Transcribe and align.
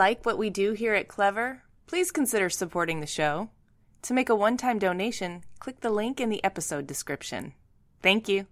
like 0.00 0.24
what 0.24 0.38
we 0.38 0.48
do 0.48 0.72
here 0.72 0.94
at 0.94 1.08
Clever, 1.08 1.62
please 1.86 2.10
consider 2.10 2.48
supporting 2.48 3.00
the 3.00 3.06
show. 3.06 3.50
To 4.04 4.14
make 4.14 4.30
a 4.30 4.34
one 4.34 4.56
time 4.56 4.78
donation, 4.78 5.44
click 5.58 5.80
the 5.80 5.90
link 5.90 6.20
in 6.20 6.30
the 6.30 6.42
episode 6.42 6.86
description. 6.86 7.52
Thank 8.02 8.26
you. 8.26 8.46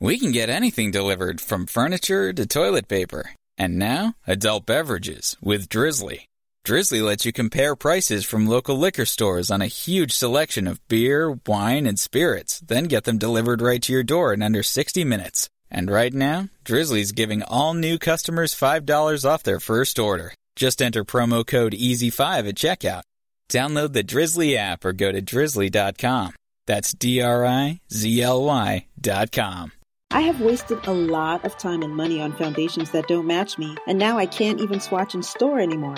We 0.00 0.20
can 0.20 0.30
get 0.30 0.48
anything 0.48 0.92
delivered 0.92 1.40
from 1.40 1.66
furniture 1.66 2.32
to 2.32 2.46
toilet 2.46 2.86
paper. 2.86 3.32
And 3.58 3.76
now, 3.76 4.14
adult 4.24 4.66
beverages 4.66 5.36
with 5.42 5.68
Drizly. 5.68 6.20
Drizly 6.64 7.02
lets 7.02 7.26
you 7.26 7.32
compare 7.32 7.74
prices 7.74 8.24
from 8.24 8.46
local 8.46 8.78
liquor 8.78 9.04
stores 9.04 9.50
on 9.50 9.60
a 9.60 9.74
huge 9.84 10.12
selection 10.12 10.68
of 10.68 10.86
beer, 10.86 11.36
wine, 11.44 11.88
and 11.88 11.98
spirits, 11.98 12.60
then 12.60 12.84
get 12.84 13.02
them 13.02 13.18
delivered 13.18 13.60
right 13.62 13.82
to 13.82 13.92
your 13.92 14.04
door 14.04 14.32
in 14.32 14.42
under 14.42 14.62
60 14.62 15.02
minutes. 15.02 15.50
And 15.70 15.90
right 15.90 16.12
now, 16.12 16.48
Drizly's 16.64 17.12
giving 17.12 17.42
all 17.42 17.74
new 17.74 17.98
customers 17.98 18.54
$5 18.54 19.24
off 19.28 19.42
their 19.42 19.60
first 19.60 19.98
order. 19.98 20.34
Just 20.56 20.82
enter 20.82 21.04
promo 21.04 21.46
code 21.46 21.72
EASY5 21.72 22.48
at 22.48 22.54
checkout. 22.56 23.02
Download 23.48 23.92
the 23.92 24.04
Drizly 24.04 24.56
app 24.56 24.84
or 24.84 24.92
go 24.92 25.12
to 25.12 25.22
drizly.com. 25.22 26.34
That's 26.66 26.92
D 26.92 27.22
R 27.22 27.46
I 27.46 27.80
Z 27.90 28.22
L 28.22 28.44
Y 28.44 28.86
dot 29.00 29.32
com. 29.32 29.72
I 30.10 30.20
have 30.20 30.40
wasted 30.40 30.86
a 30.86 30.92
lot 30.92 31.44
of 31.44 31.56
time 31.56 31.82
and 31.82 31.96
money 31.96 32.20
on 32.20 32.32
foundations 32.32 32.90
that 32.90 33.08
don't 33.08 33.26
match 33.26 33.56
me, 33.58 33.76
and 33.86 33.98
now 33.98 34.18
I 34.18 34.26
can't 34.26 34.60
even 34.60 34.80
swatch 34.80 35.14
in 35.14 35.22
store 35.22 35.60
anymore. 35.60 35.96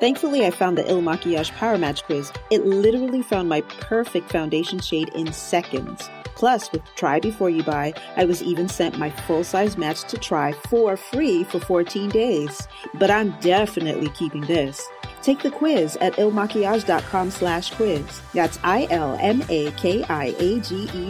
Thankfully, 0.00 0.44
I 0.44 0.50
found 0.50 0.76
the 0.76 0.88
Il 0.90 1.02
Makiage 1.02 1.52
Power 1.52 1.78
Match 1.78 2.02
quiz. 2.02 2.32
It 2.50 2.66
literally 2.66 3.22
found 3.22 3.48
my 3.48 3.60
perfect 3.62 4.30
foundation 4.30 4.80
shade 4.80 5.08
in 5.14 5.32
seconds. 5.32 6.10
Plus, 6.34 6.72
with 6.72 6.82
Try 6.96 7.20
Before 7.20 7.48
You 7.48 7.62
Buy, 7.62 7.94
I 8.16 8.24
was 8.24 8.42
even 8.42 8.68
sent 8.68 8.98
my 8.98 9.10
full 9.10 9.44
size 9.44 9.78
match 9.78 10.02
to 10.04 10.18
try 10.18 10.52
for 10.68 10.96
free 10.96 11.44
for 11.44 11.60
14 11.60 12.10
days. 12.10 12.66
But 12.94 13.12
I'm 13.12 13.38
definitely 13.38 14.08
keeping 14.10 14.40
this. 14.42 14.84
Take 15.22 15.42
the 15.42 15.52
quiz 15.52 15.96
at 16.00 16.14
ilmakiage.com 16.14 17.30
slash 17.30 17.70
quiz. 17.70 18.04
That's 18.34 18.58
I-L-M-A-K-I-A-G-E 18.64 18.92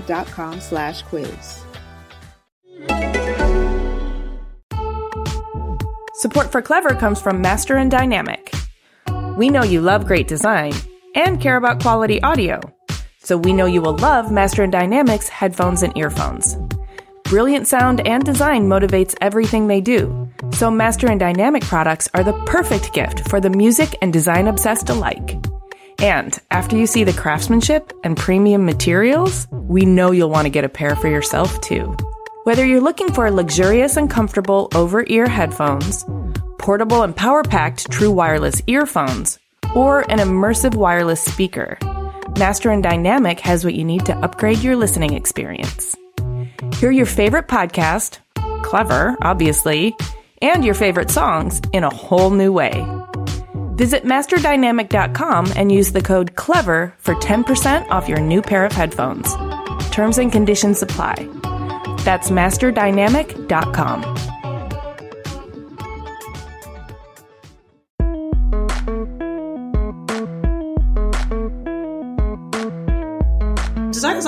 dot 0.07 0.27
com 0.27 0.61
slash 0.61 1.03
quiz. 1.03 1.65
Support 6.17 6.53
for 6.53 6.63
Clever 6.63 6.95
comes 6.95 7.21
from 7.21 7.41
Master 7.41 7.77
and 7.77 7.91
Dynamic. 7.91 8.55
We 9.37 9.49
know 9.49 9.65
you 9.65 9.81
love 9.81 10.07
great 10.07 10.29
design 10.29 10.73
and 11.17 11.41
care 11.41 11.57
about 11.57 11.83
quality 11.83 12.23
audio, 12.23 12.61
so 13.19 13.37
we 13.37 13.53
know 13.53 13.67
you 13.67 13.83
will 13.83 13.97
love 13.97 14.31
Master 14.31 14.63
and 14.63 14.71
Dynamic's 14.71 15.29
headphones 15.29 15.83
and 15.83 15.97
earphones. 15.99 16.57
Brilliant 17.25 17.67
sound 17.67 18.07
and 18.07 18.25
design 18.25 18.69
motivates 18.69 19.17
everything 19.21 19.67
they 19.67 19.81
do, 19.81 20.31
so 20.53 20.71
Master 20.71 21.11
and 21.11 21.19
Dynamic 21.19 21.65
products 21.65 22.09
are 22.15 22.23
the 22.23 22.41
perfect 22.47 22.93
gift 22.93 23.29
for 23.29 23.41
the 23.41 23.51
music 23.51 23.97
and 24.01 24.13
design 24.13 24.47
obsessed 24.47 24.89
alike. 24.89 25.45
And 25.98 26.39
after 26.53 26.77
you 26.77 26.87
see 26.87 27.03
the 27.03 27.13
craftsmanship 27.13 27.93
and 28.05 28.17
premium 28.17 28.65
materials, 28.65 29.48
we 29.51 29.85
know 29.85 30.13
you'll 30.13 30.31
want 30.31 30.47
to 30.47 30.51
get 30.51 30.65
a 30.65 30.69
pair 30.69 30.95
for 30.95 31.09
yourself 31.09 31.61
too. 31.61 31.97
Whether 32.45 32.65
you're 32.65 32.81
looking 32.81 33.13
for 33.13 33.29
luxurious 33.33 33.97
and 33.97 34.09
comfortable 34.09 34.69
over 34.77 35.05
ear 35.09 35.27
headphones, 35.27 36.05
portable 36.65 37.03
and 37.03 37.15
power 37.15 37.43
packed 37.43 37.91
true 37.91 38.11
wireless 38.11 38.62
earphones, 38.67 39.39
or 39.75 40.01
an 40.11 40.19
immersive 40.19 40.75
wireless 40.75 41.23
speaker, 41.23 41.77
Master 42.39 42.70
and 42.70 42.83
Dynamic 42.83 43.39
has 43.41 43.67
what 43.67 43.75
you 43.75 43.84
need 43.84 44.07
to 44.07 44.17
upgrade 44.17 44.61
your 44.61 44.75
listening 44.75 45.12
experience. 45.12 45.95
Hear 46.77 46.91
your 46.91 47.05
favorite 47.05 47.48
podcast, 47.48 48.20
clever, 48.62 49.15
obviously, 49.20 49.95
and 50.41 50.65
your 50.65 50.73
favorite 50.73 51.11
songs 51.11 51.61
in 51.75 51.85
a 51.85 51.95
whole 51.95 52.31
new 52.31 52.51
way. 52.51 52.73
Visit 53.75 54.05
masterdynamic.com 54.05 55.53
and 55.57 55.70
use 55.70 55.92
the 55.92 56.01
code 56.01 56.35
CLEVER 56.35 56.95
for 56.97 57.15
10% 57.17 57.91
off 57.91 58.09
your 58.09 58.20
new 58.20 58.41
pair 58.41 58.65
of 58.65 58.73
headphones. 58.73 59.35
Terms 59.91 60.17
and 60.17 60.33
conditions 60.33 60.81
apply. 60.81 61.29
That's 62.05 62.31
masterdynamic.com. 62.31 64.14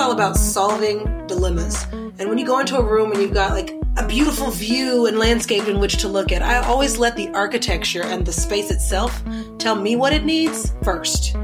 all 0.07 0.13
about 0.13 0.37
solving 0.37 1.03
dilemmas. 1.27 1.85
And 1.91 2.29
when 2.29 2.37
you 2.37 2.45
go 2.45 2.59
into 2.59 2.77
a 2.77 2.81
room 2.81 3.11
and 3.11 3.21
you've 3.21 3.33
got 3.33 3.51
like 3.51 3.73
a 3.97 4.07
beautiful 4.07 4.51
view 4.51 5.05
and 5.05 5.19
landscape 5.19 5.67
in 5.67 5.81
which 5.81 5.97
to 5.97 6.07
look 6.07 6.31
at, 6.31 6.41
I 6.41 6.59
always 6.59 6.97
let 6.97 7.17
the 7.17 7.27
architecture 7.31 8.03
and 8.03 8.25
the 8.25 8.31
space 8.31 8.71
itself 8.71 9.21
tell 9.57 9.75
me 9.75 9.97
what 9.97 10.13
it 10.13 10.23
needs 10.23 10.73
first. 10.81 11.35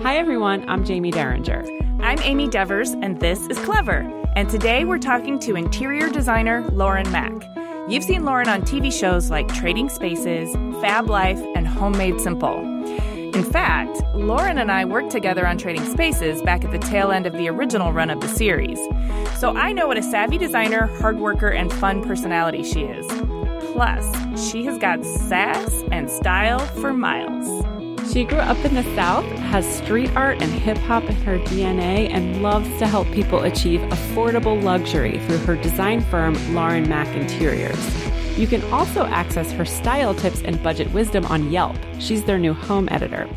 Hi, 0.00 0.16
everyone. 0.16 0.66
I'm 0.70 0.86
Jaime 0.86 1.10
Derringer. 1.10 1.66
I'm 2.00 2.18
Amy 2.20 2.48
Devers, 2.48 2.92
and 2.92 3.20
this 3.20 3.46
is 3.48 3.58
Clever. 3.58 4.10
And 4.36 4.48
today 4.48 4.86
we're 4.86 4.98
talking 4.98 5.38
to 5.40 5.54
interior 5.54 6.08
designer 6.08 6.66
Lauren 6.70 7.04
Makk. 7.08 7.44
You've 7.92 8.04
seen 8.04 8.24
Lauren 8.24 8.48
on 8.48 8.62
TV 8.62 8.90
shows 8.90 9.30
like 9.30 9.48
Trading 9.48 9.90
Spaces, 9.90 10.48
FABLife, 10.80 11.52
and 11.54 11.68
Home 11.68 11.98
Made 11.98 12.22
Simple. 12.22 12.73
In 13.34 13.42
fact, 13.42 14.00
Lauren 14.14 14.58
and 14.58 14.70
I 14.70 14.84
worked 14.84 15.10
together 15.10 15.44
on 15.44 15.58
Trading 15.58 15.84
Spaces 15.86 16.40
back 16.40 16.64
at 16.64 16.70
the 16.70 16.78
tail 16.78 17.10
end 17.10 17.26
of 17.26 17.32
the 17.32 17.48
original 17.48 17.92
run 17.92 18.08
of 18.08 18.20
the 18.20 18.28
series. 18.28 18.78
So 19.40 19.50
I 19.56 19.72
know 19.72 19.88
what 19.88 19.98
a 19.98 20.04
savvy 20.04 20.38
designer, 20.38 20.86
hard 21.00 21.18
worker, 21.18 21.48
and 21.48 21.72
fun 21.72 22.00
personality 22.04 22.62
she 22.62 22.82
is. 22.82 23.04
Plus, 23.72 24.08
she 24.50 24.64
has 24.66 24.78
got 24.78 25.04
sass 25.04 25.82
and 25.90 26.08
style 26.08 26.60
for 26.80 26.92
miles. 26.92 27.64
She 28.12 28.22
grew 28.22 28.38
up 28.38 28.64
in 28.64 28.76
the 28.76 28.84
South, 28.94 29.24
has 29.24 29.66
street 29.66 30.14
art 30.14 30.40
and 30.40 30.52
hip 30.52 30.78
hop 30.78 31.02
in 31.02 31.16
her 31.16 31.40
DNA, 31.40 32.08
and 32.10 32.40
loves 32.40 32.68
to 32.78 32.86
help 32.86 33.10
people 33.10 33.42
achieve 33.42 33.80
affordable 33.80 34.62
luxury 34.62 35.18
through 35.26 35.38
her 35.38 35.56
design 35.56 36.02
firm, 36.02 36.34
Lauren 36.54 36.86
Makk 36.86 37.12
Interiors. 37.16 38.13
You 38.36 38.48
can 38.48 38.64
also 38.72 39.04
access 39.04 39.52
her 39.52 39.64
style 39.64 40.12
tips 40.12 40.42
and 40.42 40.60
budget 40.60 40.92
wisdom 40.92 41.24
on 41.26 41.52
Yelp. 41.52 41.76
She's 42.00 42.24
their 42.24 42.38
new 42.38 42.52
home 42.52 42.88
editor. 42.90 43.28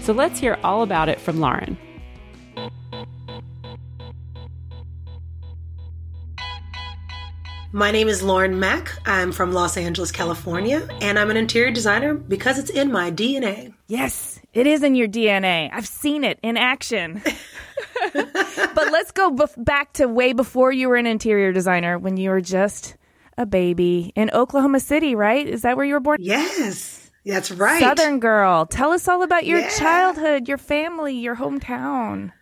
So 0.00 0.14
let's 0.14 0.38
hear 0.40 0.58
all 0.64 0.82
about 0.82 1.10
it 1.10 1.20
from 1.20 1.40
Lauren. 1.40 1.76
My 7.70 7.90
name 7.90 8.08
is 8.08 8.22
Lauren 8.22 8.54
Makk. 8.54 8.88
I'm 9.04 9.30
from 9.30 9.52
Los 9.52 9.76
Angeles, 9.76 10.10
California, 10.10 10.88
and 11.02 11.18
I'm 11.18 11.30
an 11.30 11.36
interior 11.36 11.70
designer 11.70 12.14
because 12.14 12.58
it's 12.58 12.70
in 12.70 12.90
my 12.90 13.10
DNA. 13.10 13.74
Yes, 13.88 14.40
it 14.54 14.66
is 14.66 14.82
in 14.82 14.94
your 14.94 15.08
DNA. 15.08 15.68
I've 15.70 15.86
seen 15.86 16.24
it 16.24 16.38
in 16.42 16.56
action. 16.56 17.20
but 18.14 18.90
let's 18.90 19.10
go 19.10 19.30
bef- 19.30 19.62
back 19.62 19.92
to 19.94 20.06
way 20.06 20.32
before 20.32 20.72
you 20.72 20.88
were 20.88 20.96
an 20.96 21.06
interior 21.06 21.52
designer 21.52 21.98
when 21.98 22.16
you 22.16 22.30
were 22.30 22.40
just 22.40 22.96
a 23.38 23.46
baby 23.46 24.12
in 24.14 24.30
Oklahoma 24.32 24.80
City, 24.80 25.14
right? 25.14 25.46
Is 25.46 25.62
that 25.62 25.76
where 25.76 25.84
you 25.86 25.94
were 25.94 26.00
born? 26.00 26.18
Yes, 26.20 27.10
that's 27.24 27.50
right. 27.50 27.80
Southern 27.80 28.20
girl. 28.20 28.66
Tell 28.66 28.92
us 28.92 29.08
all 29.08 29.22
about 29.22 29.46
your 29.46 29.60
Yeah. 29.60 29.78
childhood, 29.78 30.48
your 30.48 30.58
family, 30.58 31.14
your 31.14 31.36
hometown. 31.36 32.32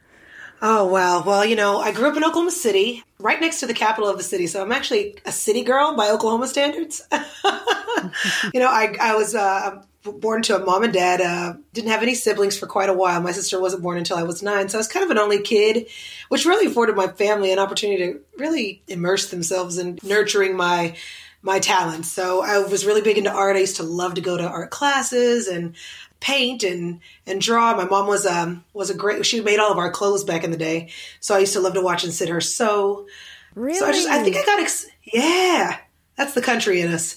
Oh, 0.62 0.86
wow. 0.86 1.22
Well, 1.24 1.44
you 1.44 1.56
know, 1.56 1.78
I 1.80 1.92
grew 1.92 2.08
up 2.08 2.16
in 2.16 2.24
Oklahoma 2.24 2.50
City, 2.50 3.02
right 3.18 3.40
next 3.40 3.60
to 3.60 3.66
the 3.66 3.74
capital 3.74 4.08
of 4.08 4.16
the 4.16 4.22
city. 4.22 4.46
So 4.46 4.62
I'm 4.62 4.72
actually 4.72 5.16
a 5.26 5.32
city 5.32 5.62
girl 5.62 5.94
by 5.96 6.08
Oklahoma 6.10 6.46
standards. 6.48 7.02
you 7.12 8.60
know, 8.60 8.68
I, 8.68 8.96
I 9.00 9.14
was 9.14 9.34
uh, 9.34 9.82
born 10.12 10.42
to 10.42 10.56
a 10.56 10.64
mom 10.64 10.84
and 10.84 10.92
dad, 10.92 11.20
uh, 11.20 11.54
didn't 11.72 11.90
have 11.90 12.02
any 12.02 12.14
siblings 12.14 12.56
for 12.58 12.66
quite 12.66 12.88
a 12.88 12.94
while. 12.94 13.20
My 13.20 13.32
sister 13.32 13.60
wasn't 13.60 13.82
born 13.82 13.98
until 13.98 14.16
I 14.16 14.22
was 14.22 14.42
nine. 14.42 14.68
So 14.68 14.78
I 14.78 14.80
was 14.80 14.88
kind 14.88 15.04
of 15.04 15.10
an 15.10 15.18
only 15.18 15.40
kid, 15.40 15.86
which 16.28 16.44
really 16.44 16.66
afforded 16.66 16.96
my 16.96 17.08
family 17.08 17.52
an 17.52 17.58
opportunity 17.58 18.12
to 18.12 18.20
really 18.36 18.82
immerse 18.86 19.30
themselves 19.30 19.78
in 19.78 19.98
nurturing 20.02 20.56
my 20.56 20.96
my 21.42 21.58
talents. 21.58 22.10
So 22.10 22.42
I 22.42 22.58
was 22.58 22.86
really 22.86 23.02
big 23.02 23.18
into 23.18 23.30
art. 23.30 23.56
I 23.56 23.60
used 23.60 23.76
to 23.76 23.82
love 23.82 24.14
to 24.14 24.20
go 24.20 24.36
to 24.36 24.48
art 24.48 24.70
classes 24.70 25.46
and 25.46 25.74
paint 26.20 26.62
and 26.62 27.00
and 27.26 27.40
draw. 27.40 27.76
My 27.76 27.84
mom 27.84 28.06
was 28.06 28.26
um 28.26 28.64
was 28.72 28.90
a 28.90 28.94
great. 28.94 29.24
She 29.26 29.40
made 29.40 29.58
all 29.58 29.72
of 29.72 29.78
our 29.78 29.90
clothes 29.90 30.24
back 30.24 30.44
in 30.44 30.50
the 30.50 30.56
day, 30.56 30.90
so 31.20 31.34
I 31.34 31.40
used 31.40 31.52
to 31.54 31.60
love 31.60 31.74
to 31.74 31.82
watch 31.82 32.04
and 32.04 32.12
sit 32.12 32.28
her 32.28 32.40
sew. 32.40 33.06
Really? 33.54 33.78
So 33.78 33.86
I 33.86 33.92
just 33.92 34.08
I 34.08 34.22
think 34.22 34.36
I 34.36 34.44
got 34.44 34.60
ex- 34.60 34.86
yeah. 35.02 35.78
That's 36.16 36.34
the 36.34 36.42
country 36.42 36.80
in 36.80 36.92
us. 36.92 37.16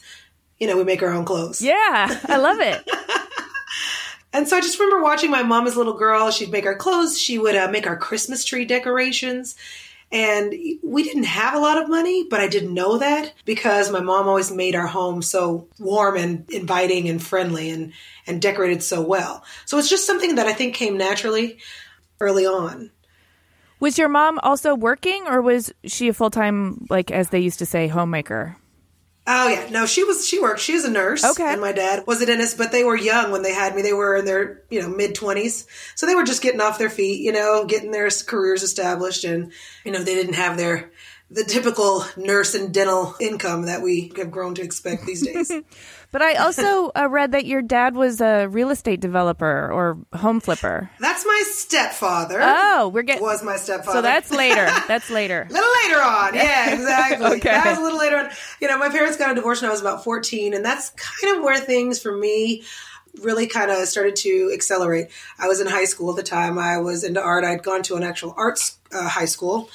You 0.59 0.67
know, 0.67 0.77
we 0.77 0.83
make 0.83 1.03
our 1.03 1.11
own 1.11 1.25
clothes. 1.25 1.61
Yeah, 1.61 2.19
I 2.27 2.37
love 2.37 2.59
it. 2.59 2.87
And 4.33 4.47
so 4.47 4.55
I 4.55 4.61
just 4.61 4.77
remember 4.79 5.01
watching 5.01 5.31
my 5.31 5.41
mom 5.41 5.65
as 5.65 5.75
a 5.75 5.77
little 5.79 5.97
girl. 5.97 6.29
She'd 6.29 6.51
make 6.51 6.65
our 6.67 6.75
clothes. 6.75 7.19
She 7.19 7.39
would 7.39 7.55
uh, 7.55 7.69
make 7.71 7.87
our 7.87 7.97
Christmas 7.97 8.43
tree 8.45 8.65
decorations. 8.65 9.55
And 10.11 10.53
we 10.83 11.03
didn't 11.03 11.23
have 11.23 11.55
a 11.55 11.59
lot 11.59 11.81
of 11.81 11.89
money, 11.89 12.27
but 12.29 12.39
I 12.39 12.47
didn't 12.47 12.73
know 12.73 12.99
that 12.99 13.33
because 13.45 13.91
my 13.91 13.99
mom 13.99 14.27
always 14.27 14.51
made 14.51 14.75
our 14.75 14.85
home 14.85 15.21
so 15.21 15.67
warm 15.79 16.17
and 16.17 16.49
inviting 16.49 17.09
and 17.09 17.21
friendly 17.21 17.71
and, 17.71 17.93
and 18.27 18.41
decorated 18.41 18.83
so 18.83 19.01
well. 19.01 19.43
So 19.65 19.79
it's 19.79 19.89
just 19.89 20.05
something 20.05 20.35
that 20.35 20.45
I 20.45 20.53
think 20.53 20.75
came 20.75 20.97
naturally 20.97 21.57
early 22.21 22.45
on. 22.45 22.91
was 23.79 23.97
your 23.97 24.07
mom 24.07 24.39
also 24.43 24.75
working 24.75 25.25
or 25.27 25.41
was 25.41 25.73
she 25.83 26.09
a 26.09 26.13
full 26.13 26.29
time, 26.29 26.85
like 26.89 27.11
as 27.11 27.29
they 27.29 27.39
used 27.39 27.59
to 27.59 27.65
say, 27.65 27.87
homemaker? 27.87 28.55
Oh 29.29 29.49
yeah, 29.49 29.67
no, 29.69 29.85
she 29.85 30.05
was 30.05 30.25
she 30.25 30.39
worked. 30.39 30.61
She 30.61 30.73
was 30.73 30.85
a 30.85 30.91
nurse. 30.91 31.23
Okay. 31.23 31.51
and 31.51 31.59
my 31.59 31.73
dad 31.73 32.07
was 32.07 32.21
a 32.21 32.25
dentist, 32.25 32.57
but 32.57 32.71
they 32.71 32.85
were 32.85 32.95
young 32.95 33.29
when 33.29 33.43
they 33.43 33.53
had 33.53 33.75
me. 33.75 33.81
They 33.81 33.91
were 33.91 34.15
in 34.15 34.23
their 34.23 34.63
you 34.69 34.81
know 34.81 34.87
mid 34.87 35.15
twenties, 35.15 35.67
so 35.95 36.05
they 36.05 36.15
were 36.15 36.23
just 36.23 36.41
getting 36.41 36.61
off 36.61 36.79
their 36.79 36.89
feet, 36.89 37.21
you 37.21 37.33
know, 37.33 37.65
getting 37.65 37.91
their 37.91 38.09
careers 38.25 38.63
established, 38.63 39.25
and 39.25 39.51
you 39.83 39.91
know 39.91 40.01
they 40.01 40.15
didn't 40.15 40.35
have 40.35 40.55
their 40.55 40.91
the 41.29 41.43
typical 41.43 42.05
nurse 42.15 42.55
and 42.55 42.73
dental 42.73 43.15
income 43.19 43.65
that 43.65 43.81
we 43.81 44.13
have 44.15 44.31
grown 44.31 44.55
to 44.55 44.61
expect 44.61 45.05
these 45.05 45.25
days. 45.25 45.51
But 46.11 46.21
I 46.21 46.35
also 46.35 46.91
uh, 46.95 47.07
read 47.09 47.33
that 47.33 47.45
your 47.45 47.61
dad 47.61 47.95
was 47.95 48.21
a 48.21 48.47
real 48.47 48.69
estate 48.69 48.99
developer 48.99 49.71
or 49.71 49.97
home 50.17 50.39
flipper. 50.39 50.89
That's 50.99 51.25
my 51.25 51.43
stepfather. 51.45 52.39
Oh, 52.41 52.89
we're 52.93 53.03
getting. 53.03 53.21
was 53.21 53.43
my 53.43 53.57
stepfather. 53.57 53.97
So 53.97 54.01
that's 54.01 54.31
later. 54.31 54.67
That's 54.87 55.09
later. 55.09 55.47
A 55.49 55.53
little 55.53 55.69
later 55.83 56.01
on. 56.01 56.35
Yeah, 56.35 56.73
exactly. 56.73 57.25
Okay. 57.37 57.49
That 57.49 57.65
was 57.67 57.77
a 57.77 57.81
little 57.81 57.99
later 57.99 58.17
on. 58.17 58.29
You 58.61 58.67
know, 58.67 58.77
my 58.77 58.89
parents 58.89 59.17
got 59.17 59.31
a 59.31 59.35
divorce 59.35 59.61
when 59.61 59.69
I 59.69 59.71
was 59.71 59.81
about 59.81 60.03
14, 60.03 60.53
and 60.53 60.63
that's 60.63 60.89
kind 60.91 61.37
of 61.37 61.43
where 61.43 61.57
things 61.57 62.01
for 62.01 62.15
me 62.15 62.63
really 63.21 63.47
kind 63.47 63.71
of 63.71 63.87
started 63.87 64.15
to 64.17 64.51
accelerate. 64.53 65.07
I 65.39 65.47
was 65.47 65.59
in 65.59 65.67
high 65.67 65.85
school 65.85 66.11
at 66.11 66.15
the 66.15 66.23
time. 66.23 66.57
I 66.59 66.77
was 66.77 67.03
into 67.03 67.21
art. 67.21 67.43
I'd 67.43 67.63
gone 67.63 67.83
to 67.83 67.95
an 67.95 68.03
actual 68.03 68.33
arts 68.37 68.77
uh, 68.93 69.07
high 69.07 69.25
school. 69.25 69.69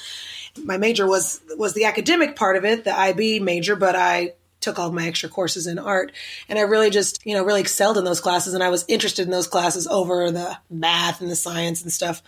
My 0.63 0.77
major 0.77 1.07
was 1.07 1.41
was 1.57 1.73
the 1.73 1.85
academic 1.85 2.35
part 2.35 2.55
of 2.57 2.65
it, 2.65 2.83
the 2.83 2.97
IB 2.97 3.39
major, 3.39 3.75
but 3.75 3.95
I 3.95 4.33
took 4.63 4.79
all 4.79 4.91
my 4.91 5.07
extra 5.07 5.29
courses 5.29 5.67
in 5.67 5.77
art 5.77 6.11
and 6.49 6.57
I 6.57 6.63
really 6.63 6.89
just, 6.89 7.25
you 7.25 7.35
know, 7.35 7.43
really 7.43 7.61
excelled 7.61 7.97
in 7.97 8.05
those 8.05 8.21
classes 8.21 8.53
and 8.53 8.63
I 8.63 8.69
was 8.69 8.85
interested 8.87 9.25
in 9.25 9.31
those 9.31 9.47
classes 9.47 9.87
over 9.87 10.31
the 10.31 10.57
math 10.69 11.21
and 11.21 11.29
the 11.29 11.35
science 11.35 11.81
and 11.83 11.91
stuff. 11.91 12.23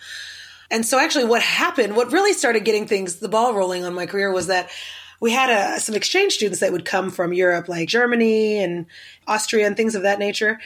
And 0.70 0.84
so 0.84 0.98
actually 0.98 1.24
what 1.24 1.42
happened, 1.42 1.96
what 1.96 2.12
really 2.12 2.32
started 2.32 2.64
getting 2.64 2.86
things, 2.86 3.16
the 3.16 3.28
ball 3.28 3.54
rolling 3.54 3.84
on 3.84 3.94
my 3.94 4.06
career 4.06 4.32
was 4.32 4.48
that 4.48 4.70
we 5.18 5.32
had 5.32 5.48
uh 5.48 5.78
some 5.78 5.94
exchange 5.94 6.34
students 6.34 6.60
that 6.60 6.72
would 6.72 6.84
come 6.84 7.10
from 7.10 7.32
Europe, 7.32 7.68
like 7.68 7.88
Germany 7.88 8.62
and 8.62 8.86
Austria 9.26 9.66
and 9.66 9.76
things 9.76 9.94
of 9.94 10.02
that 10.02 10.18
nature. 10.18 10.60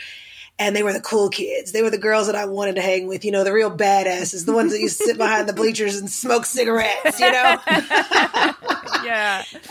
And 0.58 0.76
they 0.76 0.82
were 0.82 0.92
the 0.92 1.00
cool 1.00 1.30
kids. 1.30 1.72
They 1.72 1.80
were 1.80 1.88
the 1.88 1.96
girls 1.96 2.26
that 2.26 2.34
I 2.34 2.44
wanted 2.44 2.74
to 2.74 2.82
hang 2.82 3.06
with, 3.06 3.24
you 3.24 3.30
know, 3.30 3.44
the 3.44 3.52
real 3.52 3.74
badasses, 3.74 4.44
the 4.44 4.52
ones 4.52 4.72
that 4.72 4.80
used 4.80 4.98
to 4.98 5.04
sit 5.04 5.16
behind 5.16 5.48
the 5.48 5.54
bleachers 5.54 5.96
and 5.96 6.10
smoke 6.10 6.44
cigarettes, 6.44 7.18
you 7.18 7.32
know? 7.32 7.56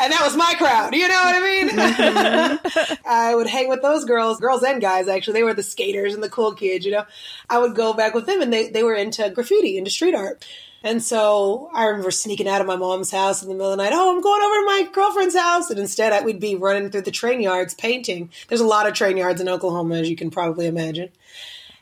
And 0.10 0.18
that 0.18 0.26
was 0.26 0.36
my 0.36 0.56
crowd. 0.58 0.96
You 0.96 1.08
know 1.08 1.22
what 1.24 1.36
I 1.36 1.40
mean? 1.40 1.70
Mm-hmm. 1.70 2.94
I 3.08 3.36
would 3.36 3.46
hang 3.46 3.70
with 3.70 3.84
those 3.84 4.06
girls, 4.06 4.40
girls 4.40 4.64
and 4.64 4.82
guys. 4.82 5.08
Actually, 5.08 5.34
they 5.34 5.44
were 5.44 5.54
the 5.54 5.62
skaters 5.62 6.16
and 6.16 6.24
the 6.24 6.30
cool 6.30 6.56
kids. 6.56 6.84
You 6.84 6.94
know, 6.94 7.06
I 7.48 7.60
would 7.60 7.76
go 7.76 7.94
back 7.94 8.16
with 8.16 8.26
them, 8.26 8.42
and 8.42 8.52
they 8.52 8.72
they 8.72 8.82
were 8.82 8.96
into 8.96 9.30
graffiti, 9.30 9.78
into 9.78 9.92
street 9.92 10.16
art. 10.16 10.44
And 10.82 11.04
so 11.04 11.70
I 11.76 11.86
remember 11.86 12.10
sneaking 12.10 12.48
out 12.48 12.60
of 12.60 12.66
my 12.66 12.76
mom's 12.76 13.12
house 13.12 13.44
in 13.44 13.50
the 13.50 13.54
middle 13.54 13.72
of 13.72 13.78
the 13.78 13.84
night. 13.84 13.94
Oh, 13.94 14.16
I'm 14.16 14.22
going 14.22 14.42
over 14.42 14.56
to 14.56 14.66
my 14.66 14.90
girlfriend's 14.92 15.36
house, 15.36 15.70
and 15.70 15.78
instead 15.78 16.12
I, 16.12 16.24
we'd 16.24 16.40
be 16.40 16.56
running 16.56 16.90
through 16.90 17.02
the 17.02 17.12
train 17.12 17.40
yards 17.40 17.76
painting. 17.76 18.32
There's 18.48 18.62
a 18.62 18.66
lot 18.66 18.88
of 18.88 18.96
train 18.96 19.16
yards 19.16 19.40
in 19.40 19.48
Oklahoma, 19.48 19.98
as 19.98 20.10
you 20.10 20.16
can 20.16 20.32
probably 20.32 20.66
imagine 20.66 21.12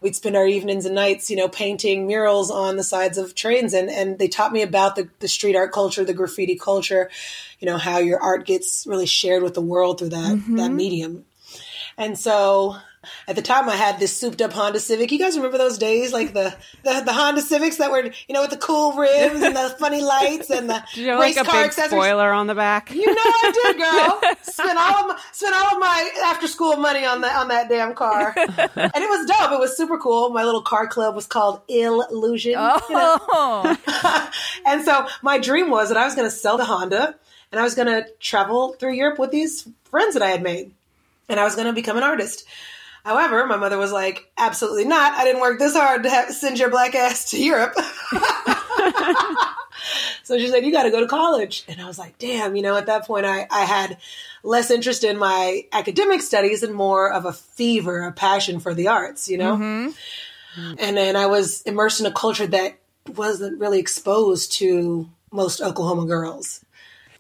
we'd 0.01 0.15
spend 0.15 0.35
our 0.35 0.45
evenings 0.45 0.85
and 0.85 0.95
nights, 0.95 1.29
you 1.29 1.35
know, 1.35 1.47
painting 1.47 2.07
murals 2.07 2.51
on 2.51 2.77
the 2.77 2.83
sides 2.83 3.17
of 3.17 3.35
trains. 3.35 3.73
And, 3.73 3.89
and 3.89 4.19
they 4.19 4.27
taught 4.27 4.53
me 4.53 4.61
about 4.61 4.95
the, 4.95 5.09
the 5.19 5.27
street 5.27 5.55
art 5.55 5.71
culture, 5.71 6.03
the 6.03 6.13
graffiti 6.13 6.55
culture, 6.55 7.09
you 7.59 7.65
know, 7.65 7.77
how 7.77 7.99
your 7.99 8.19
art 8.19 8.45
gets 8.45 8.85
really 8.87 9.05
shared 9.05 9.43
with 9.43 9.53
the 9.53 9.61
world 9.61 9.99
through 9.99 10.09
that, 10.09 10.29
that 10.29 10.37
mm-hmm. 10.37 10.75
medium. 10.75 11.25
And 11.97 12.17
so 12.17 12.77
at 13.27 13.35
the 13.35 13.41
time 13.41 13.69
I 13.69 13.75
had 13.75 13.99
this 13.99 14.15
souped 14.15 14.41
up 14.41 14.53
Honda 14.53 14.79
Civic. 14.79 15.11
You 15.11 15.19
guys 15.19 15.35
remember 15.35 15.57
those 15.57 15.77
days? 15.77 16.13
Like 16.13 16.33
the, 16.33 16.55
the, 16.83 17.01
the 17.05 17.13
Honda 17.13 17.41
Civics 17.41 17.77
that 17.77 17.91
were, 17.91 18.11
you 18.27 18.33
know, 18.33 18.41
with 18.41 18.51
the 18.51 18.57
cool 18.57 18.93
rims 18.93 19.41
and 19.41 19.55
the 19.55 19.69
funny 19.79 20.01
lights 20.01 20.49
and 20.49 20.69
the 20.69 20.83
Did 20.93 21.05
you 21.05 21.19
race 21.19 21.35
like 21.35 21.47
a 21.47 21.49
car 21.49 21.61
big 21.61 21.67
accessories. 21.67 22.03
spoiler 22.03 22.31
on 22.31 22.47
the 22.47 22.55
back? 22.55 22.91
You 22.91 23.05
know 23.05 23.21
I 23.21 23.51
did, 23.53 23.77
girl. 24.23 24.35
spent 24.41 24.77
all 24.77 25.01
of 25.01 25.07
my 25.07 25.19
spent 25.31 25.55
all 25.55 25.73
of 25.75 25.79
my 25.79 26.11
after 26.25 26.47
school 26.47 26.77
money 26.77 27.05
on 27.05 27.21
that 27.21 27.35
on 27.37 27.47
that 27.49 27.69
damn 27.69 27.93
car, 27.93 28.33
and 28.35 28.47
it 28.47 29.09
was 29.09 29.25
dope. 29.25 29.51
It 29.51 29.59
was 29.59 29.75
super 29.75 29.97
cool. 29.97 30.29
My 30.29 30.43
little 30.43 30.61
car 30.61 30.87
club 30.87 31.15
was 31.15 31.25
called 31.25 31.61
Ill-usion, 31.67 32.51
you 32.51 32.57
know? 32.57 32.79
Oh. 32.89 34.31
and 34.65 34.83
so 34.83 35.07
my 35.21 35.37
dream 35.37 35.69
was 35.69 35.89
that 35.89 35.97
I 35.97 36.05
was 36.05 36.15
going 36.15 36.27
to 36.27 36.35
sell 36.35 36.57
the 36.57 36.65
Honda, 36.65 37.15
and 37.51 37.59
I 37.59 37.63
was 37.63 37.75
going 37.75 37.87
to 37.87 38.09
travel 38.19 38.73
through 38.73 38.93
Europe 38.93 39.19
with 39.19 39.31
these 39.31 39.67
friends 39.85 40.13
that 40.13 40.23
I 40.23 40.29
had 40.29 40.43
made, 40.43 40.71
and 41.29 41.39
I 41.39 41.43
was 41.43 41.55
going 41.55 41.67
to 41.67 41.73
become 41.73 41.97
an 41.97 42.03
artist. 42.03 42.45
However, 43.03 43.45
my 43.45 43.57
mother 43.57 43.77
was 43.77 43.91
like, 43.91 44.31
"Absolutely 44.37 44.85
not! 44.85 45.13
I 45.13 45.23
didn't 45.23 45.41
work 45.41 45.59
this 45.59 45.75
hard 45.75 46.03
to 46.03 46.09
have, 46.09 46.31
send 46.31 46.59
your 46.59 46.69
black 46.69 46.95
ass 46.95 47.31
to 47.31 47.43
Europe." 47.43 47.75
So 50.27 50.37
she 50.37 50.49
said, 50.49 50.65
You 50.65 50.73
got 50.73 50.83
to 50.83 50.91
go 50.91 50.99
to 50.99 51.07
college. 51.07 51.63
And 51.69 51.79
I 51.79 51.85
was 51.85 51.97
like, 51.97 52.17
Damn, 52.17 52.57
you 52.57 52.61
know, 52.61 52.75
at 52.75 52.87
that 52.87 53.05
point, 53.05 53.25
I, 53.25 53.47
I 53.49 53.61
had 53.63 53.97
less 54.43 54.69
interest 54.69 55.05
in 55.05 55.17
my 55.17 55.63
academic 55.71 56.21
studies 56.21 56.63
and 56.63 56.73
more 56.73 57.11
of 57.11 57.23
a 57.23 57.31
fever, 57.31 58.03
a 58.03 58.11
passion 58.11 58.59
for 58.59 58.73
the 58.73 58.89
arts, 58.89 59.29
you 59.29 59.37
know? 59.37 59.55
Mm-hmm. 59.55 60.73
And 60.79 60.97
then 60.97 61.15
I 61.15 61.27
was 61.27 61.61
immersed 61.61 62.01
in 62.01 62.07
a 62.07 62.11
culture 62.11 62.45
that 62.47 62.77
wasn't 63.15 63.61
really 63.61 63.79
exposed 63.79 64.51
to 64.53 65.07
most 65.31 65.61
Oklahoma 65.61 66.05
girls. 66.05 66.59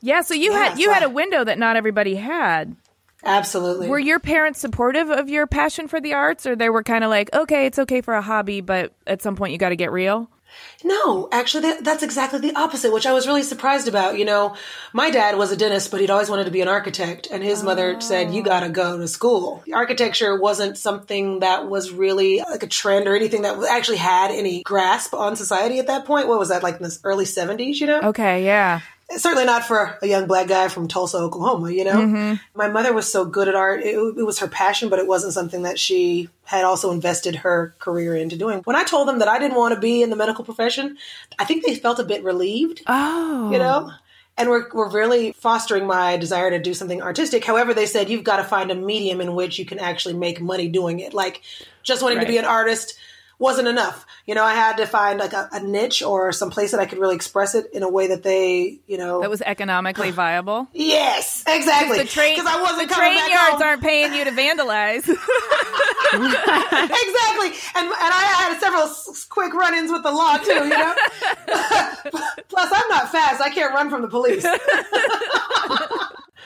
Yeah, 0.01 0.21
so 0.21 0.33
you 0.33 0.51
Yeah, 0.53 0.69
had 0.69 0.79
you 0.79 0.85
so 0.87 0.93
had 0.93 1.03
a 1.03 1.09
window 1.09 1.43
that 1.43 1.57
not 1.57 1.75
everybody 1.75 2.15
had. 2.15 2.75
Absolutely. 3.23 3.89
Were 3.89 3.99
your 3.99 4.19
parents 4.19 4.59
supportive 4.59 5.09
of 5.09 5.29
your 5.29 5.47
passion 5.47 5.87
for 5.87 5.99
the 5.99 6.13
arts 6.13 6.45
or 6.45 6.55
they 6.55 6.69
were 6.69 6.83
kind 6.83 7.03
of 7.03 7.09
like, 7.09 7.33
"Okay, 7.33 7.65
it's 7.65 7.79
okay 7.79 8.01
for 8.01 8.13
a 8.13 8.21
hobby, 8.21 8.61
but 8.61 8.93
at 9.05 9.21
some 9.21 9.35
point 9.35 9.53
you 9.53 9.57
got 9.57 9.69
to 9.69 9.75
get 9.75 9.91
real?" 9.91 10.29
No, 10.83 11.27
actually, 11.31 11.61
that, 11.61 11.83
that's 11.83 12.03
exactly 12.03 12.39
the 12.39 12.55
opposite, 12.55 12.93
which 12.93 13.05
I 13.05 13.13
was 13.13 13.27
really 13.27 13.43
surprised 13.43 13.87
about. 13.87 14.17
You 14.17 14.25
know, 14.25 14.55
my 14.93 15.09
dad 15.09 15.37
was 15.37 15.51
a 15.51 15.57
dentist, 15.57 15.91
but 15.91 15.99
he'd 15.99 16.09
always 16.09 16.29
wanted 16.29 16.45
to 16.45 16.51
be 16.51 16.61
an 16.61 16.67
architect, 16.67 17.27
and 17.31 17.43
his 17.43 17.63
mother 17.63 17.99
said, 17.99 18.33
"You 18.33 18.43
got 18.43 18.61
to 18.61 18.69
go 18.69 18.97
to 18.97 19.07
school." 19.07 19.63
Architecture 19.73 20.39
wasn't 20.39 20.77
something 20.77 21.39
that 21.39 21.67
was 21.67 21.91
really 21.91 22.39
like 22.49 22.63
a 22.63 22.67
trend 22.67 23.07
or 23.07 23.15
anything 23.15 23.41
that 23.41 23.57
actually 23.69 23.97
had 23.97 24.31
any 24.31 24.63
grasp 24.63 25.13
on 25.13 25.35
society 25.35 25.79
at 25.79 25.87
that 25.87 26.05
point. 26.05 26.27
What 26.27 26.39
was 26.39 26.49
that 26.49 26.63
like 26.63 26.77
in 26.77 26.83
the 26.83 26.97
early 27.03 27.25
seventies? 27.25 27.81
You 27.81 27.87
know, 27.87 28.01
Okay, 28.01 28.45
yeah. 28.45 28.81
Certainly 29.15 29.45
not 29.45 29.63
for 29.63 29.97
a 30.01 30.07
young 30.07 30.27
black 30.27 30.47
guy 30.47 30.67
from 30.67 30.87
Tulsa, 30.87 31.17
Oklahoma. 31.17 31.71
You 31.71 31.85
know, 31.85 31.95
mm-hmm. 31.95 32.33
my 32.55 32.69
mother 32.69 32.93
was 32.93 33.11
so 33.11 33.25
good 33.25 33.47
at 33.47 33.55
art; 33.55 33.81
it, 33.81 33.95
it 33.95 34.25
was 34.25 34.39
her 34.39 34.47
passion, 34.47 34.89
but 34.89 34.99
it 34.99 35.07
wasn't 35.07 35.33
something 35.33 35.63
that 35.63 35.79
she 35.79 36.29
had 36.43 36.65
also 36.65 36.91
invested 36.91 37.35
her 37.37 37.75
career 37.79 38.15
into 38.15 38.37
doing. 38.37 38.59
When 38.63 38.75
I 38.75 38.83
told 38.83 39.07
them 39.07 39.19
that 39.19 39.27
I 39.27 39.39
didn't 39.39 39.57
want 39.57 39.73
to 39.73 39.79
be 39.79 40.01
in 40.01 40.09
the 40.09 40.15
medical 40.15 40.43
profession, 40.43 40.97
I 41.39 41.45
think 41.45 41.65
they 41.65 41.75
felt 41.75 41.99
a 41.99 42.03
bit 42.03 42.23
relieved. 42.23 42.83
Oh. 42.87 43.51
You 43.51 43.59
know. 43.59 43.91
And 44.39 44.49
we're, 44.49 44.69
we're 44.71 44.91
really 44.91 45.31
fostering 45.31 45.87
my 45.87 46.15
desire 46.17 46.51
to 46.51 46.59
do 46.59 46.75
something 46.75 47.01
artistic. 47.01 47.43
However, 47.43 47.73
they 47.73 47.87
said 47.87 48.07
you've 48.07 48.23
got 48.23 48.37
to 48.37 48.43
find 48.43 48.69
a 48.69 48.75
medium 48.75 49.19
in 49.19 49.33
which 49.33 49.57
you 49.57 49.65
can 49.65 49.79
actually 49.79 50.13
make 50.13 50.39
money 50.39 50.67
doing 50.67 50.99
it. 50.99 51.15
Like 51.15 51.41
just 51.81 52.03
wanting 52.03 52.19
to 52.19 52.27
be 52.27 52.37
an 52.37 52.45
artist 52.45 52.99
wasn't 53.39 53.67
enough. 53.67 54.05
You 54.25 54.33
know, 54.35 54.43
I 54.43 54.53
had 54.53 54.77
to 54.77 54.85
find 54.85 55.19
like 55.19 55.33
a, 55.33 55.47
a 55.51 55.59
niche 55.59 56.01
or 56.01 56.31
some 56.31 56.49
place 56.49 56.71
that 56.71 56.79
I 56.79 56.85
could 56.85 56.97
really 56.99 57.15
express 57.15 57.53
it 57.55 57.67
in 57.71 57.83
a 57.83 57.89
way 57.89 58.07
that 58.07 58.23
they, 58.23 58.79
you 58.87 58.97
know, 58.97 59.21
That 59.21 59.29
was 59.29 59.41
economically 59.41 60.11
viable. 60.11 60.67
Yes, 60.73 61.43
exactly. 61.47 62.03
Train 62.05 62.35
because 62.35 62.51
I 62.51 62.61
wasn't 62.61 62.87
the 62.89 62.93
coming 62.93 63.09
train 63.13 63.19
back 63.19 63.29
yards 63.29 63.51
home. 63.53 63.61
aren't 63.63 63.81
paying 63.81 64.13
you 64.13 64.23
to 64.23 64.31
vandalize. 64.31 65.07
exactly, 66.13 67.49
and 67.75 67.85
and 67.87 68.13
I 68.13 68.23
had 68.37 68.59
several 68.59 68.89
quick 69.29 69.53
run-ins 69.53 69.91
with 69.91 70.03
the 70.03 70.11
law 70.11 70.37
too. 70.37 70.53
You 70.53 70.69
know, 70.69 70.95
plus 72.49 72.71
I'm 72.71 72.87
not 72.89 73.11
fast. 73.11 73.41
I 73.41 73.49
can't 73.53 73.73
run 73.73 73.89
from 73.89 74.01
the 74.01 74.07
police. 74.07 74.45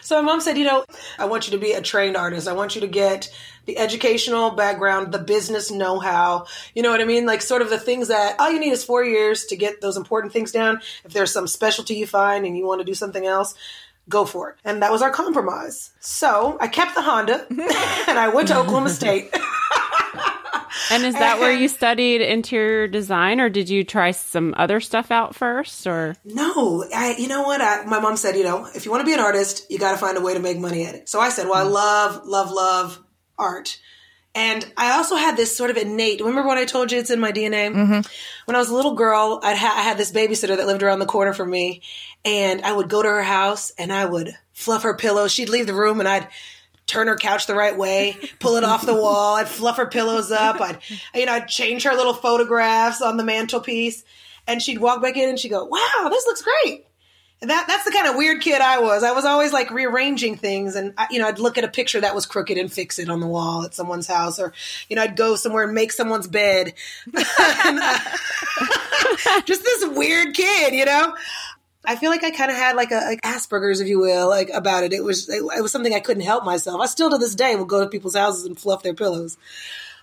So 0.02 0.22
my 0.22 0.22
mom 0.22 0.42
said, 0.42 0.58
you 0.58 0.66
know, 0.66 0.86
I 1.18 1.26
want 1.26 1.48
you 1.48 1.52
to 1.52 1.58
be 1.58 1.72
a 1.74 1.82
trained 1.82 2.18
artist. 2.18 2.48
I 2.48 2.54
want 2.54 2.76
you 2.76 2.82
to 2.82 2.88
get 2.88 3.30
the 3.66 3.78
educational 3.78 4.52
background, 4.52 5.12
the 5.12 5.20
business 5.20 5.72
know-how. 5.72 6.48
You 6.74 6.82
know 6.82 6.90
what 6.92 7.02
I 7.02 7.06
mean? 7.06 7.26
Like 7.26 7.42
sort 7.42 7.62
of 7.62 7.70
the 7.70 7.80
things 7.80 8.08
that 8.08 8.40
all 8.40 8.52
you 8.52 8.60
need 8.60 8.72
is 8.72 8.84
four 8.84 9.04
years 9.04 9.46
to 9.46 9.56
get 9.56 9.82
those 9.82 9.98
important 9.98 10.34
things 10.34 10.52
down. 10.52 10.82
If 11.06 11.14
there's 11.14 11.32
some 11.32 11.48
specialty 11.48 11.96
you 11.96 12.08
find 12.08 12.46
and 12.46 12.58
you 12.58 12.66
want 12.66 12.82
to 12.82 12.86
do 12.86 12.96
something 12.96 13.26
else. 13.26 13.56
Go 14.10 14.26
for 14.26 14.50
it. 14.50 14.58
And 14.66 14.82
that 14.82 14.92
was 14.92 15.02
our 15.02 15.12
compromise. 15.12 15.92
So 16.00 16.58
I 16.60 16.68
kept 16.68 16.96
the 16.96 17.04
Honda 17.04 17.46
and 17.50 18.20
I 18.20 18.30
went 18.34 18.48
to 18.48 18.58
Oklahoma 18.58 18.90
State. 18.90 19.34
And 20.90 21.04
is 21.04 21.14
that 21.14 21.40
where 21.40 21.54
you 21.54 21.68
studied 21.68 22.22
interior 22.22 22.88
design, 22.88 23.40
or 23.40 23.50
did 23.50 23.70
you 23.70 23.84
try 23.84 24.12
some 24.12 24.54
other 24.58 24.80
stuff 24.80 25.12
out 25.12 25.36
first? 25.36 25.88
Or 25.88 26.16
No, 26.26 26.86
I, 26.94 27.16
you 27.18 27.28
know 27.28 27.44
what? 27.44 27.62
I, 27.62 27.86
my 27.86 28.00
mom 28.00 28.18
said, 28.18 28.36
you 28.36 28.44
know, 28.44 28.68
if 28.76 28.86
you 28.86 28.92
want 28.92 29.02
to 29.02 29.06
be 29.06 29.14
an 29.14 29.20
artist, 29.20 29.70
you 29.70 29.80
got 29.80 29.92
to 29.92 29.98
find 29.98 30.18
a 30.18 30.22
way 30.22 30.34
to 30.34 30.40
make 30.40 30.58
money 30.58 30.86
at 30.86 30.96
it. 30.96 31.10
So 31.10 31.20
I 31.20 31.30
said, 31.30 31.48
well, 31.48 31.66
I 31.66 31.70
mm. 31.70 31.74
love, 31.74 32.26
love, 32.26 32.52
love 32.52 33.04
art. 33.38 33.80
And 34.34 34.66
I 34.78 34.94
also 34.94 35.16
had 35.16 35.36
this 35.36 35.56
sort 35.56 35.72
of 35.72 35.78
innate. 35.78 36.22
Remember 36.22 36.48
when 36.48 36.58
I 36.58 36.66
told 36.66 36.92
you 36.92 37.00
it's 37.00 37.10
in 37.10 37.20
my 37.20 37.34
DNA? 37.34 37.74
Mm-hmm. 37.74 38.10
When 38.46 38.56
I 38.56 38.60
was 38.60 38.70
a 38.70 38.76
little 38.76 38.96
girl, 38.96 39.42
I'd 39.44 39.58
ha- 39.58 39.76
I 39.78 39.82
had 39.82 39.98
this 39.98 40.12
babysitter 40.12 40.56
that 40.56 40.68
lived 40.68 40.84
around 40.84 41.00
the 41.00 41.06
corner 41.06 41.34
from 41.34 41.50
me, 41.50 41.82
and 42.24 42.62
I 42.62 42.72
would 42.72 42.90
go 42.90 43.02
to 43.02 43.10
her 43.10 43.24
house 43.24 43.74
and 43.78 43.92
I 43.92 44.06
would 44.06 44.34
fluff 44.54 44.84
her 44.84 44.96
pillows. 44.96 45.34
She'd 45.34 45.50
leave 45.50 45.68
the 45.68 45.74
room, 45.74 46.00
and 46.00 46.08
I'd 46.08 46.30
turn 46.88 47.08
her 47.08 47.16
couch 47.16 47.48
the 47.48 47.56
right 47.56 47.78
way, 47.78 48.18
pull 48.40 48.56
it 48.56 48.64
off 48.64 48.86
the 48.86 48.94
wall. 48.96 49.36
I'd 49.36 49.48
fluff 49.48 49.78
her 49.78 49.86
pillows 49.86 50.32
up. 50.32 50.60
I'd, 50.60 50.80
you 51.16 51.26
know, 51.26 51.34
I'd 51.34 51.48
change 51.48 51.84
her 51.84 51.96
little 51.96 52.14
photographs 52.14 53.02
on 53.02 53.18
the 53.18 53.24
mantelpiece. 53.24 54.04
And 54.48 54.62
she'd 54.62 54.80
walk 54.80 55.02
back 55.02 55.16
in 55.18 55.30
and 55.30 55.40
she'd 55.40 55.50
go, 55.50 55.64
wow, 55.66 56.10
this 56.10 56.26
looks 56.26 56.42
great. 56.42 56.86
that 57.42 57.66
that's 57.68 57.86
the 57.86 57.92
kind 57.92 58.08
of 58.08 58.16
weird 58.16 58.42
kid 58.42 58.62
I 58.62 58.80
was. 58.80 59.04
I 59.04 59.12
was 59.14 59.26
always 59.26 59.54
like 59.54 59.72
rearranging 59.72 60.36
things, 60.36 60.76
and 60.76 60.94
I, 60.98 61.08
you 61.10 61.20
know, 61.20 61.28
I'd 61.28 61.40
look 61.40 61.58
at 61.58 61.64
a 61.64 61.70
picture 61.70 62.02
that 62.02 62.14
was 62.14 62.26
crooked 62.26 62.58
and 62.58 62.72
fix 62.72 63.00
it 63.00 63.10
on 63.10 63.20
the 63.20 63.28
wall 63.28 63.64
at 63.64 63.74
someone's 63.74 64.08
house, 64.08 64.40
or 64.40 64.54
you 64.90 64.96
know, 64.96 65.04
I'd 65.04 65.16
go 65.16 65.36
somewhere 65.36 65.64
and 65.64 65.74
make 65.74 65.92
someone's 65.92 66.28
bed. 66.28 66.74
and, 67.06 67.80
uh, 67.80 68.00
just 69.46 69.64
this 69.64 69.88
weird 69.90 70.36
kid, 70.36 70.74
you 70.74 70.86
know. 70.86 71.16
I 71.84 71.96
feel 71.96 72.12
like 72.12 72.24
I 72.24 72.32
kind 72.32 72.52
of 72.52 72.58
had 72.58 72.76
like 72.76 72.92
a 72.92 72.96
like 72.96 73.22
Asperger's, 73.22 73.80
if 73.80 73.88
you 73.88 74.00
will, 74.00 74.30
like 74.30 74.50
about 74.50 74.84
it. 74.84 74.94
It 74.94 75.04
was 75.04 75.28
it, 75.30 75.42
it 75.42 75.62
was 75.62 75.72
something 75.72 75.94
I 75.94 76.00
couldn't 76.00 76.24
help 76.24 76.44
myself. 76.46 76.80
I 76.80 76.86
still 76.86 77.10
to 77.10 77.18
this 77.18 77.36
day 77.36 77.56
will 77.56 77.66
go 77.66 77.82
to 77.82 77.90
people's 77.90 78.16
houses 78.16 78.46
and 78.46 78.60
fluff 78.60 78.84
their 78.84 78.94
pillows. 78.94 79.38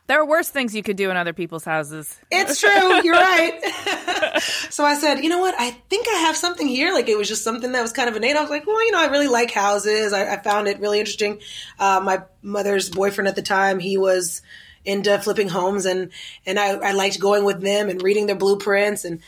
There 0.09 0.19
are 0.19 0.27
worse 0.27 0.49
things 0.49 0.75
you 0.75 0.83
could 0.83 0.97
do 0.97 1.11
in 1.11 1.19
other 1.19 1.35
people's 1.35 1.65
houses. 1.65 2.19
It's 2.31 2.59
true. 2.61 3.03
You're 3.03 3.15
right. 3.15 3.63
so 4.71 4.83
I 4.85 4.95
said, 4.95 5.23
you 5.23 5.29
know 5.29 5.39
what? 5.39 5.55
I 5.59 5.71
think 5.91 6.07
I 6.09 6.21
have 6.21 6.37
something 6.37 6.67
here. 6.67 6.95
Like 6.95 7.09
it 7.09 7.19
was 7.19 7.29
just 7.29 7.45
something 7.45 7.73
that 7.73 7.83
was 7.83 7.93
kind 7.93 8.09
of 8.09 8.17
innate. 8.17 8.35
I 8.35 8.41
was 8.41 8.51
like, 8.51 8.67
well, 8.67 8.83
you 8.85 8.91
know, 8.91 9.01
I 9.01 9.07
really 9.07 9.29
like 9.29 9.51
houses. 9.51 10.15
I, 10.15 10.33
I 10.33 10.39
found 10.39 10.67
it 10.67 10.81
really 10.81 10.99
interesting. 10.99 11.41
Uh, 11.79 12.01
my 12.03 12.23
mother's 12.43 12.89
boyfriend 12.89 13.29
at 13.29 13.37
the 13.37 13.43
time, 13.43 13.79
he 13.79 13.99
was 13.99 14.41
into 14.85 15.19
flipping 15.19 15.51
homes, 15.51 15.85
and 15.85 16.11
and 16.47 16.59
I, 16.59 16.71
I 16.71 16.93
liked 16.93 17.21
going 17.21 17.45
with 17.45 17.61
them 17.61 17.91
and 17.91 18.03
reading 18.03 18.27
their 18.27 18.37
blueprints. 18.37 19.05
And 19.05 19.21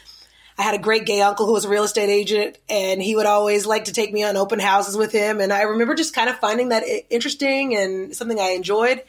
I 0.61 0.63
had 0.63 0.75
a 0.75 0.79
great 0.79 1.07
gay 1.07 1.23
uncle 1.23 1.47
who 1.47 1.55
was 1.55 1.65
a 1.65 1.71
real 1.71 1.85
estate 1.85 2.11
agent, 2.11 2.59
and 2.69 3.03
he 3.03 3.17
would 3.17 3.25
always 3.25 3.65
like 3.65 3.87
to 3.87 3.95
take 3.95 4.13
me 4.13 4.25
on 4.25 4.37
open 4.37 4.59
houses 4.59 4.95
with 4.95 5.11
him. 5.11 5.41
And 5.41 5.55
I 5.55 5.63
remember 5.63 5.95
just 5.95 6.15
kind 6.15 6.29
of 6.29 6.39
finding 6.39 6.69
that 6.69 6.85
interesting 7.09 7.75
and 7.75 8.15
something 8.15 8.39
I 8.39 8.51
enjoyed. 8.51 9.03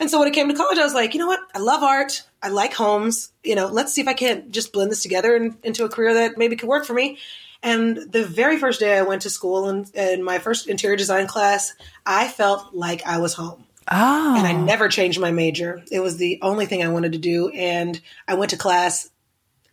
And 0.00 0.10
so 0.10 0.18
when 0.18 0.26
it 0.26 0.34
came 0.34 0.48
to 0.48 0.54
college, 0.54 0.76
I 0.76 0.82
was 0.82 0.92
like, 0.92 1.14
you 1.14 1.20
know 1.20 1.28
what? 1.28 1.38
I 1.54 1.60
love 1.60 1.84
art. 1.84 2.24
I 2.42 2.48
like 2.48 2.74
homes. 2.74 3.30
You 3.44 3.54
know, 3.54 3.68
let's 3.68 3.92
see 3.92 4.00
if 4.00 4.08
I 4.08 4.14
can't 4.14 4.50
just 4.50 4.72
blend 4.72 4.90
this 4.90 5.02
together 5.02 5.36
and, 5.36 5.56
into 5.62 5.84
a 5.84 5.88
career 5.88 6.14
that 6.14 6.36
maybe 6.36 6.56
could 6.56 6.68
work 6.68 6.84
for 6.84 6.94
me. 6.94 7.18
And 7.62 7.96
the 7.96 8.24
very 8.24 8.58
first 8.58 8.80
day 8.80 8.98
I 8.98 9.02
went 9.02 9.22
to 9.22 9.30
school 9.30 9.68
and 9.68 9.88
in 9.94 10.24
my 10.24 10.40
first 10.40 10.66
interior 10.66 10.96
design 10.96 11.28
class, 11.28 11.74
I 12.04 12.26
felt 12.26 12.74
like 12.74 13.06
I 13.06 13.18
was 13.18 13.34
home. 13.34 13.66
Oh. 13.88 14.34
And 14.36 14.44
I 14.44 14.52
never 14.52 14.88
changed 14.88 15.20
my 15.20 15.30
major. 15.30 15.84
It 15.92 16.00
was 16.00 16.16
the 16.16 16.40
only 16.42 16.66
thing 16.66 16.82
I 16.82 16.88
wanted 16.88 17.12
to 17.12 17.18
do. 17.18 17.50
And 17.50 18.00
I 18.26 18.34
went 18.34 18.50
to 18.50 18.56
class 18.56 19.08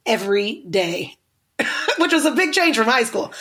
every 0.05 0.63
day, 0.69 1.17
which 1.97 2.13
was 2.13 2.25
a 2.25 2.31
big 2.31 2.53
change 2.53 2.77
from 2.77 2.85
high 2.85 3.03
school. 3.03 3.33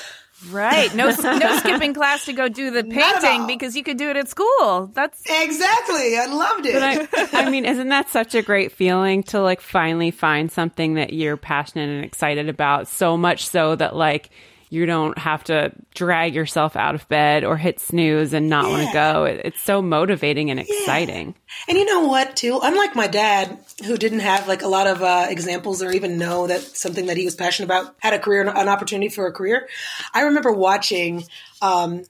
Right. 0.51 0.93
No 0.95 1.07
no 1.07 1.57
skipping 1.59 1.95
class 1.95 2.25
to 2.25 2.33
go 2.33 2.49
do 2.49 2.71
the 2.71 2.83
painting 2.83 3.47
because 3.47 3.77
you 3.77 3.85
could 3.85 3.97
do 3.97 4.11
it 4.11 4.17
at 4.17 4.29
school. 4.29 4.91
That's 4.93 5.23
Exactly. 5.29 6.19
I 6.19 6.27
loved 6.27 6.67
it. 6.67 6.73
But 6.73 7.33
I, 7.35 7.47
I 7.47 7.51
mean, 7.51 7.65
isn't 7.65 7.89
that 7.91 8.09
such 8.09 8.35
a 8.35 8.43
great 8.43 8.73
feeling 8.73 9.23
to 9.25 9.41
like 9.41 9.61
finally 9.61 10.11
find 10.11 10.51
something 10.51 10.95
that 10.95 11.13
you're 11.13 11.37
passionate 11.37 11.89
and 11.89 12.05
excited 12.05 12.49
about 12.49 12.89
so 12.89 13.17
much 13.17 13.47
so 13.47 13.77
that 13.77 13.95
like 13.95 14.31
you 14.73 14.87
don't 14.87 15.19
have 15.19 15.45
to 15.45 15.71
drag 15.93 16.35
yourself 16.35 16.77
out 16.77 16.95
of 16.95 17.07
bed 17.09 17.45
or 17.45 17.59
hit 17.59 17.79
snooze 17.79 18.33
and 18.33 18.49
not 18.49 18.65
yeah. 18.65 18.71
want 18.71 18.87
to 18.87 18.93
go. 18.95 19.25
It, 19.25 19.43
it's 19.45 19.61
so 19.61 19.83
motivating 19.83 20.51
and 20.51 20.59
exciting. 20.59 21.27
Yeah. 21.27 21.53
And 21.69 21.79
you 21.79 21.85
know 21.85 22.07
what, 22.07 22.37
too? 22.37 22.59
Unlike 22.63 22.97
my 22.97 23.07
dad, 23.07 23.59
who 23.85 23.99
didn't 23.99 24.21
have 24.21 24.49
like 24.49 24.63
a 24.63 24.69
lot 24.69 24.87
of 24.87 25.03
uh, 25.03 25.27
examples 25.29 25.83
or 25.83 25.93
even 25.93 26.17
know 26.17 26.47
that 26.47 26.63
something 26.63 27.05
that 27.05 27.19
he 27.19 27.27
was 27.27 27.35
passionate 27.35 27.67
about 27.67 27.95
had 27.99 28.15
a 28.15 28.19
career, 28.19 28.49
an 28.49 28.69
opportunity 28.71 29.11
for 29.11 29.27
a 29.27 29.33
career. 29.33 29.69
I 30.15 30.23
remember 30.23 30.51
watching 30.51 31.25
um, 31.61 32.05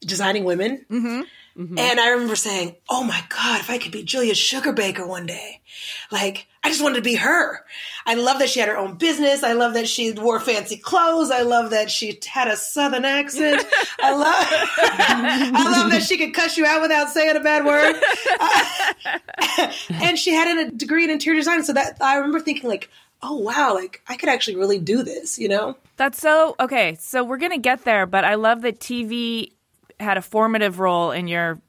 Designing 0.00 0.42
Women. 0.42 0.86
Mm-hmm. 0.90 1.20
Mm-hmm. 1.56 1.78
And 1.78 2.00
I 2.00 2.10
remember 2.10 2.34
saying, 2.34 2.74
"Oh 2.88 3.04
my 3.04 3.20
god, 3.28 3.60
if 3.60 3.70
I 3.70 3.78
could 3.78 3.90
be 3.90 4.02
Julia 4.02 4.32
Sugarbaker 4.34 5.06
one 5.06 5.26
day." 5.26 5.60
Like, 6.10 6.47
I 6.62 6.70
just 6.70 6.82
wanted 6.82 6.96
to 6.96 7.02
be 7.02 7.14
her. 7.14 7.64
I 8.04 8.14
love 8.14 8.40
that 8.40 8.48
she 8.48 8.60
had 8.60 8.68
her 8.68 8.76
own 8.76 8.96
business. 8.96 9.44
I 9.44 9.52
love 9.52 9.74
that 9.74 9.88
she 9.88 10.12
wore 10.12 10.40
fancy 10.40 10.76
clothes. 10.76 11.30
I 11.30 11.42
love 11.42 11.70
that 11.70 11.90
she 11.90 12.18
had 12.26 12.48
a 12.48 12.56
southern 12.56 13.04
accent. 13.04 13.64
I 14.00 14.14
love 14.14 14.46
I 14.78 15.80
love 15.80 15.90
that 15.92 16.02
she 16.02 16.18
could 16.18 16.34
cuss 16.34 16.56
you 16.56 16.66
out 16.66 16.82
without 16.82 17.10
saying 17.10 17.36
a 17.36 17.40
bad 17.40 17.64
word. 17.64 17.96
Uh, 18.40 19.72
and 20.02 20.18
she 20.18 20.32
had 20.34 20.58
a 20.58 20.70
degree 20.70 21.04
in 21.04 21.10
interior 21.10 21.38
design, 21.38 21.64
so 21.64 21.72
that 21.72 21.98
I 22.00 22.16
remember 22.16 22.40
thinking 22.40 22.68
like, 22.68 22.90
"Oh 23.22 23.36
wow, 23.36 23.74
like 23.74 24.02
I 24.08 24.16
could 24.16 24.28
actually 24.28 24.56
really 24.56 24.78
do 24.78 25.02
this," 25.02 25.38
you 25.38 25.48
know? 25.48 25.76
That's 25.96 26.20
so 26.20 26.56
okay. 26.58 26.96
So 26.98 27.24
we're 27.24 27.38
going 27.38 27.52
to 27.52 27.58
get 27.58 27.84
there, 27.84 28.06
but 28.06 28.24
I 28.24 28.34
love 28.34 28.62
that 28.62 28.80
TV 28.80 29.52
had 30.00 30.16
a 30.16 30.22
formative 30.22 30.78
role 30.78 31.10
in 31.10 31.28
your 31.28 31.60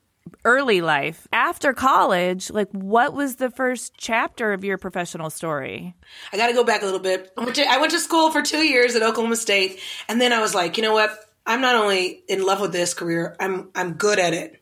early 0.45 0.81
life. 0.81 1.27
After 1.31 1.73
college, 1.73 2.49
like 2.49 2.69
what 2.71 3.13
was 3.13 3.35
the 3.35 3.49
first 3.49 3.93
chapter 3.97 4.53
of 4.53 4.63
your 4.63 4.77
professional 4.77 5.29
story? 5.29 5.95
I 6.33 6.37
got 6.37 6.47
to 6.47 6.53
go 6.53 6.63
back 6.63 6.81
a 6.81 6.85
little 6.85 6.99
bit. 6.99 7.31
I 7.37 7.77
went 7.79 7.91
to 7.91 7.99
school 7.99 8.31
for 8.31 8.41
2 8.41 8.57
years 8.57 8.95
at 8.95 9.03
Oklahoma 9.03 9.35
State, 9.35 9.79
and 10.07 10.19
then 10.19 10.33
I 10.33 10.41
was 10.41 10.55
like, 10.55 10.77
you 10.77 10.83
know 10.83 10.93
what? 10.93 11.11
I'm 11.45 11.61
not 11.61 11.75
only 11.75 12.23
in 12.27 12.45
love 12.45 12.61
with 12.61 12.71
this 12.71 12.93
career, 12.93 13.35
I'm 13.39 13.69
I'm 13.73 13.93
good 13.93 14.19
at 14.19 14.33
it. 14.33 14.61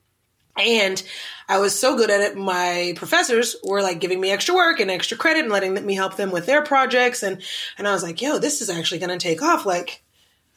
And 0.58 1.02
I 1.48 1.60
was 1.60 1.78
so 1.80 1.96
good 1.96 2.10
at 2.10 2.22
it, 2.22 2.36
my 2.36 2.94
professors 2.96 3.56
were 3.64 3.82
like 3.82 4.00
giving 4.00 4.20
me 4.20 4.32
extra 4.32 4.56
work 4.56 4.80
and 4.80 4.90
extra 4.90 5.16
credit 5.16 5.44
and 5.44 5.52
letting 5.52 5.74
me 5.86 5.94
help 5.94 6.18
them 6.18 6.32
with 6.32 6.46
their 6.46 6.64
projects. 6.64 7.22
And, 7.22 7.42
and 7.78 7.88
I 7.88 7.94
was 7.94 8.04
like, 8.04 8.22
yo, 8.22 8.40
this 8.40 8.62
is 8.62 8.70
actually 8.70 9.00
going 9.00 9.18
to 9.18 9.24
take 9.24 9.44
off. 9.44 9.66
Like, 9.66 10.04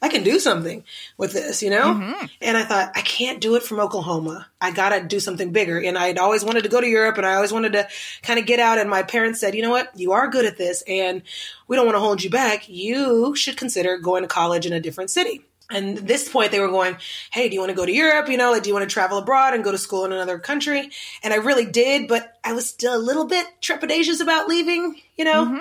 I 0.03 0.09
can 0.09 0.23
do 0.23 0.39
something 0.39 0.85
with 1.19 1.33
this, 1.33 1.63
you 1.63 1.69
know? 1.69 1.95
Mm-hmm. 1.95 2.27
And 2.41 2.57
I 2.57 2.65
thought, 2.65 2.93
I 2.95 3.03
can't 3.03 3.41
do 3.41 3.57
it 3.57 3.63
from 3.63 3.81
Oklahoma. 3.81 4.47
I 4.61 4.71
got 4.71 4.91
to 4.91 5.05
do 5.07 5.21
something 5.21 5.53
bigger. 5.53 5.79
And 5.79 5.99
I'd 5.99 6.19
always 6.19 6.43
wanted 6.43 6.63
to 6.63 6.71
go 6.71 6.81
to 6.81 6.87
Europe 6.87 7.19
and 7.19 7.27
I 7.27 7.35
always 7.35 7.53
wanted 7.53 7.75
to 7.75 7.87
kind 8.23 8.39
of 8.39 8.47
get 8.47 8.61
out. 8.61 8.79
And 8.79 8.89
my 8.89 9.03
parents 9.03 9.41
said, 9.41 9.55
you 9.55 9.63
know 9.63 9.71
what? 9.71 9.91
You 9.99 10.13
are 10.13 10.29
good 10.29 10.47
at 10.47 10.57
this 10.57 10.83
and 10.87 11.23
we 11.69 11.77
don't 11.77 11.85
want 11.85 11.97
to 11.97 12.01
hold 12.01 12.23
you 12.23 12.31
back. 12.31 12.69
You 12.69 13.35
should 13.37 13.59
consider 13.59 13.99
going 13.99 14.23
to 14.23 14.29
college 14.29 14.65
in 14.65 14.73
a 14.73 14.81
different 14.81 15.11
city. 15.11 15.45
And 15.71 15.99
at 15.99 16.07
this 16.07 16.29
point, 16.29 16.51
they 16.51 16.61
were 16.61 16.69
going, 16.69 16.97
Hey, 17.31 17.49
do 17.49 17.55
you 17.55 17.61
want 17.61 17.71
to 17.71 17.77
go 17.77 17.87
to 17.87 17.93
Europe? 17.93 18.29
You 18.29 18.37
know, 18.37 18.51
like, 18.51 18.65
do 18.65 18.69
you 18.69 18.75
want 18.75 18.89
to 18.89 18.93
travel 18.93 19.19
abroad 19.19 19.55
and 19.55 19.63
go 19.63 19.71
to 19.71 19.79
school 19.79 20.05
in 20.05 20.13
another 20.13 20.39
country? 20.39 20.91
And 21.23 21.33
I 21.33 21.37
really 21.37 21.65
did, 21.67 22.09
but 22.09 22.37
I 22.43 22.55
was 22.55 22.69
still 22.69 22.97
a 22.97 22.99
little 22.99 23.27
bit 23.27 23.47
trepidatious 23.61 24.21
about 24.21 24.49
leaving, 24.49 25.01
you 25.17 25.25
know? 25.25 25.45
Mm-hmm. 25.45 25.59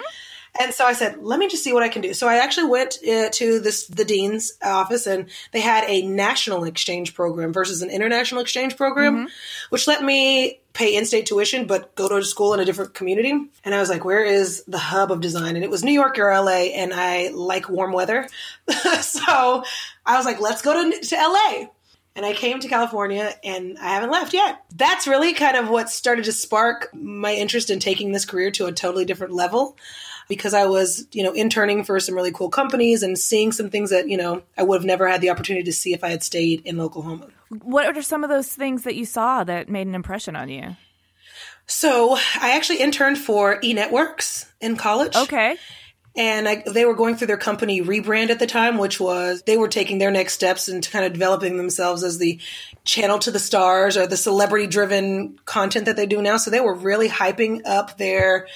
And 0.58 0.74
so 0.74 0.86
I 0.86 0.94
said, 0.94 1.18
let 1.22 1.40
me 1.40 1.48
just 1.48 1.64
see 1.64 1.74
what 1.74 1.84
I 1.84 1.90
can 1.90 2.02
do. 2.02 2.14
So 2.14 2.28
I 2.28 2.38
actually 2.38 2.70
went 2.70 2.98
uh, 3.08 3.30
to 3.30 3.60
this 3.60 3.88
the 3.88 4.06
dean's 4.06 4.54
office, 4.64 5.08
and 5.08 5.30
they 5.52 5.62
had 5.62 5.84
a 5.88 6.02
national 6.02 6.64
exchange 6.64 7.14
program 7.14 7.54
versus 7.54 7.82
an 7.82 7.90
international 7.90 8.42
exchange 8.42 8.78
program, 8.78 9.16
mm-hmm. 9.16 9.26
which 9.70 9.88
let 9.88 10.04
me 10.04 10.60
pay 10.72 10.96
in-state 10.96 11.26
tuition 11.26 11.66
but 11.66 11.96
go 11.96 12.08
to 12.08 12.16
a 12.16 12.24
school 12.24 12.54
in 12.54 12.60
a 12.60 12.66
different 12.66 12.94
community. 12.94 13.34
And 13.66 13.76
I 13.76 13.80
was 13.80 13.90
like, 13.90 14.06
where 14.06 14.24
is 14.24 14.64
the 14.68 14.78
hub 14.78 15.12
of 15.12 15.20
design? 15.20 15.56
And 15.56 15.64
it 15.64 15.70
was 15.70 15.84
New 15.84 15.92
York 15.92 16.18
or 16.20 16.32
LA, 16.34 16.72
and 16.74 16.94
I 16.94 17.30
like 17.30 17.70
warm 17.70 17.92
weather, 17.92 18.28
so 19.02 19.64
I 20.06 20.18
was 20.18 20.26
like, 20.26 20.40
let's 20.40 20.62
go 20.62 20.74
to 20.74 21.00
to 21.00 21.16
LA 21.16 21.68
and 22.16 22.26
I 22.26 22.34
came 22.34 22.60
to 22.60 22.68
California 22.68 23.34
and 23.46 23.78
I 23.80 23.90
haven't 23.90 24.12
left 24.12 24.34
yet. 24.34 24.64
That's 24.76 25.08
really 25.08 25.34
kind 25.34 25.56
of 25.56 25.70
what 25.70 25.90
started 25.90 26.26
to 26.26 26.34
spark 26.34 26.90
my 26.94 27.34
interest 27.34 27.70
in 27.70 27.80
taking 27.80 28.12
this 28.12 28.26
career 28.26 28.52
to 28.52 28.66
a 28.66 28.74
totally 28.74 29.06
different 29.06 29.34
level 29.34 29.78
because 30.30 30.54
I 30.54 30.68
was, 30.68 31.08
you 31.12 31.24
know, 31.24 31.34
interning 31.34 31.84
for 31.84 32.00
some 32.00 32.16
really 32.16 32.32
cool 32.32 32.50
companies 32.50 33.04
and 33.04 33.18
seeing 33.18 33.52
some 33.52 33.70
things 33.70 33.90
that, 33.90 34.08
you 34.08 34.16
know, 34.16 34.44
I 34.58 34.64
would 34.64 34.78
have 34.78 34.86
never 34.86 35.08
had 35.08 35.20
the 35.20 35.32
opportunity 35.32 35.66
to 35.66 35.74
see 35.74 35.94
if 35.94 36.04
I 36.04 36.10
had 36.10 36.24
stayed 36.24 36.62
in 36.66 36.80
Oklahoma. 36.80 37.28
What 37.50 37.98
are 37.98 38.02
some 38.02 38.24
of 38.24 38.30
those 38.30 38.48
things 38.48 38.84
that 38.84 38.96
you 38.96 39.06
saw 39.06 39.44
that 39.44 39.68
made 39.68 39.88
an 39.88 39.96
impression 39.96 40.36
on 40.36 40.48
you? 40.48 40.78
So 41.66 42.16
I 42.40 42.56
actually 42.56 42.80
interned 42.80 43.18
for 43.18 43.60
eNetworks 43.60 44.48
in 44.62 44.78
college. 44.78 45.16
Okay. 45.16 45.58
And 46.16 46.48
I, 46.48 46.64
they 46.66 46.86
were 46.86 46.96
going 46.96 47.16
through 47.16 47.28
their 47.28 47.38
company 47.38 47.82
rebrand 47.82 48.30
at 48.30 48.40
the 48.40 48.48
time, 48.48 48.78
which 48.78 49.00
was 49.00 49.44
they 49.44 49.58
were 49.58 49.68
taking 49.68 49.98
their 49.98 50.12
next 50.12 50.34
steps 50.34 50.68
into 50.68 50.92
kind 50.92 51.06
of 51.06 51.14
developing 51.14 51.58
themselves 51.58 52.04
as 52.04 52.18
the 52.18 52.40
channel 52.84 53.20
to 53.20 53.32
the 53.32 53.40
stars 53.40 53.98
or 53.98 54.06
the 54.06 54.18
celebrity 54.18 54.68
driven 54.68 55.40
content 55.46 55.86
that 55.86 55.96
they 55.96 56.06
do 56.06 56.22
now. 56.22 56.38
So 56.38 56.52
they 56.52 56.60
were 56.60 56.76
really 56.76 57.10
hyping 57.10 57.62
up 57.66 57.98
their 57.98 58.48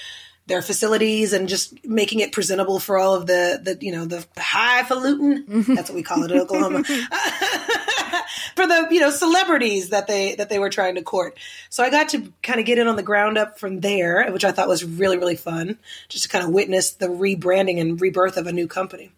their 0.46 0.60
facilities 0.60 1.32
and 1.32 1.48
just 1.48 1.84
making 1.86 2.20
it 2.20 2.32
presentable 2.32 2.78
for 2.78 2.98
all 2.98 3.14
of 3.14 3.26
the, 3.26 3.60
the 3.62 3.78
you 3.80 3.92
know, 3.92 4.04
the 4.04 4.26
highfalutin, 4.36 5.44
mm-hmm. 5.44 5.74
that's 5.74 5.88
what 5.88 5.96
we 5.96 6.02
call 6.02 6.22
it 6.22 6.30
in 6.30 6.38
Oklahoma, 6.38 6.84
for 8.54 8.66
the, 8.66 8.88
you 8.90 9.00
know, 9.00 9.10
celebrities 9.10 9.88
that 9.90 10.06
they, 10.06 10.34
that 10.34 10.50
they 10.50 10.58
were 10.58 10.68
trying 10.68 10.96
to 10.96 11.02
court. 11.02 11.38
So 11.70 11.82
I 11.82 11.88
got 11.88 12.10
to 12.10 12.30
kind 12.42 12.60
of 12.60 12.66
get 12.66 12.78
in 12.78 12.88
on 12.88 12.96
the 12.96 13.02
ground 13.02 13.38
up 13.38 13.58
from 13.58 13.80
there, 13.80 14.30
which 14.30 14.44
I 14.44 14.52
thought 14.52 14.68
was 14.68 14.84
really, 14.84 15.16
really 15.16 15.36
fun, 15.36 15.78
just 16.08 16.24
to 16.24 16.28
kind 16.28 16.44
of 16.44 16.50
witness 16.50 16.92
the 16.92 17.06
rebranding 17.08 17.80
and 17.80 17.98
rebirth 17.98 18.36
of 18.36 18.46
a 18.46 18.52
new 18.52 18.68
company. 18.68 19.12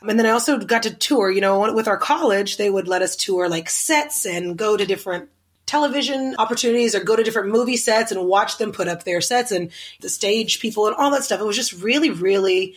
And 0.00 0.18
then 0.18 0.26
I 0.26 0.30
also 0.30 0.58
got 0.58 0.84
to 0.84 0.94
tour, 0.94 1.30
you 1.30 1.40
know, 1.40 1.72
with 1.74 1.88
our 1.88 1.96
college, 1.96 2.56
they 2.56 2.70
would 2.70 2.88
let 2.88 3.02
us 3.02 3.16
tour 3.16 3.48
like 3.48 3.68
sets 3.68 4.24
and 4.24 4.56
go 4.56 4.76
to 4.76 4.86
different 4.86 5.28
television 5.68 6.34
opportunities 6.38 6.94
or 6.94 7.00
go 7.00 7.14
to 7.14 7.22
different 7.22 7.50
movie 7.50 7.76
sets 7.76 8.10
and 8.10 8.26
watch 8.26 8.56
them 8.56 8.72
put 8.72 8.88
up 8.88 9.04
their 9.04 9.20
sets 9.20 9.52
and 9.52 9.70
the 10.00 10.08
stage 10.08 10.60
people 10.60 10.86
and 10.86 10.96
all 10.96 11.10
that 11.10 11.22
stuff. 11.22 11.40
It 11.40 11.44
was 11.44 11.56
just 11.56 11.74
really, 11.74 12.10
really, 12.10 12.74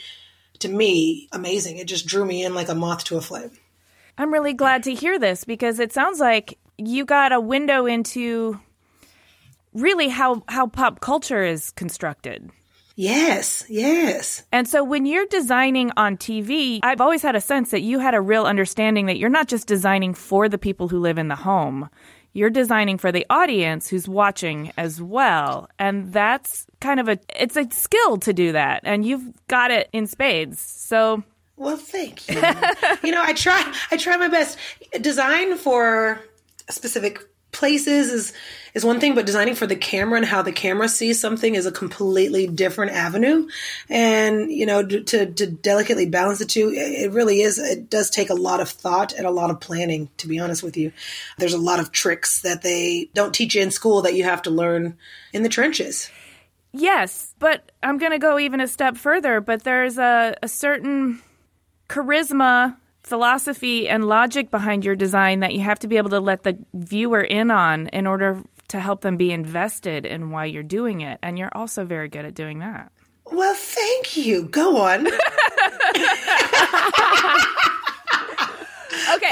to 0.60 0.68
me, 0.68 1.30
amazing. 1.32 1.78
It 1.78 1.88
just 1.88 2.06
drew 2.06 2.26
me 2.26 2.44
in 2.44 2.54
like 2.54 2.70
a 2.70 2.76
moth 2.76 3.06
to 3.06 3.18
a 3.18 3.22
flame. 3.22 3.52
I'm 4.18 4.32
really 4.32 4.54
glad 4.54 4.84
to 4.84 4.94
hear 4.94 5.18
this 5.18 5.46
because 5.46 5.80
it 5.80 5.94
sounds 5.94 6.20
like 6.20 6.60
you 6.78 7.06
got 7.06 7.32
a 7.32 7.40
window 7.40 7.86
into 7.86 8.60
really 9.74 10.10
how, 10.10 10.44
how 10.50 10.68
pop 10.68 11.00
culture 11.00 11.44
is 11.44 11.72
constructed. 11.72 12.52
Yes, 12.98 13.64
yes. 13.70 14.44
And 14.52 14.68
so 14.68 14.84
when 14.84 15.06
you're 15.06 15.26
designing 15.28 15.92
on 15.96 16.18
TV, 16.18 16.82
I've 16.84 17.00
always 17.00 17.22
had 17.22 17.38
a 17.38 17.42
sense 17.42 17.72
that 17.72 17.82
you 17.82 18.00
had 18.00 18.14
a 18.14 18.22
real 18.22 18.44
understanding 18.44 19.06
that 19.06 19.18
you're 19.18 19.30
not 19.30 19.48
just 19.48 19.66
designing 19.66 20.14
for 20.14 20.50
the 20.50 20.58
people 20.58 20.90
who 20.90 21.00
live 21.00 21.18
in 21.18 21.30
the 21.30 21.38
home. 21.38 21.90
You're 22.34 22.50
designing 22.50 22.98
for 22.98 23.12
the 23.12 23.26
audience 23.30 23.88
who's 23.88 24.08
watching 24.08 24.72
as 24.78 25.02
well. 25.02 25.70
And 25.78 26.14
that's 26.14 26.66
kind 26.80 27.00
of 27.00 27.10
a 27.10 27.20
it's 27.36 27.58
a 27.58 27.70
skill 27.72 28.18
to 28.20 28.34
do 28.34 28.54
that 28.54 28.82
and 28.84 29.06
you've 29.06 29.34
got 29.48 29.72
it 29.72 29.90
in 29.94 30.08
spades. 30.08 30.60
So 30.60 31.24
Well, 31.58 31.78
thank 31.78 32.28
you. 32.30 32.36
you 33.04 33.12
know, 33.12 33.22
I 33.22 33.34
try 33.34 33.74
I 33.92 33.98
try 33.98 34.18
my 34.18 34.28
best. 34.30 34.58
Design 35.02 35.58
for 35.58 36.20
specific 36.70 37.20
places 37.52 38.12
is 38.12 38.34
is 38.74 38.86
one 38.86 39.00
thing, 39.00 39.16
but 39.16 39.26
designing 39.26 39.56
for 39.56 39.68
the 39.68 39.76
camera 39.76 40.18
and 40.18 40.26
how 40.26 40.42
the 40.42 40.52
camera 40.52 40.88
sees 40.88 41.20
something 41.20 41.56
is 41.56 41.66
a 41.66 41.72
completely 41.72 42.48
different 42.48 42.92
avenue. 42.92 43.48
And 43.90 44.52
you 44.52 44.66
know, 44.66 44.86
to 44.86 45.26
to 45.26 45.48
delicately 45.48 46.08
balance 46.08 46.40
the 46.40 46.46
two, 46.46 46.72
it 46.74 47.12
really 47.12 47.42
is. 47.42 47.60
It 47.60 47.90
does 47.90 48.10
take 48.10 48.30
a 48.30 48.36
lot 48.36 48.60
of 48.60 48.70
thought 48.70 49.14
and 49.14 49.26
a 49.26 49.32
lot 49.32 49.50
of 49.50 49.60
planning. 49.60 50.10
To 50.18 50.28
be 50.28 50.40
honest 50.40 50.64
with 50.64 50.78
you, 50.78 50.92
there's 51.38 51.54
a 51.54 51.58
lot 51.58 51.80
of 51.80 51.92
tricks 51.92 52.42
that 52.42 52.62
they 52.62 53.10
don't 53.14 53.34
teach 53.34 53.56
you 53.56 53.62
in 53.62 53.72
school 53.72 54.02
that 54.04 54.16
you 54.16 54.24
have 54.24 54.42
to 54.44 54.50
learn 54.50 54.98
in 55.34 55.44
the 55.44 55.50
trenches. 55.50 56.10
Yes, 56.74 57.36
but 57.40 57.72
I'm 57.84 57.98
going 57.98 58.14
to 58.14 58.20
go 58.20 58.40
even 58.40 58.62
a 58.62 58.68
step 58.68 58.96
further. 58.96 59.42
But 59.42 59.64
there's 59.64 59.98
a, 59.98 60.36
a 60.42 60.48
certain 60.48 61.22
charisma 61.90 62.78
philosophy 63.12 63.90
and 63.90 64.06
logic 64.08 64.50
behind 64.50 64.86
your 64.86 64.96
design 64.96 65.42
that 65.42 65.54
you 65.54 65.60
have 65.60 65.78
to 65.80 65.88
be 65.90 65.98
able 65.98 66.10
to 66.12 66.22
let 66.22 66.44
the 66.44 66.58
viewer 66.74 67.20
in 67.20 67.52
on 67.52 67.88
in 67.88 68.08
order 68.08 68.42
to 68.70 68.80
help 68.80 69.02
them 69.02 69.18
be 69.18 69.34
invested 69.34 70.06
in 70.06 70.30
why 70.32 70.46
you're 70.46 70.64
doing 70.64 71.02
it. 71.02 71.20
And 71.22 71.38
you're 71.38 71.52
also 71.52 71.84
very 71.84 72.08
good 72.08 72.24
at 72.24 72.34
doing 72.36 72.60
that. 72.60 72.90
Well, 73.30 73.54
thank 73.54 74.16
you. 74.16 74.44
Go 74.46 74.78
on. 74.78 75.08
okay. 79.14 79.32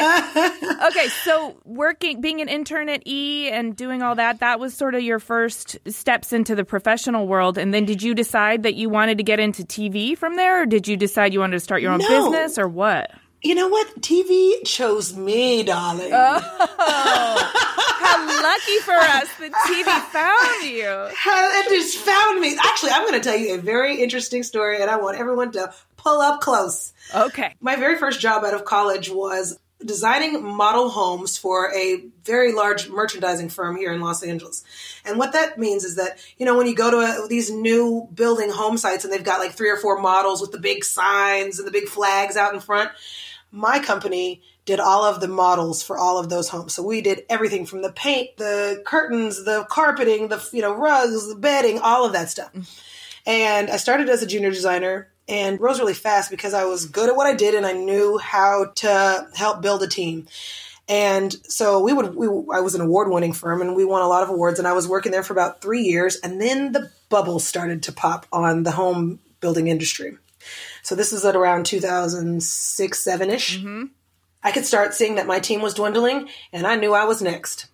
Okay. 0.87 1.07
So 1.23 1.55
working, 1.63 2.19
being 2.19 2.41
an 2.41 2.49
intern 2.49 2.89
at 2.89 3.03
E 3.07 3.49
and 3.49 3.75
doing 3.77 4.01
all 4.01 4.15
that, 4.15 4.41
that 4.41 4.59
was 4.59 4.73
sort 4.73 4.93
of 4.93 5.01
your 5.01 5.19
first 5.19 5.77
steps 5.87 6.33
into 6.33 6.53
the 6.53 6.65
professional 6.65 7.27
world. 7.27 7.57
And 7.57 7.73
then 7.73 7.85
did 7.85 8.03
you 8.03 8.13
decide 8.13 8.63
that 8.63 8.75
you 8.75 8.89
wanted 8.89 9.17
to 9.19 9.23
get 9.23 9.39
into 9.39 9.63
TV 9.63 10.17
from 10.17 10.35
there? 10.35 10.63
Or 10.63 10.65
did 10.65 10.85
you 10.87 10.97
decide 10.97 11.33
you 11.33 11.39
wanted 11.39 11.53
to 11.55 11.59
start 11.61 11.81
your 11.81 11.91
own 11.93 11.99
No. 11.99 12.07
business 12.09 12.57
or 12.57 12.67
what? 12.67 13.11
You 13.41 13.55
know 13.55 13.69
what? 13.69 14.01
TV 14.01 14.65
chose 14.65 15.15
me, 15.15 15.63
darling. 15.63 16.11
Oh, 16.13 17.51
how 17.99 18.43
lucky 18.43 18.77
for 18.79 18.91
us 18.91 19.33
that 19.39 19.51
TV 19.67 19.85
found 20.11 20.69
you. 20.69 21.07
It 21.57 21.69
just 21.69 21.97
found 21.99 22.41
me. 22.41 22.57
Actually, 22.61 22.91
I'm 22.91 23.07
going 23.07 23.21
to 23.21 23.27
tell 23.27 23.37
you 23.37 23.55
a 23.55 23.57
very 23.57 24.01
interesting 24.01 24.43
story, 24.43 24.81
and 24.81 24.89
I 24.89 24.97
want 24.97 25.17
everyone 25.17 25.53
to 25.53 25.73
pull 25.95 26.19
up 26.19 26.41
close. 26.41 26.93
Okay. 27.15 27.55
My 27.61 27.77
very 27.77 27.97
first 27.97 28.19
job 28.19 28.43
out 28.43 28.53
of 28.53 28.65
college 28.65 29.09
was 29.09 29.57
designing 29.85 30.43
model 30.43 30.89
homes 30.89 31.37
for 31.37 31.73
a 31.73 32.03
very 32.25 32.51
large 32.53 32.89
merchandising 32.89 33.47
firm 33.47 33.77
here 33.77 33.93
in 33.93 34.01
Los 34.01 34.21
Angeles. 34.21 34.65
And 35.05 35.17
what 35.17 35.31
that 35.31 35.57
means 35.57 35.85
is 35.85 35.95
that, 35.95 36.19
you 36.37 36.45
know, 36.45 36.57
when 36.57 36.67
you 36.67 36.75
go 36.75 36.91
to 36.91 36.97
a, 36.97 37.27
these 37.29 37.49
new 37.49 38.05
building 38.13 38.49
home 38.49 38.77
sites 38.77 39.05
and 39.05 39.13
they've 39.13 39.23
got 39.23 39.39
like 39.39 39.53
three 39.53 39.69
or 39.69 39.77
four 39.77 40.01
models 40.01 40.41
with 40.41 40.51
the 40.51 40.59
big 40.59 40.83
signs 40.83 41.59
and 41.59 41.67
the 41.67 41.71
big 41.71 41.87
flags 41.87 42.35
out 42.35 42.53
in 42.53 42.59
front, 42.59 42.91
my 43.51 43.79
company 43.79 44.41
did 44.65 44.79
all 44.79 45.03
of 45.03 45.21
the 45.21 45.27
models 45.27 45.81
for 45.81 45.97
all 45.97 46.19
of 46.19 46.29
those 46.29 46.49
homes. 46.49 46.73
So 46.73 46.83
we 46.83 47.01
did 47.01 47.23
everything 47.29 47.65
from 47.65 47.81
the 47.81 47.91
paint, 47.91 48.37
the 48.37 48.83
curtains, 48.85 49.43
the 49.43 49.65
carpeting, 49.69 50.27
the 50.27 50.47
you 50.51 50.61
know 50.61 50.73
rugs, 50.73 51.27
the 51.27 51.35
bedding, 51.35 51.79
all 51.79 52.05
of 52.05 52.13
that 52.13 52.29
stuff. 52.29 52.53
Mm. 52.53 52.79
And 53.25 53.69
I 53.69 53.77
started 53.77 54.09
as 54.09 54.23
a 54.23 54.27
junior 54.27 54.51
designer 54.51 55.09
and 55.27 55.61
rose 55.61 55.79
really 55.79 55.93
fast 55.93 56.31
because 56.31 56.53
I 56.53 56.65
was 56.65 56.85
good 56.85 57.09
at 57.09 57.15
what 57.15 57.27
I 57.27 57.35
did 57.35 57.53
and 57.53 57.65
I 57.65 57.73
knew 57.73 58.17
how 58.17 58.71
to 58.77 59.27
help 59.35 59.61
build 59.61 59.83
a 59.83 59.87
team. 59.87 60.27
And 60.87 61.35
so 61.43 61.79
we 61.79 61.93
would, 61.93 62.15
we, 62.15 62.27
I 62.27 62.61
was 62.61 62.73
an 62.73 62.81
award 62.81 63.11
winning 63.11 63.33
firm 63.33 63.61
and 63.61 63.75
we 63.75 63.85
won 63.85 64.01
a 64.01 64.07
lot 64.07 64.23
of 64.23 64.29
awards 64.29 64.57
and 64.57 64.67
I 64.67 64.73
was 64.73 64.87
working 64.87 65.11
there 65.11 65.21
for 65.21 65.33
about 65.33 65.61
three 65.61 65.83
years. 65.83 66.15
And 66.15 66.41
then 66.41 66.71
the 66.71 66.91
bubble 67.09 67.37
started 67.37 67.83
to 67.83 67.91
pop 67.91 68.25
on 68.31 68.63
the 68.63 68.71
home 68.71 69.19
building 69.39 69.67
industry. 69.67 70.17
So 70.89 70.95
this 70.95 71.13
is 71.13 71.23
at 71.23 71.35
around 71.35 71.67
2006, 71.67 72.99
seven 72.99 73.29
ish. 73.29 73.59
Mm-hmm. 73.59 73.83
I 74.41 74.51
could 74.51 74.65
start 74.65 74.95
seeing 74.95 75.15
that 75.15 75.27
my 75.27 75.37
team 75.37 75.61
was 75.61 75.75
dwindling 75.75 76.29
and 76.51 76.65
I 76.65 76.77
knew 76.77 76.95
I 76.95 77.03
was 77.03 77.21
next. 77.21 77.67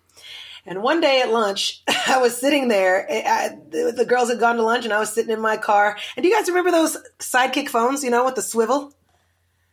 And 0.66 0.82
one 0.82 1.00
day 1.00 1.22
at 1.22 1.32
lunch, 1.32 1.82
I 2.06 2.18
was 2.20 2.36
sitting 2.36 2.68
there. 2.68 3.10
Eh, 3.10 3.22
I, 3.26 3.56
the, 3.70 3.94
the 3.96 4.04
girls 4.04 4.28
had 4.28 4.38
gone 4.38 4.56
to 4.56 4.62
lunch, 4.62 4.84
and 4.84 4.92
I 4.92 5.00
was 5.00 5.14
sitting 5.14 5.32
in 5.32 5.40
my 5.40 5.56
car. 5.56 5.96
And 6.14 6.24
do 6.24 6.28
you 6.28 6.36
guys 6.36 6.46
remember 6.48 6.72
those 6.72 6.98
sidekick 7.18 7.70
phones? 7.70 8.04
You 8.04 8.10
know, 8.10 8.26
with 8.26 8.34
the 8.34 8.42
swivel 8.42 8.92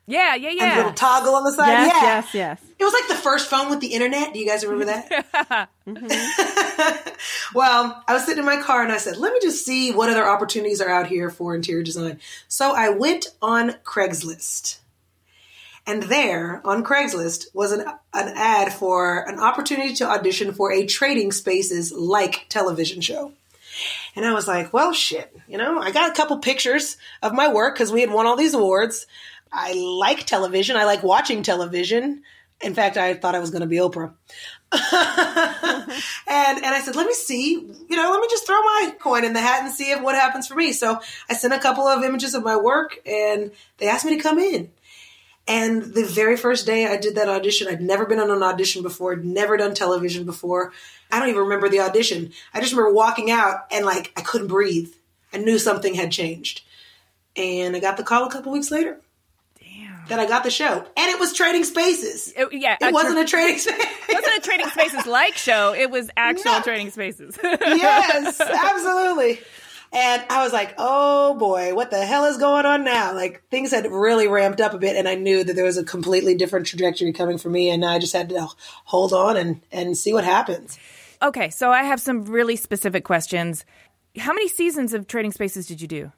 Yeah, 0.05 0.35
yeah, 0.35 0.49
and 0.49 0.59
yeah. 0.59 0.77
little 0.77 0.93
toggle 0.93 1.35
on 1.35 1.45
the 1.45 1.53
side. 1.53 1.69
Yes, 1.69 1.95
yeah, 1.95 2.01
yes, 2.01 2.33
yes. 2.33 2.61
it 2.77 2.83
was 2.83 2.93
like 2.93 3.07
the 3.07 3.23
first 3.23 3.49
phone 3.49 3.69
with 3.69 3.79
the 3.79 3.87
internet. 3.87 4.33
Do 4.33 4.39
you 4.39 4.45
guys 4.45 4.65
remember 4.65 4.85
that? 4.85 5.69
Mm-hmm. 5.85 7.09
well, 7.53 8.01
I 8.07 8.13
was 8.13 8.23
sitting 8.23 8.39
in 8.39 8.45
my 8.45 8.61
car 8.61 8.83
and 8.83 8.91
I 8.93 8.95
said, 8.95 9.17
let 9.17 9.33
me 9.33 9.39
just 9.41 9.65
see 9.65 9.91
what 9.91 10.09
other 10.09 10.25
opportunities 10.25 10.79
are 10.79 10.87
out 10.87 11.07
here 11.07 11.29
for 11.29 11.53
interior 11.53 11.83
design. 11.83 12.21
So 12.47 12.73
I 12.73 12.87
went 12.87 13.27
on 13.41 13.71
Craigslist. 13.83 14.77
And 15.85 16.03
there 16.03 16.61
on 16.63 16.85
Craigslist 16.85 17.47
was 17.53 17.73
an, 17.73 17.81
an 17.81 18.33
ad 18.37 18.71
for 18.71 19.27
an 19.27 19.41
opportunity 19.41 19.93
to 19.95 20.09
audition 20.09 20.53
for 20.53 20.71
a 20.71 20.85
trading 20.85 21.33
spaces 21.33 21.91
like 21.91 22.45
television 22.47 23.01
show. 23.01 23.33
And 24.15 24.25
I 24.25 24.33
was 24.33 24.47
like, 24.47 24.71
well, 24.71 24.93
shit, 24.93 25.35
you 25.47 25.57
know, 25.57 25.79
I 25.79 25.91
got 25.91 26.09
a 26.09 26.13
couple 26.13 26.37
pictures 26.37 26.97
of 27.21 27.33
my 27.33 27.51
work 27.51 27.75
because 27.75 27.91
we 27.91 28.01
had 28.01 28.11
won 28.11 28.25
all 28.25 28.35
these 28.35 28.53
awards. 28.53 29.07
I 29.53 29.73
like 29.73 30.25
television. 30.25 30.75
I 30.75 30.85
like 30.85 31.03
watching 31.03 31.43
television. 31.43 32.23
In 32.61 32.73
fact, 32.73 32.97
I 32.97 33.13
thought 33.13 33.35
I 33.35 33.39
was 33.39 33.51
going 33.51 33.61
to 33.61 33.67
be 33.67 33.77
Oprah. 33.77 34.13
and 34.73 36.57
and 36.57 36.65
I 36.65 36.81
said, 36.83 36.95
let 36.95 37.05
me 37.05 37.13
see, 37.13 37.51
you 37.51 37.95
know, 37.95 38.09
let 38.09 38.21
me 38.21 38.27
just 38.29 38.47
throw 38.47 38.59
my 38.59 38.95
coin 38.99 39.23
in 39.23 39.33
the 39.33 39.41
hat 39.41 39.63
and 39.63 39.71
see 39.71 39.91
if 39.91 40.01
what 40.01 40.15
happens 40.15 40.47
for 40.47 40.55
me. 40.55 40.71
So 40.71 40.99
I 41.29 41.33
sent 41.35 41.53
a 41.53 41.59
couple 41.59 41.87
of 41.87 42.03
images 42.03 42.33
of 42.33 42.43
my 42.43 42.55
work, 42.55 42.97
and 43.05 43.51
they 43.77 43.87
asked 43.87 44.05
me 44.05 44.15
to 44.15 44.23
come 44.23 44.39
in. 44.39 44.71
And 45.47 45.83
the 45.93 46.05
very 46.05 46.37
first 46.37 46.65
day 46.65 46.87
I 46.87 46.97
did 46.97 47.15
that 47.15 47.29
audition, 47.29 47.67
I'd 47.67 47.81
never 47.81 48.05
been 48.05 48.19
on 48.19 48.31
an 48.31 48.41
audition 48.41 48.81
before, 48.81 49.15
never 49.17 49.57
done 49.57 49.75
television 49.75 50.25
before. 50.25 50.71
I 51.11 51.19
don't 51.19 51.29
even 51.29 51.41
remember 51.41 51.69
the 51.69 51.81
audition. 51.81 52.31
I 52.53 52.61
just 52.61 52.71
remember 52.71 52.93
walking 52.93 53.29
out 53.29 53.65
and 53.71 53.85
like 53.85 54.13
I 54.15 54.21
couldn't 54.21 54.47
breathe. 54.47 54.91
I 55.33 55.37
knew 55.37 55.59
something 55.59 55.95
had 55.95 56.11
changed. 56.11 56.61
And 57.35 57.75
I 57.75 57.79
got 57.79 57.97
the 57.97 58.03
call 58.03 58.25
a 58.25 58.31
couple 58.31 58.51
weeks 58.51 58.71
later. 58.71 58.99
That 60.09 60.19
I 60.19 60.25
got 60.25 60.43
the 60.43 60.51
show. 60.51 60.73
And 60.97 61.09
it 61.11 61.19
was 61.19 61.33
Trading 61.33 61.63
Spaces. 61.63 62.33
It- 62.35 62.51
yeah, 62.53 62.77
It 62.81 62.93
wasn't 62.93 63.13
tra- 63.15 63.23
a 63.23 63.25
Trading 63.25 63.57
Space. 63.57 63.77
it 64.09 64.13
wasn't 64.13 64.37
a 64.37 64.41
Trading 64.41 64.67
Spaces 64.69 65.05
like 65.07 65.35
show. 65.37 65.73
It 65.73 65.89
was 65.89 66.09
actual 66.17 66.51
No. 66.51 66.61
Trading 66.61 66.91
Spaces. 66.91 67.37
yes, 67.43 68.41
absolutely. 68.41 69.39
And 69.95 70.23
I 70.29 70.43
was 70.43 70.51
like, 70.51 70.73
oh 70.79 71.35
boy, 71.35 71.75
what 71.75 71.91
the 71.91 72.03
hell 72.03 72.25
is 72.25 72.37
going 72.37 72.65
on 72.65 72.83
now? 72.83 73.13
Like 73.13 73.43
things 73.49 73.71
had 73.71 73.85
really 73.91 74.27
ramped 74.27 74.59
up 74.59 74.73
a 74.73 74.77
bit 74.79 74.95
and 74.95 75.07
I 75.07 75.15
knew 75.15 75.43
that 75.43 75.53
there 75.55 75.65
was 75.65 75.77
a 75.77 75.83
completely 75.83 76.33
different 76.35 76.65
trajectory 76.65 77.13
coming 77.13 77.37
for 77.37 77.49
me 77.49 77.69
and 77.69 77.85
I 77.85 77.99
just 77.99 78.13
had 78.13 78.29
to 78.29 78.47
hold 78.85 79.13
on 79.13 79.37
and, 79.37 79.61
and 79.71 79.95
see 79.97 80.11
what 80.11 80.23
happens. 80.25 80.77
okay, 81.21 81.49
so 81.51 81.69
I 81.71 81.83
have 81.83 82.01
some 82.01 82.25
really 82.25 82.55
specific 82.55 83.03
questions. 83.03 83.65
How 84.17 84.33
many 84.33 84.47
seasons 84.47 84.93
of 84.93 85.07
Trading 85.07 85.31
Spaces 85.31 85.67
did 85.67 85.79
you 85.81 85.87
do? 85.87 86.11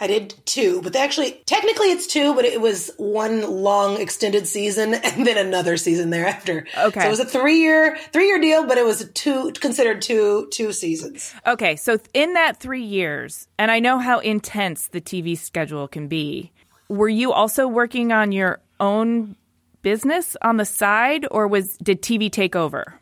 I 0.00 0.06
did 0.06 0.34
two, 0.44 0.80
but 0.82 0.92
they 0.92 1.00
actually, 1.00 1.42
technically 1.46 1.90
it's 1.90 2.06
two, 2.06 2.34
but 2.34 2.44
it 2.44 2.60
was 2.60 2.90
one 2.96 3.62
long 3.62 4.00
extended 4.00 4.46
season 4.46 4.94
and 5.04 5.26
then 5.26 5.38
another 5.38 5.76
season 5.76 6.10
thereafter. 6.10 6.66
Okay. 6.76 7.00
So 7.00 7.06
it 7.06 7.10
was 7.10 7.20
a 7.20 7.24
three 7.24 7.58
year, 7.58 7.96
three 8.12 8.26
year 8.26 8.40
deal, 8.40 8.66
but 8.66 8.78
it 8.78 8.84
was 8.84 9.10
two, 9.14 9.52
considered 9.52 10.02
two, 10.02 10.48
two 10.52 10.72
seasons. 10.72 11.34
Okay, 11.46 11.76
so 11.76 11.98
in 12.14 12.34
that 12.34 12.58
three 12.58 12.84
years, 12.84 13.48
and 13.58 13.70
I 13.70 13.80
know 13.80 13.98
how 13.98 14.18
intense 14.20 14.88
the 14.88 15.00
TV 15.00 15.36
schedule 15.36 15.88
can 15.88 16.08
be, 16.08 16.52
were 16.88 17.08
you 17.08 17.32
also 17.32 17.68
working 17.68 18.12
on 18.12 18.32
your 18.32 18.60
own 18.80 19.36
business 19.82 20.36
on 20.42 20.56
the 20.56 20.64
side, 20.64 21.26
or 21.30 21.46
was 21.46 21.76
did 21.78 22.02
TV 22.02 22.30
take 22.30 22.56
over? 22.56 22.98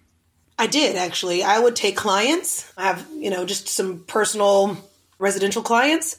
I 0.58 0.66
did 0.66 0.96
actually. 0.96 1.42
I 1.42 1.58
would 1.58 1.76
take 1.76 1.96
clients. 1.96 2.72
I 2.76 2.84
have, 2.84 3.06
you 3.14 3.30
know, 3.30 3.44
just 3.44 3.68
some 3.68 4.04
personal 4.04 4.76
residential 5.18 5.62
clients, 5.62 6.16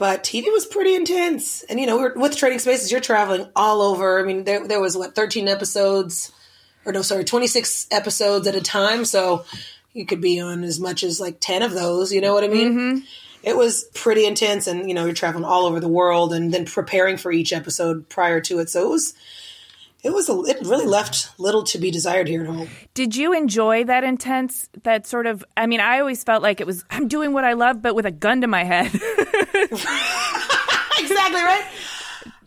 but 0.00 0.24
TV 0.24 0.50
was 0.50 0.64
pretty 0.64 0.94
intense. 0.94 1.62
And 1.64 1.78
you 1.78 1.86
know, 1.86 1.98
we 1.98 2.04
were, 2.04 2.14
with 2.16 2.34
Trading 2.34 2.58
Spaces, 2.58 2.90
you're 2.90 3.02
traveling 3.02 3.46
all 3.54 3.82
over. 3.82 4.18
I 4.18 4.22
mean, 4.22 4.44
there 4.44 4.66
there 4.66 4.80
was 4.80 4.96
what 4.96 5.14
13 5.14 5.46
episodes, 5.46 6.32
or 6.86 6.92
no, 6.92 7.02
sorry, 7.02 7.22
26 7.22 7.86
episodes 7.90 8.46
at 8.46 8.54
a 8.54 8.62
time. 8.62 9.04
So 9.04 9.44
you 9.92 10.06
could 10.06 10.22
be 10.22 10.40
on 10.40 10.64
as 10.64 10.80
much 10.80 11.04
as 11.04 11.20
like 11.20 11.36
10 11.38 11.60
of 11.60 11.72
those. 11.72 12.14
You 12.14 12.22
know 12.22 12.32
what 12.32 12.44
I 12.44 12.48
mean? 12.48 12.72
Mm-hmm. 12.72 12.98
It 13.42 13.58
was 13.58 13.84
pretty 13.92 14.24
intense, 14.24 14.66
and 14.66 14.88
you 14.88 14.94
know, 14.94 15.04
you're 15.04 15.12
traveling 15.12 15.44
all 15.44 15.66
over 15.66 15.80
the 15.80 15.88
world, 15.88 16.32
and 16.32 16.52
then 16.52 16.64
preparing 16.64 17.18
for 17.18 17.30
each 17.30 17.52
episode 17.52 18.08
prior 18.08 18.40
to 18.40 18.58
it. 18.60 18.70
So 18.70 18.82
it 18.82 18.88
was 18.88 19.14
it 20.02 20.12
was 20.12 20.28
a, 20.28 20.40
it 20.42 20.58
really 20.66 20.86
left 20.86 21.38
little 21.38 21.62
to 21.64 21.78
be 21.78 21.90
desired 21.90 22.28
here 22.28 22.42
at 22.42 22.46
home. 22.48 22.68
Did 22.94 23.16
you 23.16 23.32
enjoy 23.32 23.84
that 23.84 24.04
intense, 24.04 24.68
that 24.82 25.06
sort 25.06 25.26
of? 25.26 25.44
I 25.56 25.66
mean, 25.66 25.80
I 25.80 26.00
always 26.00 26.24
felt 26.24 26.42
like 26.42 26.60
it 26.60 26.66
was 26.66 26.84
I'm 26.90 27.08
doing 27.08 27.32
what 27.32 27.44
I 27.44 27.52
love, 27.52 27.82
but 27.82 27.94
with 27.94 28.06
a 28.06 28.10
gun 28.10 28.40
to 28.40 28.46
my 28.46 28.64
head. 28.64 28.86
exactly 30.98 31.42
right. 31.42 31.64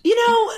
You 0.04 0.16
know, 0.16 0.52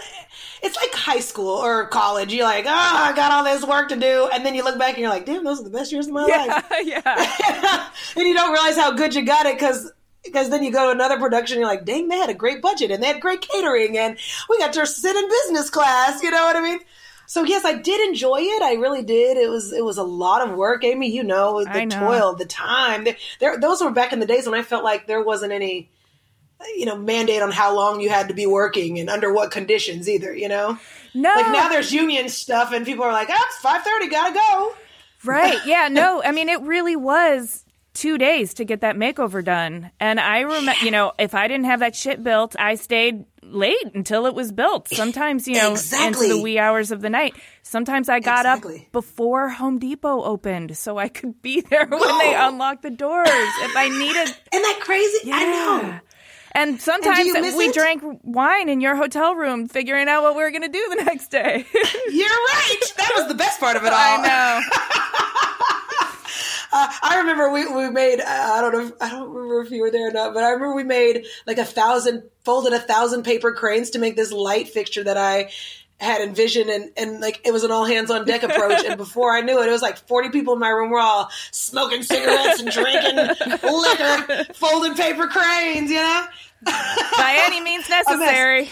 it's 0.63 0.75
like 0.75 0.93
high 0.93 1.19
school 1.19 1.58
or 1.58 1.88
college. 1.88 2.34
You're 2.34 2.45
like, 2.45 2.65
oh, 2.65 2.69
I 2.69 3.13
got 3.15 3.31
all 3.31 3.43
this 3.43 3.65
work 3.65 3.89
to 3.89 3.95
do, 3.95 4.29
and 4.34 4.45
then 4.45 4.55
you 4.55 4.63
look 4.63 4.79
back 4.79 4.93
and 4.93 4.99
you're 4.99 5.10
like, 5.10 5.25
damn, 5.25 5.43
those 5.43 5.60
are 5.60 5.63
the 5.63 5.69
best 5.69 5.91
years 5.91 6.08
of 6.08 6.13
my 6.13 6.25
yeah, 6.29 6.45
life. 6.45 6.65
yeah. 6.84 7.89
and 8.15 8.27
you 8.27 8.34
don't 8.34 8.51
realize 8.51 8.75
how 8.75 8.91
good 8.91 9.13
you 9.13 9.23
got 9.23 9.45
it 9.45 9.55
because 9.55 9.91
because 10.25 10.49
then 10.49 10.63
you 10.63 10.71
go 10.71 10.85
to 10.85 10.91
another 10.91 11.17
production, 11.17 11.59
you're 11.59 11.67
like, 11.67 11.85
dang, 11.85 12.07
they 12.07 12.17
had 12.17 12.29
a 12.29 12.33
great 12.33 12.61
budget 12.61 12.91
and 12.91 13.01
they 13.01 13.07
had 13.07 13.21
great 13.21 13.41
catering, 13.41 13.97
and 13.97 14.17
we 14.49 14.57
got 14.57 14.73
to 14.73 14.85
sit 14.85 15.15
in 15.15 15.29
business 15.29 15.69
class. 15.69 16.21
You 16.23 16.31
know 16.31 16.43
what 16.43 16.55
I 16.55 16.61
mean? 16.61 16.79
So 17.27 17.43
yes, 17.43 17.65
I 17.65 17.73
did 17.73 18.07
enjoy 18.07 18.39
it. 18.39 18.61
I 18.61 18.73
really 18.73 19.03
did. 19.03 19.38
It 19.38 19.49
was 19.49 19.73
it 19.73 19.83
was 19.83 19.97
a 19.97 20.03
lot 20.03 20.47
of 20.47 20.55
work, 20.55 20.83
Amy. 20.83 21.11
You 21.11 21.23
know 21.23 21.63
the 21.63 21.85
know. 21.85 21.99
toil, 21.99 22.35
the 22.35 22.45
time. 22.45 23.03
There, 23.03 23.17
there, 23.39 23.59
those 23.59 23.81
were 23.81 23.91
back 23.91 24.13
in 24.13 24.19
the 24.19 24.25
days 24.25 24.45
when 24.45 24.59
I 24.59 24.63
felt 24.63 24.83
like 24.83 25.07
there 25.07 25.23
wasn't 25.23 25.51
any, 25.51 25.89
you 26.75 26.85
know, 26.85 26.95
mandate 26.97 27.41
on 27.41 27.51
how 27.51 27.75
long 27.75 27.99
you 27.99 28.09
had 28.09 28.27
to 28.27 28.33
be 28.33 28.45
working 28.45 28.99
and 28.99 29.09
under 29.09 29.33
what 29.33 29.51
conditions 29.51 30.07
either. 30.07 30.35
You 30.35 30.49
know, 30.49 30.77
No, 31.15 31.33
like 31.33 31.51
now 31.51 31.67
there's 31.67 31.91
union 31.91 32.29
stuff 32.29 32.71
and 32.71 32.85
people 32.85 33.03
are 33.03 33.11
like, 33.11 33.29
oh, 33.31 33.43
it's 33.47 33.57
five 33.57 33.81
thirty, 33.81 34.07
gotta 34.07 34.33
go. 34.33 34.73
Right. 35.23 35.57
Yeah. 35.65 35.88
No, 35.88 36.21
I 36.23 36.31
mean, 36.31 36.49
it 36.49 36.61
really 36.61 36.95
was 36.95 37.64
two 37.95 38.17
days 38.19 38.53
to 38.55 38.65
get 38.65 38.81
that 38.81 38.95
makeover 38.95 39.43
done. 39.43 39.89
And 39.99 40.19
I 40.19 40.41
remember, 40.41 40.73
you 40.86 40.91
know, 40.91 41.13
if 41.17 41.34
I 41.34 41.47
didn't 41.47 41.65
have 41.65 41.79
that 41.79 41.95
shit 41.95 42.23
built, 42.23 42.55
I 42.60 42.75
stayed 42.75 43.25
late 43.41 43.84
until 43.95 44.25
it 44.27 44.36
was 44.36 44.51
built. 44.51 44.89
Sometimes, 44.89 45.47
you 45.47 45.55
know, 45.55 45.71
Exactly. 45.71 46.25
into 46.27 46.38
the 46.38 46.41
wee 46.43 46.60
hours 46.60 46.91
of 46.91 47.01
the 47.01 47.10
night. 47.10 47.36
Sometimes 47.63 48.08
I 48.10 48.19
got 48.19 48.41
Exactly. 48.45 48.81
up 48.86 48.91
before 48.91 49.49
Home 49.49 49.79
Depot 49.79 50.21
opened 50.23 50.77
so 50.77 50.97
I 50.99 51.08
could 51.08 51.41
be 51.41 51.62
there 51.69 51.88
when 51.88 52.17
they 52.19 52.36
unlocked 52.36 52.84
the 52.84 52.89
doors 52.91 53.27
if 53.29 53.75
I 53.75 53.89
needed. 53.89 54.27
Isn't 54.53 54.62
that 54.63 54.79
crazy? 54.81 55.31
I 55.31 55.43
know. 55.45 55.81
Yeah. 55.88 55.99
And 56.58 56.79
sometimes 56.81 57.34
miss 57.34 57.53
we 57.58 57.65
it? 57.65 57.73
drank 57.73 58.01
wine 58.23 58.69
in 58.69 58.79
your 58.79 58.95
hotel 58.95 59.36
room, 59.36 59.67
figuring 59.67 60.08
out 60.08 60.23
what 60.23 60.38
we 60.38 60.41
were 60.43 60.51
going 60.51 60.62
to 60.62 60.69
do 60.69 60.95
the 60.97 61.03
next 61.03 61.27
day. 61.27 61.65
You're 61.73 62.29
right. 62.29 62.81
That 62.97 63.12
was 63.17 63.27
the 63.27 63.34
best 63.36 63.60
part 63.60 63.75
of 63.75 63.84
it 63.84 63.91
all. 63.91 63.99
I 63.99 64.17
know. 64.21 64.62
Uh, 66.77 66.91
I 67.03 67.19
remember 67.19 67.49
we, 67.51 67.65
we 67.73 67.89
made 67.89 68.19
uh, 68.19 68.25
I 68.27 68.59
don't 68.59 68.73
know 68.73 68.85
if- 68.88 68.93
I 69.01 69.09
don't 69.09 69.29
remember 69.29 69.61
if 69.61 69.71
you 69.71 69.81
were 69.81 69.91
there 69.91 70.09
or 70.09 70.11
not, 70.11 70.33
but 70.33 70.43
I 70.43 70.49
remember 70.49 70.75
we 70.75 70.83
made 70.83 71.25
like 71.47 71.57
a 71.57 71.63
thousand 71.65 72.23
folded 72.43 72.73
a 72.73 72.79
thousand 72.79 73.23
paper 73.23 73.53
cranes 73.53 73.91
to 73.91 73.99
make 73.99 74.15
this 74.17 74.31
light 74.33 74.67
fixture 74.67 75.03
that 75.05 75.15
I 75.17 75.51
had 76.01 76.19
envisioned 76.21 76.69
and, 76.69 76.91
and 76.97 77.21
like 77.21 77.39
it 77.45 77.53
was 77.53 77.63
an 77.63 77.71
all 77.71 77.85
hands 77.85 78.11
on 78.11 78.25
deck 78.25 78.43
approach 78.49 78.83
and 78.83 78.97
before 78.97 79.33
I 79.33 79.39
knew 79.39 79.61
it 79.61 79.69
it 79.69 79.71
was 79.71 79.81
like 79.81 79.95
40 79.95 80.29
people 80.31 80.53
in 80.53 80.59
my 80.59 80.67
room 80.67 80.89
were 80.89 80.99
all 80.99 81.29
smoking 81.51 82.03
cigarettes 82.03 82.59
and 82.59 82.69
drinking 82.69 83.15
liquor 83.63 84.53
folding 84.55 84.95
paper 84.95 85.27
cranes 85.27 85.89
you 85.89 85.95
know? 85.95 86.25
By 86.65 87.41
any 87.45 87.61
means 87.61 87.88
necessary. 87.89 88.69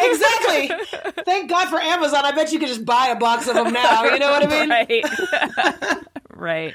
exactly. 0.00 0.70
Thank 1.24 1.50
God 1.50 1.68
for 1.68 1.78
Amazon. 1.80 2.24
I 2.24 2.32
bet 2.32 2.52
you 2.52 2.58
could 2.58 2.68
just 2.68 2.84
buy 2.86 3.08
a 3.08 3.16
box 3.16 3.46
of 3.48 3.54
them 3.54 3.72
now. 3.72 4.04
You 4.04 4.18
know 4.18 4.30
what 4.30 4.44
I 4.44 4.46
mean? 4.46 4.70
Right. 4.70 5.04
Right 6.30 6.74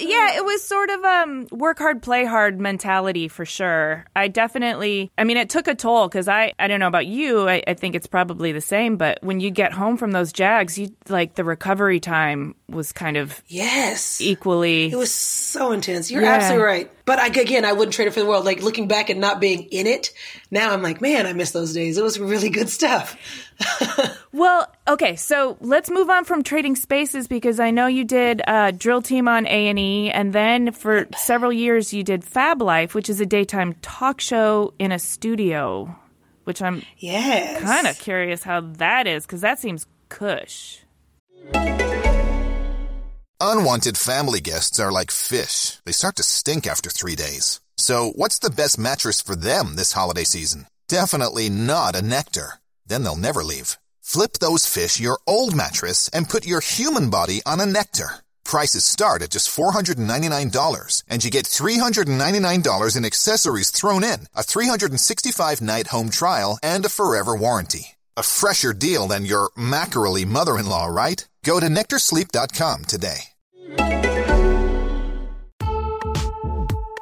yeah 0.00 0.36
it 0.36 0.44
was 0.44 0.62
sort 0.62 0.90
of 0.90 1.02
um 1.04 1.46
work 1.50 1.78
hard 1.78 2.02
play 2.02 2.24
hard 2.24 2.60
mentality 2.60 3.26
for 3.26 3.44
sure 3.46 4.04
i 4.14 4.28
definitely 4.28 5.10
i 5.16 5.24
mean 5.24 5.36
it 5.38 5.48
took 5.48 5.66
a 5.66 5.74
toll 5.74 6.08
because 6.08 6.28
i 6.28 6.52
i 6.58 6.68
don't 6.68 6.78
know 6.78 6.86
about 6.86 7.06
you 7.06 7.48
I, 7.48 7.62
I 7.66 7.72
think 7.74 7.94
it's 7.94 8.06
probably 8.06 8.52
the 8.52 8.60
same 8.60 8.96
but 8.98 9.18
when 9.22 9.40
you 9.40 9.50
get 9.50 9.72
home 9.72 9.96
from 9.96 10.10
those 10.12 10.30
jags 10.32 10.78
you 10.78 10.94
like 11.08 11.36
the 11.36 11.44
recovery 11.44 12.00
time 12.00 12.54
was 12.68 12.92
kind 12.92 13.16
of 13.16 13.42
yes 13.46 14.20
equally 14.20 14.92
It 14.92 14.96
was 14.96 15.12
so 15.12 15.72
intense. 15.72 16.10
You're 16.10 16.22
Yeah. 16.22 16.34
absolutely 16.34 16.64
right. 16.66 16.90
But 17.06 17.18
I, 17.18 17.28
again, 17.28 17.64
I 17.64 17.72
wouldn't 17.72 17.94
trade 17.94 18.06
it 18.06 18.12
for 18.12 18.20
the 18.20 18.26
world. 18.26 18.44
Like 18.44 18.62
looking 18.62 18.86
back 18.86 19.08
and 19.08 19.18
not 19.18 19.40
being 19.40 19.62
in 19.70 19.86
it, 19.86 20.12
now 20.50 20.74
I'm 20.74 20.82
like, 20.82 21.00
man, 21.00 21.26
I 21.26 21.32
miss 21.32 21.52
those 21.52 21.72
days. 21.72 21.96
It 21.96 22.04
was 22.04 22.20
really 22.20 22.50
good 22.50 22.68
stuff. 22.68 23.16
Well, 24.30 24.70
okay, 24.86 25.16
so 25.16 25.56
let's 25.60 25.90
move 25.90 26.10
on 26.10 26.24
from 26.24 26.42
trading 26.44 26.76
spaces 26.76 27.26
because 27.26 27.58
I 27.58 27.70
know 27.70 27.86
you 27.86 28.04
did 28.04 28.42
uh, 28.46 28.70
Drill 28.72 29.00
Team 29.02 29.26
on 29.26 29.46
A 29.46 29.68
and 29.68 29.78
E, 29.78 30.10
and 30.10 30.32
then 30.32 30.70
for 30.70 31.08
several 31.16 31.52
years 31.52 31.92
you 31.94 32.04
did 32.04 32.22
FABLife, 32.22 32.92
which 32.94 33.08
is 33.08 33.20
a 33.20 33.26
daytime 33.26 33.74
talk 33.80 34.20
show 34.20 34.74
in 34.78 34.92
a 34.92 34.98
studio. 34.98 35.96
Which 36.44 36.60
I'm 36.62 36.82
Yes. 36.98 37.62
kind 37.62 37.86
of 37.86 37.98
curious 37.98 38.42
how 38.42 38.60
that 38.60 39.06
is 39.06 39.26
because 39.26 39.40
that 39.40 39.58
seems 39.58 39.86
cush. 40.08 40.80
Unwanted 43.40 43.96
family 43.96 44.40
guests 44.40 44.78
are 44.78 44.92
like 44.92 45.10
fish. 45.10 45.78
They 45.84 45.92
start 45.92 46.16
to 46.16 46.22
stink 46.22 46.66
after 46.66 46.90
three 46.90 47.16
days. 47.16 47.60
So, 47.76 48.12
what's 48.14 48.38
the 48.40 48.50
best 48.50 48.78
mattress 48.78 49.20
for 49.22 49.36
them 49.36 49.76
this 49.76 49.92
holiday 49.92 50.24
season? 50.24 50.66
Definitely 50.88 51.48
not 51.48 51.94
a 51.96 52.02
Nectar. 52.02 52.54
Then 52.88 53.04
they'll 53.04 53.16
never 53.16 53.44
leave. 53.44 53.78
Flip 54.02 54.32
those 54.40 54.66
fish 54.66 54.98
your 54.98 55.20
old 55.26 55.54
mattress 55.54 56.08
and 56.08 56.28
put 56.28 56.46
your 56.46 56.60
human 56.60 57.10
body 57.10 57.42
on 57.46 57.60
a 57.60 57.66
Nectar. 57.66 58.24
Prices 58.42 58.82
start 58.82 59.20
at 59.20 59.30
just 59.30 59.54
$499, 59.54 61.02
and 61.06 61.22
you 61.22 61.30
get 61.30 61.44
$399 61.44 62.96
in 62.96 63.04
accessories 63.04 63.70
thrown 63.70 64.02
in, 64.02 64.20
a 64.34 64.42
365 64.42 65.60
night 65.60 65.88
home 65.88 66.08
trial, 66.08 66.58
and 66.62 66.86
a 66.86 66.88
forever 66.88 67.36
warranty. 67.36 67.88
A 68.16 68.22
fresher 68.22 68.72
deal 68.72 69.06
than 69.06 69.26
your 69.26 69.50
mackerel 69.54 70.24
mother 70.24 70.56
in 70.56 70.66
law, 70.66 70.86
right? 70.86 71.28
Go 71.44 71.60
to 71.60 71.66
nectarsleep.com 71.66 72.84
today. 72.86 73.18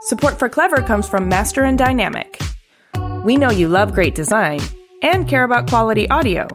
Support 0.02 0.40
for 0.40 0.48
Clever 0.48 0.82
comes 0.82 1.08
from 1.08 1.28
Master 1.28 1.62
and 1.62 1.78
Dynamic. 1.78 2.42
We 3.22 3.36
know 3.36 3.50
you 3.50 3.68
love 3.68 3.94
great 3.94 4.16
design 4.16 4.60
and 5.02 5.28
care 5.28 5.44
about 5.44 5.68
quality 5.68 6.08
audio, 6.10 6.48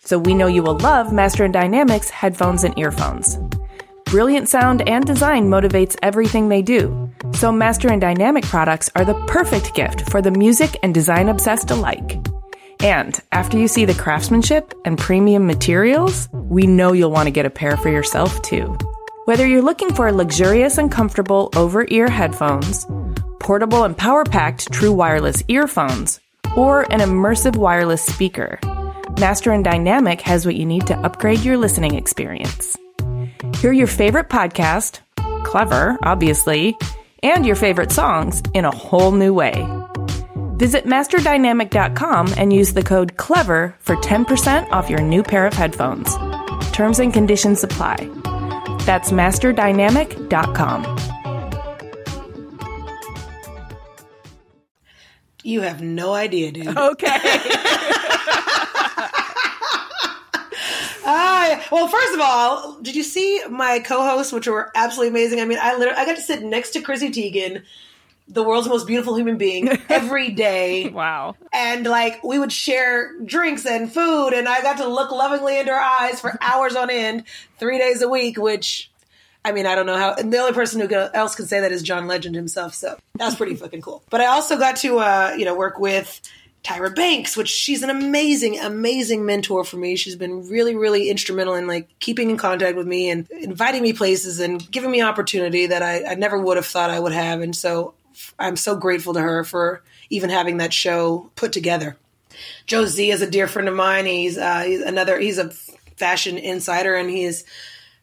so 0.00 0.18
we 0.18 0.34
know 0.34 0.46
you 0.46 0.62
will 0.62 0.78
love 0.78 1.12
Master 1.12 1.44
and 1.44 1.52
Dynamic's 1.52 2.10
headphones 2.10 2.64
and 2.64 2.78
earphones. 2.78 3.38
Brilliant 4.06 4.48
sound 4.48 4.88
and 4.88 5.04
design 5.04 5.48
motivates 5.48 5.96
everything 6.02 6.48
they 6.48 6.62
do, 6.62 7.10
so 7.32 7.52
Master 7.52 7.88
and 7.92 8.00
Dynamic 8.00 8.44
products 8.44 8.90
are 8.96 9.04
the 9.04 9.14
perfect 9.26 9.74
gift 9.74 10.10
for 10.10 10.20
the 10.20 10.32
music 10.32 10.76
and 10.82 10.92
design 10.92 11.28
obsessed 11.28 11.70
alike. 11.70 12.18
And 12.80 13.20
after 13.30 13.58
you 13.58 13.68
see 13.68 13.84
the 13.84 13.94
craftsmanship 13.94 14.74
and 14.84 14.98
premium 14.98 15.46
materials, 15.46 16.28
we 16.32 16.66
know 16.66 16.92
you'll 16.92 17.10
want 17.10 17.26
to 17.26 17.30
get 17.30 17.46
a 17.46 17.50
pair 17.50 17.76
for 17.76 17.90
yourself 17.90 18.40
too. 18.42 18.76
Whether 19.26 19.46
you're 19.46 19.62
looking 19.62 19.94
for 19.94 20.10
luxurious 20.10 20.78
and 20.78 20.90
comfortable 20.90 21.50
over 21.54 21.86
ear 21.88 22.08
headphones, 22.08 22.86
portable 23.38 23.84
and 23.84 23.96
power 23.96 24.24
packed 24.24 24.72
true 24.72 24.92
wireless 24.92 25.42
earphones, 25.46 26.20
or 26.56 26.82
an 26.92 27.00
immersive 27.00 27.56
wireless 27.56 28.04
speaker, 28.04 28.58
Master 29.18 29.52
and 29.52 29.64
Dynamic 29.64 30.20
has 30.22 30.46
what 30.46 30.56
you 30.56 30.66
need 30.66 30.86
to 30.86 30.98
upgrade 30.98 31.40
your 31.40 31.56
listening 31.56 31.94
experience. 31.94 32.76
Hear 33.56 33.72
your 33.72 33.86
favorite 33.86 34.28
podcast, 34.28 35.00
clever, 35.44 35.98
obviously, 36.02 36.76
and 37.22 37.44
your 37.44 37.56
favorite 37.56 37.92
songs 37.92 38.42
in 38.54 38.64
a 38.64 38.70
whole 38.70 39.12
new 39.12 39.34
way. 39.34 39.66
Visit 40.56 40.84
masterdynamic.com 40.84 42.34
and 42.36 42.52
use 42.52 42.74
the 42.74 42.82
code 42.82 43.16
CLEVER 43.16 43.74
for 43.80 43.96
10% 43.96 44.70
off 44.70 44.90
your 44.90 45.00
new 45.00 45.22
pair 45.22 45.46
of 45.46 45.54
headphones. 45.54 46.14
Terms 46.72 46.98
and 46.98 47.12
conditions 47.12 47.64
apply. 47.64 47.96
That's 48.84 49.10
masterdynamic.com. 49.10 51.09
You 55.42 55.62
have 55.62 55.80
no 55.82 56.12
idea, 56.14 56.52
dude. 56.52 56.76
Okay. 56.76 57.16
Ah, 61.12 61.66
well, 61.72 61.88
first 61.88 62.14
of 62.14 62.20
all, 62.20 62.78
did 62.82 62.94
you 62.94 63.02
see 63.02 63.40
my 63.50 63.80
co-hosts, 63.80 64.32
which 64.32 64.46
were 64.46 64.70
absolutely 64.74 65.08
amazing? 65.08 65.40
I 65.40 65.44
mean, 65.46 65.58
I 65.60 65.76
literally 65.76 65.98
I 65.98 66.04
got 66.04 66.16
to 66.16 66.22
sit 66.22 66.42
next 66.42 66.70
to 66.72 66.82
Chrissy 66.82 67.08
Teigen, 67.10 67.62
the 68.28 68.42
world's 68.44 68.68
most 68.68 68.86
beautiful 68.86 69.16
human 69.16 69.36
being, 69.38 69.68
every 69.88 70.30
day. 70.30 70.88
wow. 70.88 71.34
and 71.52 71.86
like 71.86 72.22
we 72.22 72.38
would 72.38 72.52
share 72.52 73.18
drinks 73.24 73.66
and 73.66 73.92
food 73.92 74.28
and 74.34 74.46
i 74.48 74.60
got 74.62 74.76
to 74.76 74.86
look 74.86 75.10
lovingly 75.10 75.58
into 75.58 75.72
her 75.72 75.80
eyes 75.80 76.20
for 76.20 76.36
hours 76.40 76.76
on 76.76 76.90
end 76.90 77.24
three 77.58 77.78
days 77.78 78.02
a 78.02 78.08
week 78.08 78.38
which 78.38 78.88
i 79.44 79.52
mean 79.52 79.66
i 79.66 79.74
don't 79.74 79.86
know 79.86 79.96
how 79.96 80.14
and 80.14 80.32
the 80.32 80.38
only 80.38 80.52
person 80.52 80.80
who 80.80 80.94
else 80.94 81.34
can 81.34 81.46
say 81.46 81.60
that 81.60 81.72
is 81.72 81.82
john 81.82 82.06
legend 82.06 82.34
himself 82.34 82.74
so 82.74 82.96
that's 83.14 83.34
pretty 83.34 83.54
fucking 83.54 83.80
cool 83.80 84.02
but 84.10 84.20
i 84.20 84.26
also 84.26 84.58
got 84.58 84.76
to 84.76 84.98
uh, 84.98 85.34
you 85.36 85.44
know 85.44 85.54
work 85.54 85.78
with 85.78 86.20
tyra 86.62 86.94
banks 86.94 87.36
which 87.36 87.48
she's 87.48 87.82
an 87.82 87.88
amazing 87.88 88.58
amazing 88.58 89.24
mentor 89.24 89.64
for 89.64 89.76
me 89.76 89.96
she's 89.96 90.16
been 90.16 90.46
really 90.48 90.76
really 90.76 91.08
instrumental 91.08 91.54
in 91.54 91.66
like 91.66 91.88
keeping 92.00 92.28
in 92.28 92.36
contact 92.36 92.76
with 92.76 92.86
me 92.86 93.08
and 93.08 93.30
inviting 93.30 93.82
me 93.82 93.94
places 93.94 94.40
and 94.40 94.70
giving 94.70 94.90
me 94.90 95.00
opportunity 95.00 95.66
that 95.66 95.82
i, 95.82 96.04
I 96.04 96.14
never 96.16 96.38
would 96.38 96.56
have 96.58 96.66
thought 96.66 96.90
i 96.90 97.00
would 97.00 97.12
have 97.12 97.40
and 97.40 97.56
so 97.56 97.94
i'm 98.38 98.56
so 98.56 98.76
grateful 98.76 99.14
to 99.14 99.20
her 99.20 99.42
for 99.42 99.82
even 100.10 100.28
having 100.28 100.58
that 100.58 100.74
show 100.74 101.30
put 101.34 101.52
together 101.52 101.96
Joe 102.66 102.86
Zee 102.86 103.10
is 103.10 103.22
a 103.22 103.30
dear 103.30 103.46
friend 103.46 103.68
of 103.68 103.74
mine. 103.74 104.06
He's 104.06 104.38
uh, 104.38 104.62
he's 104.62 104.80
another. 104.80 105.18
He's 105.18 105.38
a 105.38 105.50
fashion 105.96 106.38
insider, 106.38 106.94
and 106.94 107.10
he's 107.10 107.44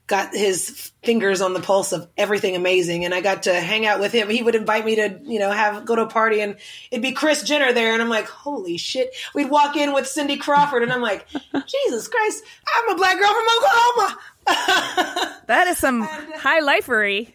got 0.07 0.33
his 0.33 0.91
fingers 1.03 1.41
on 1.41 1.53
the 1.53 1.59
pulse 1.59 1.91
of 1.91 2.07
everything 2.17 2.55
amazing. 2.55 3.03
And 3.05 3.13
I 3.13 3.21
got 3.21 3.43
to 3.43 3.53
hang 3.53 3.85
out 3.85 3.99
with 3.99 4.13
him. 4.13 4.29
He 4.29 4.41
would 4.41 4.55
invite 4.55 4.85
me 4.85 4.95
to, 4.95 5.19
you 5.23 5.37
know, 5.37 5.51
have 5.51 5.85
go 5.85 5.95
to 5.95 6.03
a 6.03 6.07
party, 6.07 6.39
and 6.39 6.55
it'd 6.91 7.03
be 7.03 7.11
Kris 7.11 7.43
Jenner 7.43 7.73
there, 7.73 7.93
and 7.93 8.01
I'm 8.01 8.09
like, 8.09 8.27
holy 8.27 8.77
shit. 8.77 9.15
We'd 9.35 9.49
walk 9.49 9.75
in 9.75 9.93
with 9.93 10.07
Cindy 10.07 10.37
Crawford, 10.37 10.83
and 10.83 10.91
I'm 10.91 11.01
like, 11.01 11.27
Jesus 11.67 12.07
Christ, 12.07 12.43
I'm 12.75 12.95
a 12.95 12.95
black 12.95 13.19
girl 13.19 13.33
from 13.33 13.45
Oklahoma. 13.57 14.19
that 15.47 15.67
is 15.67 15.77
some 15.77 16.03
high 16.03 16.61
lifery. 16.61 17.33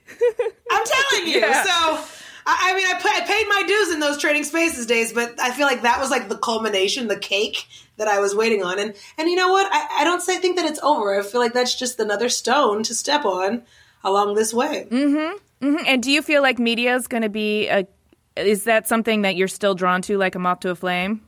I'm 0.70 0.84
telling 0.84 1.28
you. 1.28 1.32
Yeah. 1.42 1.64
So 1.64 2.21
I, 2.46 2.74
mean, 2.74 2.86
I, 2.86 2.94
I 2.94 3.26
paid 3.26 3.46
my 3.48 3.62
dues 3.66 3.92
in 3.92 4.00
those 4.00 4.18
trading 4.18 4.44
spaces 4.44 4.86
days, 4.86 5.12
but 5.12 5.38
I 5.40 5.52
feel 5.52 5.66
like 5.66 5.82
that 5.82 6.00
was 6.00 6.10
like 6.10 6.28
the 6.28 6.36
culmination, 6.36 7.08
the 7.08 7.18
cake 7.18 7.66
that 7.96 8.08
I 8.08 8.20
was 8.20 8.34
waiting 8.34 8.62
on. 8.62 8.78
And 8.78 8.94
and 9.18 9.28
you 9.28 9.36
know 9.36 9.52
what? 9.52 9.68
I, 9.70 10.00
I 10.00 10.04
don't 10.04 10.20
say, 10.20 10.38
think 10.38 10.56
that 10.56 10.66
it's 10.66 10.80
over. 10.82 11.18
I 11.18 11.22
feel 11.22 11.40
like 11.40 11.52
that's 11.52 11.74
just 11.74 12.00
another 12.00 12.28
stone 12.28 12.82
to 12.84 12.94
step 12.94 13.24
on 13.24 13.62
along 14.04 14.34
this 14.34 14.52
way. 14.52 14.86
Mm-hmm. 14.90 15.66
mm-hmm. 15.66 15.84
And 15.86 16.02
do 16.02 16.10
you 16.10 16.22
feel 16.22 16.42
like 16.42 16.58
media 16.58 16.96
is 16.96 17.06
going 17.06 17.22
to 17.22 17.28
be 17.28 17.68
a? 17.68 17.86
Is 18.34 18.64
that 18.64 18.88
something 18.88 19.22
that 19.22 19.36
you're 19.36 19.48
still 19.48 19.74
drawn 19.74 20.00
to, 20.02 20.16
like 20.16 20.34
a 20.34 20.38
moth 20.38 20.60
to 20.60 20.70
a 20.70 20.74
flame? 20.74 21.20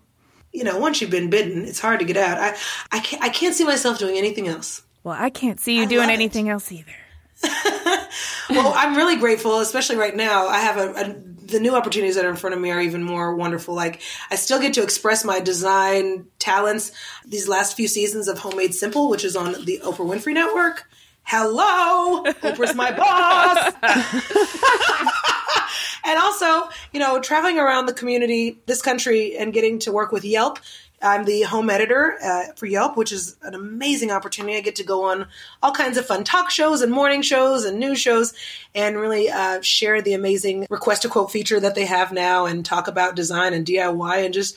You 0.52 0.64
know, 0.64 0.78
once 0.78 1.00
you've 1.00 1.10
been 1.10 1.30
bitten, 1.30 1.64
it's 1.64 1.80
hard 1.80 2.00
to 2.00 2.06
get 2.06 2.16
out. 2.16 2.38
I 2.38 2.56
I 2.90 3.00
can't, 3.00 3.22
I 3.22 3.28
can't 3.28 3.54
see 3.54 3.64
myself 3.64 3.98
doing 3.98 4.16
anything 4.16 4.48
else. 4.48 4.82
Well, 5.02 5.16
I 5.18 5.28
can't 5.28 5.60
see 5.60 5.76
you 5.76 5.82
I 5.82 5.86
doing 5.86 6.10
anything 6.10 6.46
it. 6.46 6.50
else 6.50 6.72
either. 6.72 6.94
well, 8.50 8.72
I'm 8.76 8.96
really 8.96 9.16
grateful, 9.16 9.60
especially 9.60 9.96
right 9.96 10.14
now. 10.14 10.46
I 10.46 10.60
have 10.60 10.76
a, 10.76 10.92
a, 10.92 11.14
the 11.46 11.60
new 11.60 11.74
opportunities 11.74 12.16
that 12.16 12.24
are 12.24 12.30
in 12.30 12.36
front 12.36 12.54
of 12.54 12.60
me 12.60 12.70
are 12.70 12.80
even 12.80 13.02
more 13.02 13.34
wonderful. 13.34 13.74
Like 13.74 14.00
I 14.30 14.36
still 14.36 14.60
get 14.60 14.74
to 14.74 14.82
express 14.82 15.24
my 15.24 15.40
design 15.40 16.26
talents. 16.38 16.92
These 17.26 17.48
last 17.48 17.76
few 17.76 17.88
seasons 17.88 18.28
of 18.28 18.38
Home 18.38 18.56
Made 18.56 18.74
Simple, 18.74 19.08
which 19.08 19.24
is 19.24 19.36
on 19.36 19.52
the 19.64 19.80
Oprah 19.82 20.06
Winfrey 20.06 20.34
Network. 20.34 20.88
Hello, 21.26 22.22
Oprah's 22.22 22.74
my 22.74 22.92
boss. 22.92 23.72
and 26.04 26.18
also, 26.18 26.68
you 26.92 27.00
know, 27.00 27.18
traveling 27.18 27.58
around 27.58 27.86
the 27.86 27.94
community, 27.94 28.58
this 28.66 28.82
country, 28.82 29.36
and 29.36 29.52
getting 29.52 29.78
to 29.80 29.92
work 29.92 30.12
with 30.12 30.24
Yelp 30.24 30.58
I'm 31.04 31.24
the 31.24 31.42
home 31.42 31.68
editor 31.68 32.16
uh, 32.22 32.52
for 32.56 32.66
Yelp, 32.66 32.96
which 32.96 33.12
is 33.12 33.36
an 33.42 33.54
amazing 33.54 34.10
opportunity. 34.10 34.56
I 34.56 34.60
get 34.60 34.76
to 34.76 34.84
go 34.84 35.04
on 35.04 35.26
all 35.62 35.72
kinds 35.72 35.98
of 35.98 36.06
fun 36.06 36.24
talk 36.24 36.50
shows 36.50 36.80
and 36.80 36.90
morning 36.90 37.20
shows 37.20 37.64
and 37.64 37.78
news 37.78 38.00
shows 38.00 38.32
and 38.74 38.96
really 38.96 39.28
uh, 39.28 39.60
share 39.60 40.00
the 40.00 40.14
amazing 40.14 40.66
request 40.70 41.04
a 41.04 41.08
quote 41.08 41.30
feature 41.30 41.60
that 41.60 41.74
they 41.74 41.84
have 41.84 42.10
now 42.10 42.46
and 42.46 42.64
talk 42.64 42.88
about 42.88 43.16
design 43.16 43.52
and 43.52 43.66
DIY. 43.66 44.24
And 44.24 44.32
just, 44.32 44.56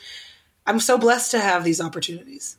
I'm 0.66 0.80
so 0.80 0.96
blessed 0.96 1.32
to 1.32 1.40
have 1.40 1.64
these 1.64 1.80
opportunities. 1.80 2.56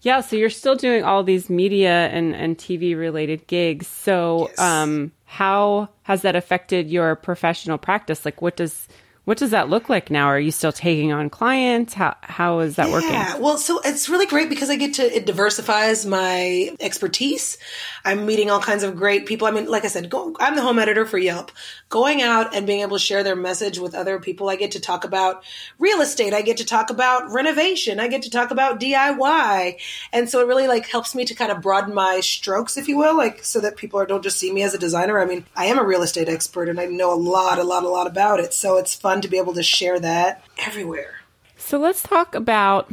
Yeah, 0.00 0.20
so 0.20 0.34
you're 0.34 0.50
still 0.50 0.74
doing 0.74 1.04
all 1.04 1.22
these 1.22 1.48
media 1.48 2.08
and, 2.08 2.34
and 2.34 2.58
TV 2.58 2.98
related 2.98 3.46
gigs. 3.46 3.86
So, 3.86 4.48
yes. 4.48 4.58
um, 4.58 5.12
how 5.26 5.90
has 6.02 6.22
that 6.22 6.34
affected 6.34 6.90
your 6.90 7.14
professional 7.14 7.78
practice? 7.78 8.24
Like, 8.24 8.42
what 8.42 8.56
does 8.56 8.88
what 9.24 9.38
does 9.38 9.50
that 9.50 9.70
look 9.70 9.88
like 9.88 10.10
now? 10.10 10.26
Are 10.26 10.40
you 10.40 10.50
still 10.50 10.72
taking 10.72 11.12
on 11.12 11.30
clients? 11.30 11.94
How 11.94 12.16
how 12.22 12.58
is 12.58 12.74
that 12.74 12.88
yeah, 12.88 12.92
working? 12.92 13.10
Yeah, 13.10 13.38
well, 13.38 13.56
so 13.56 13.80
it's 13.84 14.08
really 14.08 14.26
great 14.26 14.48
because 14.48 14.68
I 14.68 14.74
get 14.74 14.94
to 14.94 15.02
it 15.04 15.26
diversifies 15.26 16.04
my 16.04 16.74
expertise. 16.80 17.56
I'm 18.04 18.26
meeting 18.26 18.50
all 18.50 18.60
kinds 18.60 18.82
of 18.82 18.96
great 18.96 19.26
people. 19.26 19.46
I 19.46 19.52
mean, 19.52 19.66
like 19.66 19.84
I 19.84 19.88
said, 19.88 20.10
go, 20.10 20.34
I'm 20.40 20.56
the 20.56 20.62
home 20.62 20.80
editor 20.80 21.06
for 21.06 21.18
Yelp. 21.18 21.52
Going 21.88 22.20
out 22.20 22.52
and 22.52 22.66
being 22.66 22.80
able 22.80 22.96
to 22.96 23.04
share 23.04 23.22
their 23.22 23.36
message 23.36 23.78
with 23.78 23.94
other 23.94 24.18
people, 24.18 24.48
I 24.48 24.56
get 24.56 24.72
to 24.72 24.80
talk 24.80 25.04
about 25.04 25.44
real 25.78 26.00
estate. 26.00 26.34
I 26.34 26.42
get 26.42 26.56
to 26.56 26.64
talk 26.64 26.90
about 26.90 27.30
renovation. 27.30 28.00
I 28.00 28.08
get 28.08 28.22
to 28.22 28.30
talk 28.30 28.50
about 28.50 28.80
DIY, 28.80 29.76
and 30.12 30.28
so 30.28 30.40
it 30.40 30.48
really 30.48 30.66
like 30.66 30.86
helps 30.88 31.14
me 31.14 31.24
to 31.26 31.34
kind 31.34 31.52
of 31.52 31.60
broaden 31.60 31.94
my 31.94 32.18
strokes, 32.18 32.76
if 32.76 32.88
you 32.88 32.96
will, 32.98 33.16
like 33.16 33.44
so 33.44 33.60
that 33.60 33.76
people 33.76 34.04
don't 34.04 34.24
just 34.24 34.38
see 34.38 34.52
me 34.52 34.64
as 34.64 34.74
a 34.74 34.78
designer. 34.78 35.20
I 35.20 35.26
mean, 35.26 35.44
I 35.54 35.66
am 35.66 35.78
a 35.78 35.84
real 35.84 36.02
estate 36.02 36.28
expert 36.28 36.68
and 36.68 36.80
I 36.80 36.86
know 36.86 37.12
a 37.12 37.14
lot, 37.14 37.60
a 37.60 37.62
lot, 37.62 37.84
a 37.84 37.88
lot 37.88 38.08
about 38.08 38.40
it. 38.40 38.52
So 38.52 38.78
it's 38.78 38.96
fun 38.96 39.11
fun 39.12 39.20
to 39.22 39.28
be 39.28 39.38
able 39.38 39.54
to 39.54 39.62
share 39.62 40.00
that 40.00 40.42
everywhere. 40.58 41.20
So 41.56 41.78
let's 41.78 42.02
talk 42.02 42.34
about 42.34 42.90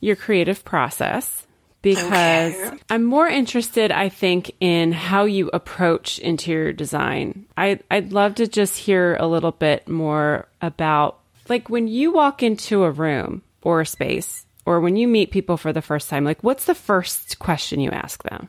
your 0.00 0.16
creative 0.16 0.64
process 0.64 1.46
because 1.82 2.54
okay. 2.54 2.78
I'm 2.90 3.04
more 3.04 3.28
interested, 3.28 3.92
I 3.92 4.08
think, 4.08 4.50
in 4.60 4.90
how 4.92 5.24
you 5.24 5.48
approach 5.52 6.18
interior 6.18 6.72
design. 6.72 7.46
I, 7.56 7.78
I'd 7.90 8.12
love 8.12 8.34
to 8.36 8.48
just 8.48 8.76
hear 8.76 9.16
a 9.16 9.26
little 9.26 9.52
bit 9.52 9.86
more 9.86 10.48
about, 10.60 11.20
like, 11.48 11.70
when 11.70 11.86
you 11.86 12.12
walk 12.12 12.42
into 12.42 12.82
a 12.82 12.90
room 12.90 13.42
or 13.62 13.82
a 13.82 13.86
space, 13.86 14.46
or 14.64 14.80
when 14.80 14.96
you 14.96 15.06
meet 15.06 15.30
people 15.30 15.56
for 15.56 15.72
the 15.72 15.82
first 15.82 16.10
time, 16.10 16.24
like, 16.24 16.42
what's 16.42 16.64
the 16.64 16.74
first 16.74 17.38
question 17.38 17.78
you 17.78 17.90
ask 17.90 18.24
them? 18.24 18.48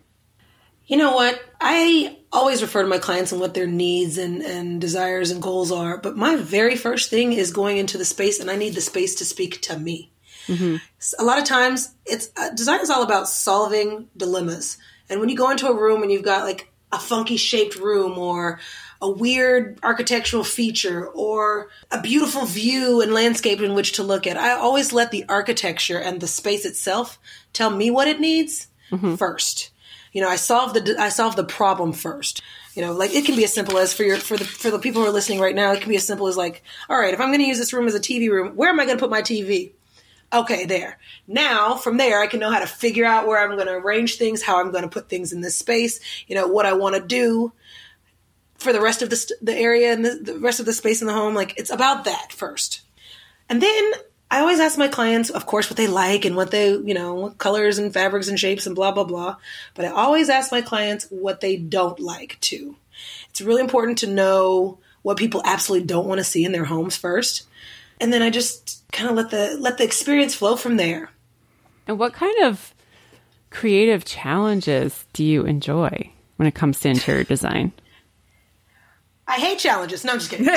You 0.88 0.96
know 0.96 1.14
what? 1.14 1.40
I 1.60 2.18
always 2.32 2.62
refer 2.62 2.82
to 2.82 2.88
my 2.88 2.98
clients 2.98 3.34
and 3.34 3.42
what 3.42 3.54
their 3.54 3.68
needs 3.68 4.18
and, 4.18 4.42
and 4.42 4.80
desires 4.80 5.32
and 5.32 5.42
goals 5.42 5.72
are. 5.72 5.98
But 5.98 6.16
my 6.16 6.38
very 6.38 6.78
first 6.78 7.10
thing 7.10 7.34
is 7.34 7.52
going 7.52 7.78
into 7.78 7.98
the 7.98 8.06
space, 8.06 8.40
and 8.40 8.50
I 8.50 8.56
need 8.56 8.74
the 8.74 8.82
space 8.82 9.16
to 9.16 9.26
speak 9.26 9.62
to 9.64 9.78
me. 9.78 10.12
Mm-hmm. 10.48 10.78
A 11.20 11.24
lot 11.26 11.40
of 11.40 11.44
times, 11.44 11.94
it's 12.06 12.32
uh, 12.38 12.52
design 12.52 12.80
is 12.80 12.90
all 12.90 13.04
about 13.04 13.28
solving 13.28 14.08
dilemmas. 14.16 14.78
And 15.10 15.20
when 15.20 15.30
you 15.30 15.36
go 15.36 15.50
into 15.50 15.68
a 15.68 15.78
room 15.78 16.04
and 16.04 16.12
you've 16.12 16.24
got 16.24 16.46
like 16.46 16.72
a 16.92 17.00
funky 17.00 17.36
shaped 17.36 17.76
room 17.76 18.18
or 18.18 18.60
a 19.02 19.10
weird 19.10 19.78
architectural 19.84 20.46
feature 20.46 21.06
or 21.08 21.68
a 21.92 22.02
beautiful 22.02 22.46
view 22.46 23.02
and 23.02 23.14
landscape 23.14 23.60
in 23.60 23.74
which 23.74 23.94
to 23.94 24.04
look 24.04 24.26
at, 24.26 24.38
I 24.38 24.52
always 24.52 24.94
let 24.94 25.12
the 25.12 25.26
architecture 25.28 26.00
and 26.00 26.22
the 26.22 26.28
space 26.28 26.66
itself 26.66 27.20
tell 27.52 27.70
me 27.70 27.92
what 27.92 28.08
it 28.08 28.22
needs 28.22 28.68
mm-hmm. 28.90 29.16
first 29.16 29.72
you 30.18 30.24
know, 30.24 30.30
I 30.30 30.36
solve 30.36 30.74
the 30.74 30.96
I 30.98 31.10
solve 31.10 31.36
the 31.36 31.44
problem 31.44 31.94
first. 31.94 32.42
You 32.74 32.82
know, 32.82 32.92
like 32.92 33.14
it 33.14 33.24
can 33.24 33.36
be 33.36 33.44
as 33.44 33.54
simple 33.54 33.78
as 33.78 33.94
for 33.94 34.02
your 34.02 34.18
for 34.18 34.36
the 34.36 34.46
for 34.46 34.72
the 34.72 34.80
people 34.80 35.04
who 35.04 35.08
are 35.08 35.12
listening 35.12 35.40
right 35.40 35.54
now, 35.54 35.74
it 35.74 35.82
can 35.82 35.90
be 35.90 35.96
as 35.96 36.08
simple 36.08 36.26
as 36.26 36.36
like, 36.36 36.64
all 36.90 36.98
right, 36.98 37.14
if 37.14 37.20
I'm 37.20 37.28
going 37.28 37.38
to 37.38 37.46
use 37.46 37.60
this 37.60 37.72
room 37.72 37.86
as 37.86 37.94
a 37.94 38.00
TV 38.00 38.28
room, 38.28 38.56
where 38.56 38.68
am 38.68 38.80
I 38.80 38.86
going 38.86 38.98
to 38.98 39.00
put 39.00 39.12
my 39.12 39.22
TV? 39.22 39.74
Okay, 40.34 40.66
there. 40.66 40.98
Now, 41.28 41.76
from 41.76 41.98
there, 41.98 42.20
I 42.20 42.26
can 42.26 42.40
know 42.40 42.50
how 42.50 42.62
to 42.62 42.66
figure 42.66 43.06
out 43.06 43.28
where 43.28 43.38
I'm 43.40 43.56
going 43.58 43.68
to 43.68 43.76
arrange 43.76 44.18
things, 44.18 44.42
how 44.42 44.60
I'm 44.60 44.72
going 44.72 44.86
to 44.86 44.90
put 44.90 45.08
things 45.08 45.34
in 45.34 45.42
this 45.42 45.56
space, 45.56 46.00
you 46.26 46.34
know, 46.34 46.48
what 46.48 46.66
I 46.66 46.74
want 46.74 46.96
to 46.96 47.02
do 47.02 47.54
for 48.58 48.74
the 48.74 48.82
rest 48.82 49.04
of 49.04 49.12
the, 49.12 49.34
the 49.44 49.56
area 49.56 49.94
and 49.94 50.04
the, 50.04 50.16
the 50.16 50.40
rest 50.40 50.60
of 50.60 50.66
the 50.66 50.74
space 50.74 51.00
in 51.00 51.06
the 51.06 51.14
home. 51.14 51.36
Like, 51.36 51.60
it's 51.60 51.70
about 51.70 52.06
that 52.06 52.34
first. 52.34 52.82
And 53.50 53.62
then 53.62 53.92
I 54.30 54.40
always 54.40 54.60
ask 54.60 54.78
my 54.78 54.90
clients, 54.90 55.30
of 55.30 55.46
course, 55.46 55.70
what 55.70 55.78
they 55.78 55.88
like 55.88 56.26
and 56.26 56.36
what 56.36 56.52
they, 56.52 56.72
you 56.72 56.94
know, 56.94 57.30
colors 57.38 57.78
and 57.78 57.94
fabrics 57.94 58.28
and 58.28 58.40
shapes 58.40 58.66
and 58.66 58.76
blah, 58.76 58.92
blah, 58.92 59.06
blah. 59.06 59.38
But 59.74 59.86
I 59.86 59.90
always 59.90 60.30
ask 60.30 60.52
my 60.52 60.62
clients 60.62 61.08
what 61.10 61.40
they 61.40 61.56
don't 61.56 62.00
like 62.00 62.38
too. 62.42 62.76
It's 63.30 63.42
really 63.42 63.62
important 63.62 64.00
to 64.00 64.08
know 64.08 64.80
what 65.02 65.18
people 65.18 65.42
absolutely 65.46 65.88
don't 65.88 66.08
want 66.08 66.20
to 66.20 66.26
see 66.26 66.44
in 66.44 66.52
their 66.52 66.66
homes 66.66 66.98
first. 66.98 67.48
And 68.02 68.12
then 68.12 68.22
I 68.22 68.30
just 68.30 68.84
kind 68.92 69.10
of 69.10 69.16
let 69.16 69.30
the 69.30 69.58
let 69.60 69.78
the 69.78 69.86
experience 69.86 70.36
flow 70.36 70.56
from 70.56 70.78
there. 70.78 71.10
And 71.88 71.98
what 71.98 72.14
kind 72.14 72.44
of 72.44 72.74
creative 73.50 74.04
challenges 74.04 75.06
do 75.14 75.24
you 75.24 75.46
enjoy 75.46 76.12
when 76.36 76.48
it 76.48 76.56
comes 76.56 76.82
to 76.82 76.90
interior 76.90 77.24
design? 77.24 77.72
I 79.28 79.36
hate 79.36 79.60
challenges. 79.60 80.06
No, 80.06 80.14
I'm 80.14 80.20
just 80.20 80.32
kidding. 80.32 80.48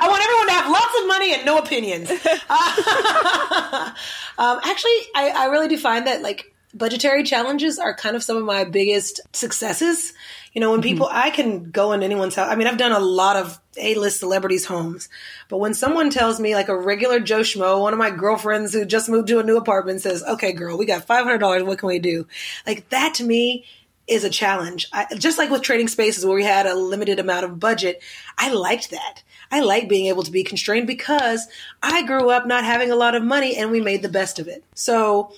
I 0.00 0.06
want 0.08 0.22
everyone 0.22 0.46
to 0.48 0.52
have 0.52 0.70
lots 0.70 1.00
of 1.00 1.08
money 1.08 1.34
and 1.34 1.44
no 1.46 1.58
opinions. 1.58 2.10
Uh, 2.10 3.92
um, 4.38 4.60
actually, 4.62 4.98
I, 5.14 5.32
I 5.34 5.46
really 5.46 5.68
do 5.68 5.78
find 5.78 6.06
that 6.06 6.20
like 6.22 6.54
budgetary 6.74 7.24
challenges 7.24 7.78
are 7.78 7.94
kind 7.94 8.14
of 8.14 8.22
some 8.22 8.36
of 8.36 8.44
my 8.44 8.64
biggest 8.64 9.20
successes. 9.32 10.12
You 10.52 10.60
know, 10.60 10.70
when 10.70 10.80
mm-hmm. 10.80 10.88
people, 10.88 11.06
mm-hmm. 11.06 11.16
I 11.16 11.30
can 11.30 11.70
go 11.70 11.92
in 11.92 12.02
anyone's 12.02 12.34
house. 12.34 12.48
I 12.50 12.56
mean, 12.56 12.66
I've 12.66 12.76
done 12.76 12.92
a 12.92 13.00
lot 13.00 13.36
of 13.36 13.58
A-list 13.78 14.20
celebrities' 14.20 14.66
homes, 14.66 15.08
but 15.48 15.58
when 15.58 15.72
someone 15.72 16.10
tells 16.10 16.38
me, 16.38 16.54
like 16.54 16.68
a 16.68 16.76
regular 16.76 17.20
Joe 17.20 17.40
Schmo, 17.40 17.80
one 17.80 17.94
of 17.94 17.98
my 17.98 18.10
girlfriends 18.10 18.74
who 18.74 18.84
just 18.84 19.08
moved 19.08 19.28
to 19.28 19.38
a 19.38 19.42
new 19.42 19.56
apartment 19.56 20.02
says, 20.02 20.22
"Okay, 20.22 20.52
girl, 20.52 20.76
we 20.76 20.84
got 20.84 21.04
five 21.04 21.24
hundred 21.24 21.38
dollars. 21.38 21.62
What 21.62 21.78
can 21.78 21.88
we 21.88 21.98
do?" 21.98 22.26
Like 22.66 22.88
that 22.90 23.14
to 23.14 23.24
me 23.24 23.64
is 24.08 24.24
a 24.24 24.30
challenge. 24.30 24.88
I, 24.92 25.06
just 25.16 25.38
like 25.38 25.50
with 25.50 25.62
trading 25.62 25.88
spaces 25.88 26.24
where 26.24 26.34
we 26.34 26.44
had 26.44 26.66
a 26.66 26.74
limited 26.74 27.18
amount 27.18 27.44
of 27.44 27.60
budget, 27.60 28.02
I 28.36 28.52
liked 28.52 28.90
that. 28.90 29.22
I 29.50 29.60
like 29.60 29.88
being 29.88 30.06
able 30.06 30.22
to 30.24 30.30
be 30.30 30.44
constrained 30.44 30.86
because 30.86 31.46
I 31.82 32.02
grew 32.02 32.30
up 32.30 32.46
not 32.46 32.64
having 32.64 32.90
a 32.90 32.96
lot 32.96 33.14
of 33.14 33.22
money 33.22 33.56
and 33.56 33.70
we 33.70 33.80
made 33.80 34.02
the 34.02 34.08
best 34.08 34.38
of 34.38 34.48
it. 34.48 34.62
So 34.74 35.32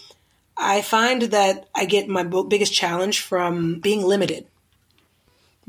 I 0.56 0.82
find 0.82 1.22
that 1.22 1.68
I 1.74 1.84
get 1.84 2.08
my 2.08 2.22
biggest 2.22 2.72
challenge 2.72 3.20
from 3.20 3.78
being 3.80 4.04
limited. 4.04 4.46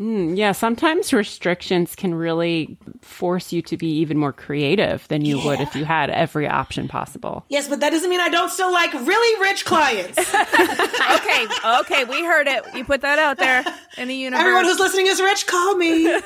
Mm, 0.01 0.35
yeah, 0.35 0.51
sometimes 0.51 1.13
restrictions 1.13 1.95
can 1.95 2.15
really 2.15 2.75
force 3.01 3.53
you 3.53 3.61
to 3.61 3.77
be 3.77 3.87
even 3.99 4.17
more 4.17 4.33
creative 4.33 5.07
than 5.09 5.23
you 5.23 5.37
yeah. 5.37 5.45
would 5.45 5.59
if 5.59 5.75
you 5.75 5.85
had 5.85 6.09
every 6.09 6.47
option 6.47 6.87
possible. 6.87 7.45
Yes, 7.49 7.67
but 7.67 7.81
that 7.81 7.91
doesn't 7.91 8.09
mean 8.09 8.19
I 8.19 8.29
don't 8.29 8.49
still 8.49 8.73
like 8.73 8.91
really 8.93 9.41
rich 9.41 9.63
clients. 9.63 10.17
okay, 10.33 11.47
okay, 11.81 12.03
we 12.05 12.25
heard 12.25 12.47
it. 12.47 12.63
You 12.73 12.83
put 12.83 13.01
that 13.01 13.19
out 13.19 13.37
there 13.37 13.63
in 13.99 14.07
the 14.07 14.15
universe. 14.15 14.41
Everyone 14.41 14.65
who's 14.65 14.79
listening 14.79 15.05
is 15.05 15.21
rich, 15.21 15.45
call 15.45 15.75
me. 15.75 16.05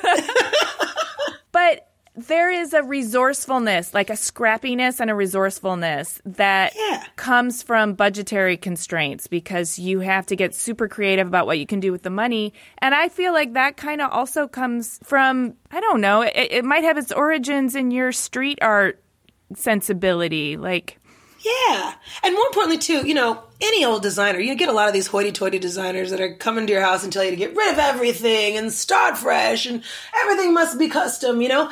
but 1.52 1.86
there 2.16 2.50
is 2.50 2.72
a 2.72 2.82
resourcefulness, 2.82 3.92
like 3.92 4.08
a 4.10 4.14
scrappiness 4.14 5.00
and 5.00 5.10
a 5.10 5.14
resourcefulness 5.14 6.20
that 6.24 6.72
Yeah. 6.74 7.04
comes 7.16 7.62
from 7.62 7.92
budgetary 7.94 8.56
constraints 8.56 9.26
because 9.26 9.78
you 9.78 10.00
have 10.00 10.24
to 10.26 10.36
get 10.36 10.54
super 10.54 10.88
creative 10.88 11.26
about 11.26 11.46
what 11.46 11.58
you 11.58 11.66
can 11.66 11.78
do 11.80 11.92
with 11.92 12.02
the 12.02 12.10
money. 12.10 12.54
And 12.78 12.94
I 12.94 13.08
feel 13.10 13.32
like 13.32 13.52
that 13.52 13.76
kind 13.76 14.00
of 14.00 14.10
also 14.10 14.48
comes 14.48 14.98
from, 15.04 15.54
I 15.70 15.80
don't 15.80 16.00
know, 16.00 16.22
it, 16.22 16.32
it 16.34 16.64
might 16.64 16.84
have 16.84 16.96
its 16.98 17.12
origins 17.12 17.74
in 17.76 17.90
your 17.90 18.12
street 18.12 18.58
art 18.62 19.02
sensibility. 19.54 20.56
Like, 20.56 20.98
Yeah. 21.44 21.94
And 22.24 22.34
more 22.34 22.46
importantly, 22.46 22.78
too, 22.78 23.06
you 23.06 23.14
know, 23.14 23.42
any 23.60 23.84
old 23.84 24.02
designer, 24.02 24.38
you 24.38 24.54
get 24.54 24.68
a 24.68 24.72
lot 24.72 24.88
of 24.88 24.94
these 24.94 25.06
hoity 25.06 25.32
toity 25.32 25.58
designers 25.58 26.10
that 26.10 26.20
are 26.20 26.34
coming 26.34 26.66
to 26.66 26.72
your 26.72 26.82
house 26.82 27.04
and 27.04 27.12
tell 27.12 27.24
you 27.24 27.30
to 27.30 27.36
get 27.36 27.56
rid 27.56 27.72
of 27.72 27.78
everything 27.78 28.56
and 28.56 28.72
start 28.72 29.16
fresh 29.16 29.66
and 29.66 29.82
everything 30.14 30.52
must 30.52 30.78
be 30.78 30.88
custom, 30.88 31.40
you 31.40 31.48
know? 31.48 31.70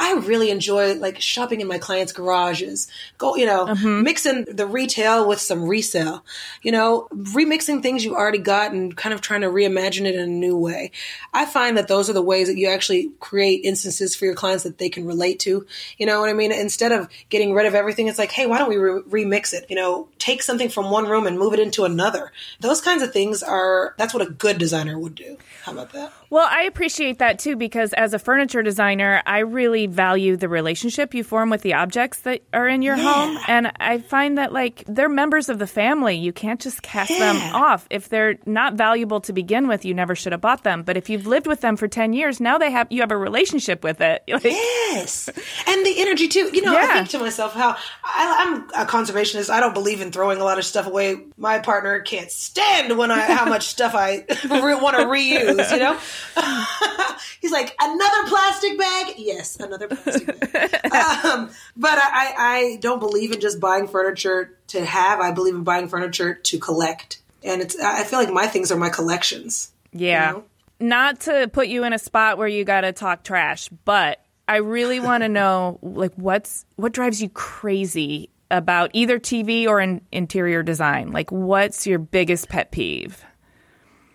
I 0.00 0.14
really 0.14 0.50
enjoy 0.50 0.94
like 0.94 1.20
shopping 1.20 1.60
in 1.60 1.68
my 1.68 1.78
clients' 1.78 2.12
garages, 2.12 2.88
go, 3.18 3.36
you 3.36 3.46
know, 3.46 3.66
mm-hmm. 3.66 4.02
mixing 4.02 4.44
the 4.44 4.66
retail 4.66 5.28
with 5.28 5.40
some 5.40 5.64
resale, 5.64 6.24
you 6.62 6.72
know, 6.72 7.06
remixing 7.12 7.82
things 7.82 8.04
you 8.04 8.16
already 8.16 8.38
got 8.38 8.72
and 8.72 8.96
kind 8.96 9.12
of 9.12 9.20
trying 9.20 9.42
to 9.42 9.48
reimagine 9.48 10.06
it 10.06 10.14
in 10.14 10.20
a 10.20 10.26
new 10.26 10.56
way. 10.56 10.90
I 11.32 11.44
find 11.44 11.76
that 11.76 11.88
those 11.88 12.10
are 12.10 12.14
the 12.14 12.22
ways 12.22 12.48
that 12.48 12.56
you 12.56 12.68
actually 12.68 13.12
create 13.20 13.64
instances 13.64 14.16
for 14.16 14.24
your 14.24 14.34
clients 14.34 14.64
that 14.64 14.78
they 14.78 14.88
can 14.88 15.06
relate 15.06 15.38
to. 15.40 15.66
You 15.98 16.06
know 16.06 16.20
what 16.20 16.30
I 16.30 16.32
mean? 16.32 16.50
Instead 16.50 16.92
of 16.92 17.08
getting 17.28 17.52
rid 17.52 17.66
of 17.66 17.74
everything, 17.74 18.08
it's 18.08 18.18
like, 18.18 18.32
hey, 18.32 18.46
why 18.46 18.58
don't 18.58 18.68
we 18.68 18.76
re- 18.76 19.02
remix 19.02 19.52
it? 19.52 19.66
You 19.68 19.76
know, 19.76 20.08
take 20.18 20.42
something 20.42 20.68
from 20.68 20.90
one 20.90 21.06
room 21.06 21.19
and 21.26 21.38
move 21.38 21.52
it 21.52 21.60
into 21.60 21.84
another. 21.84 22.32
Those 22.60 22.80
kinds 22.80 23.02
of 23.02 23.12
things 23.12 23.42
are, 23.42 23.94
that's 23.96 24.14
what 24.14 24.26
a 24.26 24.30
good 24.30 24.58
designer 24.58 24.98
would 24.98 25.14
do. 25.14 25.36
How 25.62 25.72
about 25.72 25.92
that? 25.92 26.12
Well, 26.30 26.46
I 26.48 26.62
appreciate 26.62 27.18
that 27.18 27.40
too 27.40 27.56
because 27.56 27.92
as 27.92 28.14
a 28.14 28.18
furniture 28.20 28.62
designer, 28.62 29.20
I 29.26 29.40
really 29.40 29.88
value 29.88 30.36
the 30.36 30.48
relationship 30.48 31.12
you 31.12 31.24
form 31.24 31.50
with 31.50 31.62
the 31.62 31.74
objects 31.74 32.20
that 32.20 32.42
are 32.52 32.68
in 32.68 32.82
your 32.82 32.96
home. 32.96 33.36
And 33.48 33.72
I 33.80 33.98
find 33.98 34.38
that 34.38 34.52
like 34.52 34.84
they're 34.86 35.08
members 35.08 35.48
of 35.48 35.58
the 35.58 35.66
family. 35.66 36.14
You 36.14 36.32
can't 36.32 36.60
just 36.60 36.82
cast 36.82 37.10
them 37.10 37.36
off. 37.54 37.88
If 37.90 38.08
they're 38.08 38.36
not 38.46 38.74
valuable 38.74 39.20
to 39.22 39.32
begin 39.32 39.66
with, 39.66 39.84
you 39.84 39.92
never 39.92 40.14
should 40.14 40.30
have 40.30 40.40
bought 40.40 40.62
them. 40.62 40.84
But 40.84 40.96
if 40.96 41.10
you've 41.10 41.26
lived 41.26 41.48
with 41.48 41.62
them 41.62 41.76
for 41.76 41.88
10 41.88 42.12
years, 42.12 42.40
now 42.40 42.58
they 42.58 42.70
have 42.70 42.86
you 42.90 43.00
have 43.00 43.10
a 43.10 43.16
relationship 43.16 43.82
with 43.82 44.00
it. 44.00 44.22
Like, 44.30 44.44
Yes, 44.44 45.28
and 45.66 45.84
the 45.84 45.94
energy 46.00 46.28
too. 46.28 46.50
You 46.52 46.62
know, 46.62 46.76
I 46.76 46.86
think 46.94 47.08
to 47.10 47.18
myself 47.18 47.52
how 47.54 47.76
I, 48.04 48.64
I'm 48.74 48.84
a 48.86 48.88
conservationist. 48.88 49.50
I 49.50 49.58
don't 49.60 49.74
believe 49.74 50.00
in 50.00 50.12
throwing 50.12 50.40
a 50.40 50.44
lot 50.44 50.58
of 50.58 50.64
stuff 50.64 50.86
away. 50.86 51.26
My 51.36 51.58
partner 51.58 52.00
can't 52.00 52.30
stand 52.30 52.96
when 52.96 53.10
I 53.10 53.20
how 53.20 53.46
much 53.46 53.66
stuff 53.66 53.94
I 53.94 54.24
re- 54.48 54.74
want 54.76 54.96
to 54.96 55.04
reuse. 55.06 55.72
You 55.72 55.78
know, 55.78 55.98
he's 57.40 57.52
like 57.52 57.74
another 57.80 58.28
plastic 58.28 58.78
bag. 58.78 59.14
Yes, 59.16 59.56
another 59.56 59.88
plastic 59.88 60.52
bag. 60.52 60.74
um, 61.24 61.50
but 61.76 61.98
I, 61.98 62.34
I, 62.36 62.78
don't 62.80 63.00
believe 63.00 63.32
in 63.32 63.40
just 63.40 63.60
buying 63.60 63.86
furniture 63.86 64.58
to 64.68 64.84
have. 64.84 65.20
I 65.20 65.32
believe 65.32 65.54
in 65.54 65.64
buying 65.64 65.88
furniture 65.88 66.34
to 66.34 66.58
collect, 66.58 67.20
and 67.42 67.62
it's. 67.62 67.78
I 67.78 68.04
feel 68.04 68.18
like 68.18 68.32
my 68.32 68.46
things 68.46 68.70
are 68.70 68.76
my 68.76 68.90
collections. 68.90 69.72
Yeah. 69.92 70.28
You 70.28 70.36
know? 70.36 70.44
Not 70.82 71.20
to 71.20 71.48
put 71.52 71.68
you 71.68 71.84
in 71.84 71.92
a 71.92 71.98
spot 71.98 72.38
where 72.38 72.48
you 72.48 72.64
got 72.64 72.82
to 72.82 72.92
talk 72.92 73.22
trash, 73.22 73.68
but 73.84 74.24
I 74.48 74.56
really 74.56 74.98
want 74.98 75.22
to 75.22 75.28
know 75.30 75.78
like 75.82 76.14
what's 76.14 76.64
what 76.76 76.92
drives 76.92 77.20
you 77.22 77.28
crazy 77.28 78.30
about 78.50 78.90
either 78.92 79.18
TV 79.18 79.66
or 79.66 79.80
in 79.80 80.00
interior 80.10 80.62
design? 80.62 81.12
Like 81.12 81.30
what's 81.30 81.86
your 81.86 81.98
biggest 81.98 82.48
pet 82.48 82.72
peeve? 82.72 83.24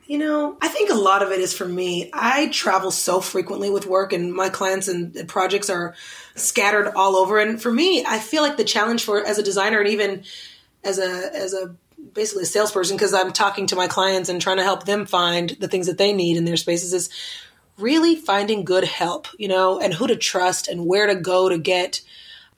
You 0.07 0.19
know, 0.19 0.55
I 0.61 0.67
think 0.67 0.91
a 0.91 0.95
lot 0.95 1.23
of 1.23 1.31
it 1.31 1.39
is 1.39 1.53
for 1.55 1.67
me. 1.67 2.11
I 2.13 2.47
travel 2.49 2.91
so 2.91 3.19
frequently 3.19 3.71
with 3.71 3.87
work, 3.87 4.13
and 4.13 4.31
my 4.31 4.49
clients 4.49 4.87
and 4.87 5.27
projects 5.27 5.67
are 5.69 5.95
scattered 6.35 6.93
all 6.95 7.15
over. 7.15 7.39
And 7.39 7.59
for 7.59 7.71
me, 7.71 8.05
I 8.05 8.19
feel 8.19 8.43
like 8.43 8.55
the 8.55 8.63
challenge 8.63 9.03
for 9.03 9.25
as 9.25 9.39
a 9.39 9.43
designer 9.43 9.79
and 9.79 9.89
even 9.89 10.23
as 10.83 10.99
a 10.99 11.35
as 11.35 11.53
a 11.55 11.75
basically 12.13 12.43
a 12.43 12.45
salesperson, 12.45 12.97
because 12.97 13.15
I'm 13.15 13.33
talking 13.33 13.65
to 13.67 13.75
my 13.75 13.87
clients 13.87 14.29
and 14.29 14.39
trying 14.39 14.57
to 14.57 14.63
help 14.63 14.85
them 14.85 15.07
find 15.07 15.49
the 15.59 15.67
things 15.67 15.87
that 15.87 15.97
they 15.97 16.13
need 16.13 16.37
in 16.37 16.45
their 16.45 16.57
spaces, 16.57 16.93
is 16.93 17.09
really 17.79 18.15
finding 18.15 18.63
good 18.63 18.83
help. 18.83 19.27
You 19.39 19.47
know, 19.47 19.79
and 19.79 19.91
who 19.91 20.05
to 20.05 20.15
trust 20.15 20.67
and 20.67 20.85
where 20.85 21.07
to 21.07 21.15
go 21.15 21.49
to 21.49 21.57
get 21.57 22.01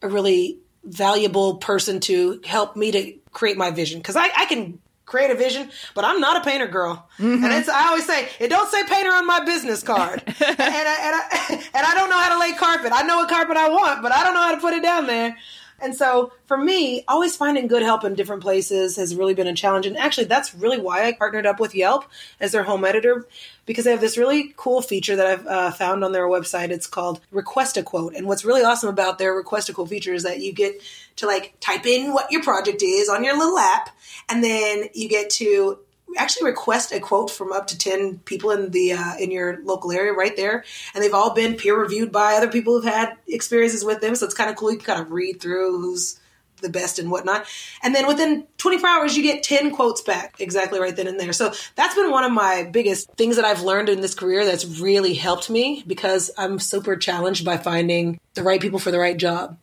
a 0.01 0.09
really 0.09 0.59
valuable 0.83 1.55
person 1.55 2.01
to 2.01 2.41
help 2.45 2.75
me 2.75 2.91
to 2.91 3.13
create 3.31 3.57
my 3.57 3.71
vision. 3.71 3.99
Because 3.99 4.17
I, 4.17 4.29
I 4.35 4.45
can 4.47 4.79
create 5.07 5.31
a 5.31 5.35
vision, 5.35 5.71
but 5.95 6.05
I'm 6.05 6.19
not 6.19 6.37
a 6.37 6.41
painter 6.47 6.67
girl. 6.67 7.07
Mm-hmm. 7.17 7.43
And 7.43 7.53
it's, 7.53 7.69
I 7.69 7.87
always 7.87 8.05
say, 8.05 8.27
it 8.39 8.49
don't 8.49 8.69
say 8.69 8.83
painter 8.83 9.09
on 9.09 9.25
my 9.25 9.43
business 9.43 9.81
card. 9.81 10.21
and, 10.25 10.35
I, 10.37 10.57
and, 10.59 11.15
I, 11.15 11.63
and 11.73 11.87
I 11.87 11.95
don't 11.95 12.09
know 12.11 12.19
how 12.19 12.33
to 12.33 12.39
lay 12.39 12.53
carpet. 12.53 12.91
I 12.93 13.01
know 13.03 13.17
what 13.17 13.29
carpet 13.29 13.57
I 13.57 13.69
want, 13.69 14.03
but 14.03 14.11
I 14.11 14.23
don't 14.23 14.33
know 14.35 14.41
how 14.41 14.53
to 14.53 14.61
put 14.61 14.73
it 14.73 14.83
down 14.83 15.07
there. 15.07 15.35
And 15.79 15.95
so 15.95 16.33
for 16.45 16.57
me, 16.57 17.03
always 17.07 17.35
finding 17.35 17.67
good 17.67 17.83
help 17.83 18.03
in 18.03 18.15
different 18.15 18.41
places 18.41 18.95
has 18.95 19.15
really 19.15 19.33
been 19.33 19.47
a 19.47 19.53
challenge. 19.53 19.85
And 19.85 19.97
actually, 19.97 20.25
that's 20.25 20.55
really 20.55 20.79
why 20.79 21.05
I 21.05 21.13
partnered 21.13 21.45
up 21.45 21.59
with 21.59 21.75
Yelp 21.75 22.05
as 22.39 22.51
their 22.51 22.63
home 22.63 22.83
editor 22.83 23.27
because 23.65 23.85
they 23.85 23.91
have 23.91 24.01
this 24.01 24.17
really 24.17 24.53
cool 24.57 24.81
feature 24.81 25.15
that 25.15 25.27
I've 25.27 25.45
uh, 25.45 25.71
found 25.71 26.03
on 26.03 26.13
their 26.13 26.25
website. 26.25 26.69
It's 26.69 26.87
called 26.87 27.21
Request 27.31 27.77
a 27.77 27.83
Quote. 27.83 28.15
And 28.15 28.25
what's 28.25 28.45
really 28.45 28.63
awesome 28.63 28.89
about 28.89 29.19
their 29.19 29.33
Request 29.33 29.69
a 29.69 29.73
Quote 29.73 29.89
feature 29.89 30.13
is 30.13 30.23
that 30.23 30.39
you 30.39 30.51
get 30.51 30.81
to 31.17 31.27
like 31.27 31.55
type 31.59 31.85
in 31.85 32.13
what 32.13 32.31
your 32.31 32.41
project 32.41 32.81
is 32.81 33.09
on 33.09 33.23
your 33.23 33.37
little 33.37 33.59
app, 33.59 33.89
and 34.29 34.43
then 34.43 34.85
you 34.93 35.09
get 35.09 35.29
to 35.31 35.79
actually 36.17 36.49
request 36.49 36.91
a 36.91 36.99
quote 36.99 37.29
from 37.29 37.51
up 37.51 37.67
to 37.67 37.77
10 37.77 38.19
people 38.19 38.51
in 38.51 38.71
the 38.71 38.93
uh, 38.93 39.15
in 39.19 39.31
your 39.31 39.59
local 39.63 39.91
area 39.91 40.13
right 40.13 40.35
there. 40.35 40.63
And 40.93 41.03
they've 41.03 41.13
all 41.13 41.33
been 41.33 41.55
peer 41.55 41.79
reviewed 41.79 42.11
by 42.11 42.33
other 42.33 42.49
people 42.49 42.73
who've 42.73 42.91
had 42.91 43.13
experiences 43.27 43.83
with 43.83 44.01
them. 44.01 44.15
So 44.15 44.25
it's 44.25 44.35
kind 44.35 44.49
of 44.49 44.55
cool. 44.55 44.71
You 44.71 44.77
can 44.77 44.85
kind 44.85 45.01
of 45.01 45.11
read 45.11 45.41
through 45.41 45.79
who's 45.81 46.19
the 46.61 46.69
best 46.69 46.99
and 46.99 47.11
whatnot. 47.11 47.45
And 47.83 47.93
then 47.93 48.07
within 48.07 48.47
24 48.57 48.89
hours 48.89 49.17
you 49.17 49.23
get 49.23 49.43
10 49.43 49.75
quotes 49.75 50.01
back 50.01 50.35
exactly 50.39 50.79
right 50.79 50.95
then 50.95 51.07
and 51.07 51.19
there. 51.19 51.33
So 51.33 51.53
that's 51.75 51.95
been 51.95 52.11
one 52.11 52.23
of 52.23 52.31
my 52.31 52.67
biggest 52.71 53.11
things 53.11 53.35
that 53.35 53.45
i've 53.45 53.61
learned 53.61 53.89
in 53.89 54.01
this 54.01 54.15
career 54.15 54.45
that's 54.45 54.65
really 54.79 55.13
helped 55.13 55.49
me 55.49 55.83
because 55.85 56.31
i'm 56.37 56.57
super 56.59 56.95
challenged 56.95 57.45
by 57.45 57.57
finding 57.57 58.19
the 58.33 58.43
right 58.43 58.61
people 58.61 58.79
for 58.79 58.91
the 58.91 58.99
right 58.99 59.17
job. 59.17 59.57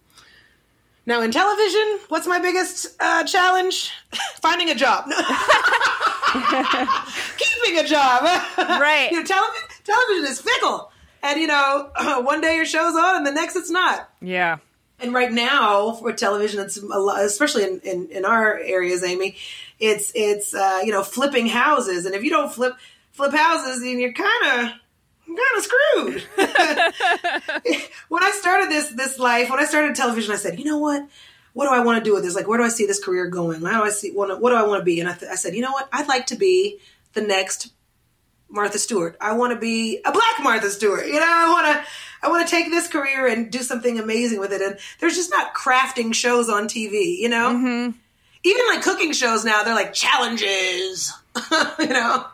Now 1.06 1.20
in 1.20 1.32
television, 1.32 1.98
what's 2.08 2.26
my 2.26 2.38
biggest 2.38 2.96
uh, 2.98 3.24
challenge? 3.24 3.90
Finding 4.40 4.70
a 4.70 4.74
job. 4.74 5.10
Keeping 7.36 7.78
a 7.78 7.84
job. 7.84 8.24
Right. 8.84 9.10
you 9.10 9.18
know, 9.18 9.24
television, 9.24 9.68
television 9.84 10.24
is 10.26 10.40
fickle. 10.40 10.90
And, 11.22 11.40
you 11.40 11.46
know, 11.46 11.90
one 12.22 12.40
day 12.40 12.56
your 12.56 12.64
show's 12.64 12.94
on 12.96 13.16
and 13.16 13.26
the 13.26 13.30
next 13.30 13.56
it's 13.56 13.70
not. 13.70 14.10
Yeah. 14.20 14.58
And 14.98 15.14
right 15.14 15.30
now 15.32 15.92
for 15.92 16.12
television, 16.12 16.60
it's 16.60 16.76
a 16.76 16.98
lot, 16.98 17.22
especially 17.24 17.64
in, 17.64 17.80
in, 17.80 18.08
in 18.10 18.24
our 18.24 18.58
areas, 18.58 19.02
Amy, 19.04 19.36
it's, 19.78 20.12
it's, 20.14 20.54
uh, 20.54 20.80
you 20.84 20.92
know, 20.92 21.02
flipping 21.02 21.46
houses. 21.46 22.06
And 22.06 22.14
if 22.14 22.24
you 22.24 22.30
don't 22.30 22.52
flip, 22.52 22.74
flip 23.12 23.32
houses, 23.32 23.80
then 23.82 23.98
you're 23.98 24.12
kind 24.12 24.44
of, 24.44 24.72
kind 25.26 25.56
of 25.56 25.64
screwed. 25.64 26.22
when 28.08 28.22
I 28.22 28.30
started 28.32 28.70
this, 28.70 28.88
this 28.90 29.18
life, 29.18 29.50
when 29.50 29.60
I 29.60 29.64
started 29.64 29.94
television, 29.94 30.32
I 30.32 30.36
said, 30.36 30.58
you 30.58 30.64
know 30.64 30.78
what? 30.78 31.06
What 31.54 31.66
do 31.66 31.70
I 31.72 31.80
want 31.80 31.98
to 31.98 32.04
do 32.04 32.14
with 32.14 32.24
this? 32.24 32.34
Like, 32.34 32.46
where 32.46 32.58
do 32.58 32.64
I 32.64 32.68
see 32.68 32.86
this 32.86 33.02
career 33.02 33.28
going? 33.28 33.62
How 33.62 33.80
do 33.80 33.86
I 33.86 33.90
see, 33.90 34.10
what, 34.10 34.40
what 34.40 34.50
do 34.50 34.56
I 34.56 34.64
want 34.64 34.80
to 34.80 34.84
be? 34.84 35.00
And 35.00 35.08
I, 35.08 35.14
th- 35.14 35.30
I 35.30 35.36
said, 35.36 35.54
you 35.54 35.62
know 35.62 35.72
what? 35.72 35.88
I'd 35.92 36.08
like 36.08 36.26
to 36.26 36.36
be 36.36 36.78
the 37.14 37.22
next 37.22 37.70
Martha 38.48 38.78
Stewart. 38.78 39.16
I 39.20 39.32
want 39.32 39.52
to 39.52 39.58
be 39.58 40.00
a 40.04 40.12
black 40.12 40.42
Martha 40.42 40.68
Stewart. 40.70 41.06
You 41.06 41.20
know, 41.20 41.26
I 41.26 41.48
want 41.48 41.66
to 41.66 41.84
I 42.22 42.28
want 42.28 42.46
to 42.46 42.50
take 42.50 42.70
this 42.70 42.88
career 42.88 43.26
and 43.26 43.50
do 43.50 43.58
something 43.58 43.98
amazing 43.98 44.40
with 44.40 44.52
it. 44.52 44.62
And 44.62 44.78
there's 44.98 45.14
just 45.14 45.30
not 45.30 45.54
crafting 45.54 46.14
shows 46.14 46.48
on 46.48 46.68
TV, 46.68 47.18
you 47.18 47.28
know? 47.28 47.50
Mm-hmm. 47.50 47.98
Even 48.44 48.66
like 48.68 48.82
cooking 48.82 49.12
shows 49.12 49.44
now, 49.44 49.62
they're 49.62 49.74
like 49.74 49.92
challenges, 49.92 51.12
you 51.78 51.88
know? 51.88 52.26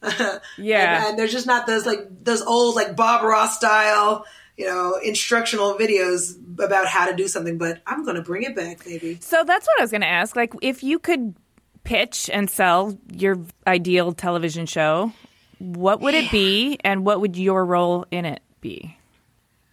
Yeah. 0.56 0.98
And, 0.98 1.06
and 1.06 1.18
there's 1.18 1.32
just 1.32 1.46
not 1.46 1.66
those 1.66 1.84
like 1.84 2.06
those 2.22 2.40
old 2.40 2.76
like 2.76 2.94
Bob 2.94 3.24
Ross 3.24 3.56
style, 3.56 4.24
you 4.58 4.66
know, 4.66 4.98
instructional 5.02 5.74
videos 5.74 6.36
about 6.58 6.88
how 6.88 7.08
to 7.08 7.14
do 7.14 7.28
something, 7.28 7.58
but 7.58 7.80
I'm 7.86 8.04
going 8.04 8.16
to 8.16 8.22
bring 8.22 8.42
it 8.42 8.56
back, 8.56 8.84
baby. 8.84 9.18
So 9.20 9.44
that's 9.44 9.66
what 9.66 9.78
I 9.78 9.82
was 9.84 9.92
going 9.92 10.00
to 10.00 10.08
ask. 10.08 10.34
Like, 10.34 10.52
if 10.60 10.82
you 10.82 10.98
could 10.98 11.36
pitch 11.84 12.28
and 12.30 12.50
sell 12.50 12.98
your 13.12 13.38
ideal 13.68 14.12
television 14.12 14.66
show, 14.66 15.12
what 15.60 16.00
would 16.00 16.14
it 16.14 16.30
be, 16.32 16.78
and 16.84 17.06
what 17.06 17.20
would 17.20 17.36
your 17.36 17.64
role 17.64 18.04
in 18.10 18.24
it 18.24 18.42
be? 18.60 18.96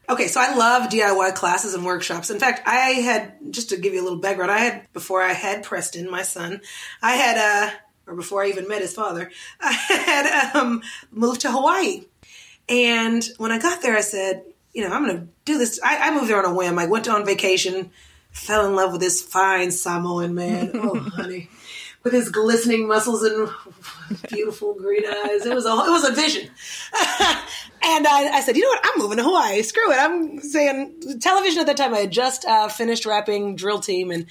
Okay, 0.07 0.27
so 0.27 0.39
I 0.39 0.53
love 0.55 0.91
DIY 0.91 1.33
classes 1.33 1.73
and 1.73 1.83
workshops. 1.83 2.29
In 2.29 2.37
fact, 2.37 2.61
I 2.67 2.91
had 2.91 3.33
just 3.49 3.69
to 3.69 3.77
give 3.77 3.93
you 3.93 4.01
a 4.01 4.03
little 4.03 4.19
background. 4.19 4.51
I 4.51 4.59
had 4.59 4.93
before 4.93 5.21
I 5.21 5.33
had 5.33 5.63
Preston, 5.63 6.11
my 6.11 6.21
son, 6.21 6.61
I 7.01 7.15
had 7.15 7.37
uh 7.37 7.75
or 8.05 8.15
before 8.15 8.43
I 8.43 8.49
even 8.49 8.67
met 8.67 8.81
his 8.81 8.93
father, 8.93 9.31
I 9.59 9.71
had 9.71 10.55
um 10.55 10.83
moved 11.11 11.41
to 11.41 11.51
Hawaii. 11.51 12.03
And 12.69 13.27
when 13.37 13.51
I 13.51 13.59
got 13.59 13.81
there, 13.81 13.97
I 13.97 14.01
said, 14.01 14.43
you 14.75 14.87
know, 14.87 14.93
I'm 14.93 15.05
going 15.05 15.17
to 15.17 15.27
do 15.45 15.57
this. 15.57 15.79
I, 15.83 16.09
I 16.09 16.13
moved 16.13 16.29
there 16.29 16.37
on 16.37 16.51
a 16.51 16.53
whim. 16.53 16.77
I 16.77 16.85
went 16.85 17.07
on 17.07 17.25
vacation, 17.25 17.91
fell 18.31 18.65
in 18.67 18.75
love 18.75 18.91
with 18.91 19.01
this 19.01 19.21
fine 19.21 19.71
Samoan 19.71 20.35
man. 20.35 20.71
Oh, 20.75 20.99
honey, 20.99 21.49
with 22.03 22.13
his 22.13 22.29
glistening 22.29 22.87
muscles 22.87 23.23
and 23.23 23.49
beautiful 24.29 24.75
green 24.75 25.05
eyes. 25.05 25.45
It 25.45 25.55
was 25.55 25.65
a 25.65 25.69
it 25.69 25.89
was 25.89 26.03
a 26.07 26.11
vision. 26.11 26.43
and 26.93 28.05
I, 28.05 28.29
I, 28.33 28.41
said, 28.41 28.57
you 28.57 28.63
know 28.63 28.69
what? 28.69 28.81
I'm 28.83 28.99
moving 28.99 29.17
to 29.17 29.23
Hawaii. 29.23 29.63
Screw 29.63 29.91
it. 29.91 29.97
I'm 29.97 30.39
saying 30.41 31.19
television 31.21 31.61
at 31.61 31.67
that 31.67 31.77
time. 31.77 31.93
I 31.93 32.01
had 32.01 32.11
just 32.11 32.45
uh, 32.45 32.67
finished 32.67 33.05
wrapping 33.05 33.55
Drill 33.55 33.79
Team 33.79 34.11
and 34.11 34.27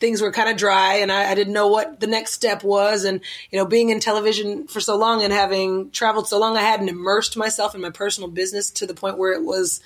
things 0.00 0.20
were 0.20 0.32
kind 0.32 0.48
of 0.48 0.56
dry 0.56 0.96
and 0.96 1.10
I, 1.10 1.30
I, 1.30 1.34
didn't 1.34 1.52
know 1.52 1.68
what 1.68 2.00
the 2.00 2.06
next 2.06 2.32
step 2.32 2.62
was. 2.62 3.04
And, 3.04 3.20
you 3.50 3.58
know, 3.58 3.66
being 3.66 3.90
in 3.90 4.00
television 4.00 4.66
for 4.66 4.80
so 4.80 4.96
long 4.96 5.22
and 5.22 5.32
having 5.32 5.90
traveled 5.90 6.28
so 6.28 6.38
long, 6.38 6.56
I 6.56 6.62
hadn't 6.62 6.88
immersed 6.88 7.36
myself 7.36 7.74
in 7.74 7.80
my 7.80 7.90
personal 7.90 8.30
business 8.30 8.70
to 8.72 8.86
the 8.86 8.94
point 8.94 9.18
where 9.18 9.32
it 9.32 9.42
was 9.42 9.80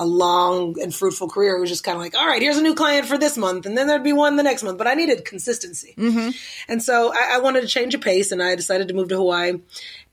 a 0.00 0.06
long 0.06 0.80
and 0.80 0.94
fruitful 0.94 1.28
career. 1.28 1.56
It 1.56 1.60
was 1.60 1.68
just 1.68 1.84
kind 1.84 1.94
of 1.94 2.00
like, 2.00 2.16
all 2.16 2.26
right, 2.26 2.40
here's 2.40 2.56
a 2.56 2.62
new 2.62 2.74
client 2.74 3.06
for 3.06 3.18
this 3.18 3.36
month, 3.36 3.66
and 3.66 3.76
then 3.76 3.86
there'd 3.86 4.02
be 4.02 4.14
one 4.14 4.36
the 4.36 4.42
next 4.42 4.62
month. 4.62 4.78
But 4.78 4.86
I 4.86 4.94
needed 4.94 5.26
consistency, 5.26 5.94
mm-hmm. 5.96 6.30
and 6.68 6.82
so 6.82 7.12
I, 7.12 7.32
I, 7.34 7.38
wanted 7.40 7.60
to 7.60 7.66
change 7.66 7.94
a 7.94 7.98
pace, 7.98 8.32
and 8.32 8.42
I 8.42 8.56
decided 8.56 8.88
to 8.88 8.94
move 8.94 9.10
to 9.10 9.16
Hawaii. 9.16 9.60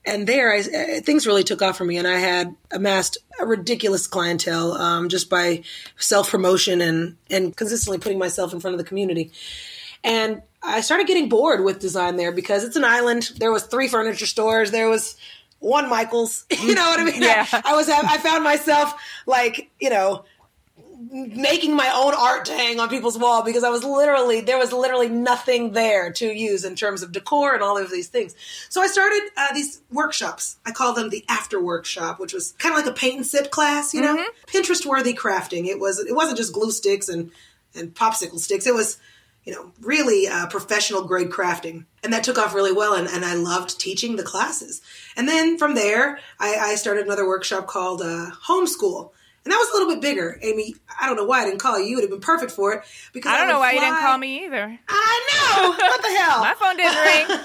And 0.08 0.26
there, 0.26 0.52
I, 0.52 0.60
uh, 0.60 1.00
things 1.02 1.26
really 1.26 1.44
took 1.44 1.60
off 1.60 1.76
for 1.76 1.84
me, 1.84 1.98
and 1.98 2.08
I 2.08 2.18
had 2.18 2.56
amassed 2.70 3.18
a 3.38 3.46
ridiculous 3.46 4.06
clientele 4.06 4.72
um, 4.72 5.08
just 5.08 5.28
by 5.28 5.62
self 5.98 6.30
promotion 6.30 6.80
and 6.80 7.16
and 7.30 7.54
consistently 7.56 7.98
putting 7.98 8.18
myself 8.18 8.52
in 8.52 8.60
front 8.60 8.74
of 8.74 8.78
the 8.78 8.84
community. 8.84 9.32
And 10.02 10.42
I 10.62 10.80
started 10.80 11.06
getting 11.06 11.28
bored 11.28 11.62
with 11.62 11.78
design 11.78 12.16
there 12.16 12.32
because 12.32 12.64
it's 12.64 12.76
an 12.76 12.84
island. 12.84 13.30
There 13.36 13.52
was 13.52 13.64
three 13.64 13.88
furniture 13.88 14.26
stores. 14.26 14.70
There 14.70 14.88
was 14.88 15.16
one 15.58 15.88
Michaels. 15.88 16.46
you 16.50 16.74
know 16.74 16.88
what 16.88 17.00
I 17.00 17.04
mean? 17.04 17.22
Yeah. 17.22 17.46
I, 17.52 17.62
I 17.66 17.76
was 17.76 17.88
I 17.88 18.18
found 18.18 18.44
myself 18.44 18.94
like, 19.26 19.70
you 19.78 19.90
know, 19.90 20.24
making 21.10 21.74
my 21.74 21.90
own 21.94 22.14
art 22.14 22.44
to 22.46 22.52
hang 22.52 22.80
on 22.80 22.88
people's 22.88 23.18
wall 23.18 23.42
because 23.42 23.64
I 23.64 23.70
was 23.70 23.84
literally 23.84 24.40
there 24.40 24.58
was 24.58 24.72
literally 24.72 25.08
nothing 25.08 25.72
there 25.72 26.12
to 26.12 26.26
use 26.26 26.64
in 26.64 26.74
terms 26.76 27.02
of 27.02 27.12
decor 27.12 27.54
and 27.54 27.62
all 27.62 27.78
of 27.78 27.90
these 27.90 28.08
things. 28.08 28.34
So 28.68 28.80
I 28.80 28.86
started 28.86 29.20
uh, 29.36 29.52
these 29.54 29.80
workshops. 29.90 30.56
I 30.64 30.72
call 30.72 30.92
them 30.92 31.10
the 31.10 31.24
after 31.28 31.60
workshop, 31.60 32.18
which 32.20 32.32
was 32.32 32.52
kind 32.58 32.74
of 32.74 32.84
like 32.84 32.90
a 32.90 32.98
paint 32.98 33.16
and 33.16 33.26
sip 33.26 33.50
class, 33.50 33.94
you 33.94 34.00
know, 34.00 34.16
mm-hmm. 34.16 34.56
Pinterest 34.56 34.84
worthy 34.86 35.14
crafting. 35.14 35.66
It 35.66 35.78
was 35.78 35.98
it 35.98 36.14
wasn't 36.14 36.38
just 36.38 36.52
glue 36.52 36.70
sticks 36.70 37.08
and 37.08 37.30
and 37.74 37.94
popsicle 37.94 38.38
sticks. 38.38 38.66
It 38.66 38.74
was 38.74 38.98
you 39.48 39.54
know, 39.54 39.72
really 39.80 40.26
uh, 40.26 40.46
professional 40.48 41.04
grade 41.04 41.30
crafting. 41.30 41.86
And 42.04 42.12
that 42.12 42.22
took 42.22 42.36
off 42.36 42.54
really 42.54 42.72
well. 42.72 42.92
And, 42.92 43.08
and 43.08 43.24
I 43.24 43.32
loved 43.32 43.80
teaching 43.80 44.16
the 44.16 44.22
classes. 44.22 44.82
And 45.16 45.26
then 45.26 45.56
from 45.56 45.74
there, 45.74 46.18
I, 46.38 46.56
I 46.56 46.74
started 46.74 47.06
another 47.06 47.26
workshop 47.26 47.66
called 47.66 48.02
uh, 48.02 48.32
Homeschool. 48.46 49.10
And 49.44 49.52
that 49.52 49.56
was 49.56 49.70
a 49.70 49.72
little 49.78 49.94
bit 49.94 50.02
bigger. 50.02 50.38
Amy, 50.42 50.74
I 51.00 51.06
don't 51.06 51.16
know 51.16 51.24
why 51.24 51.42
I 51.42 51.44
didn't 51.46 51.60
call 51.60 51.78
you. 51.78 51.86
You 51.86 51.96
would 51.96 52.02
have 52.02 52.10
been 52.10 52.20
perfect 52.20 52.52
for 52.52 52.74
it. 52.74 52.82
Because 53.12 53.32
I 53.32 53.38
don't 53.38 53.48
I 53.48 53.52
know 53.52 53.58
why 53.60 53.72
fly. 53.72 53.74
you 53.74 53.80
didn't 53.80 54.00
call 54.00 54.18
me 54.18 54.44
either. 54.44 54.78
I 54.88 55.20
know. 55.30 55.70
What 55.70 56.02
the 56.02 56.08
hell? 56.18 56.40
My 56.40 56.54
phone 56.54 56.76
didn't 56.76 56.98
ring. 57.04 57.40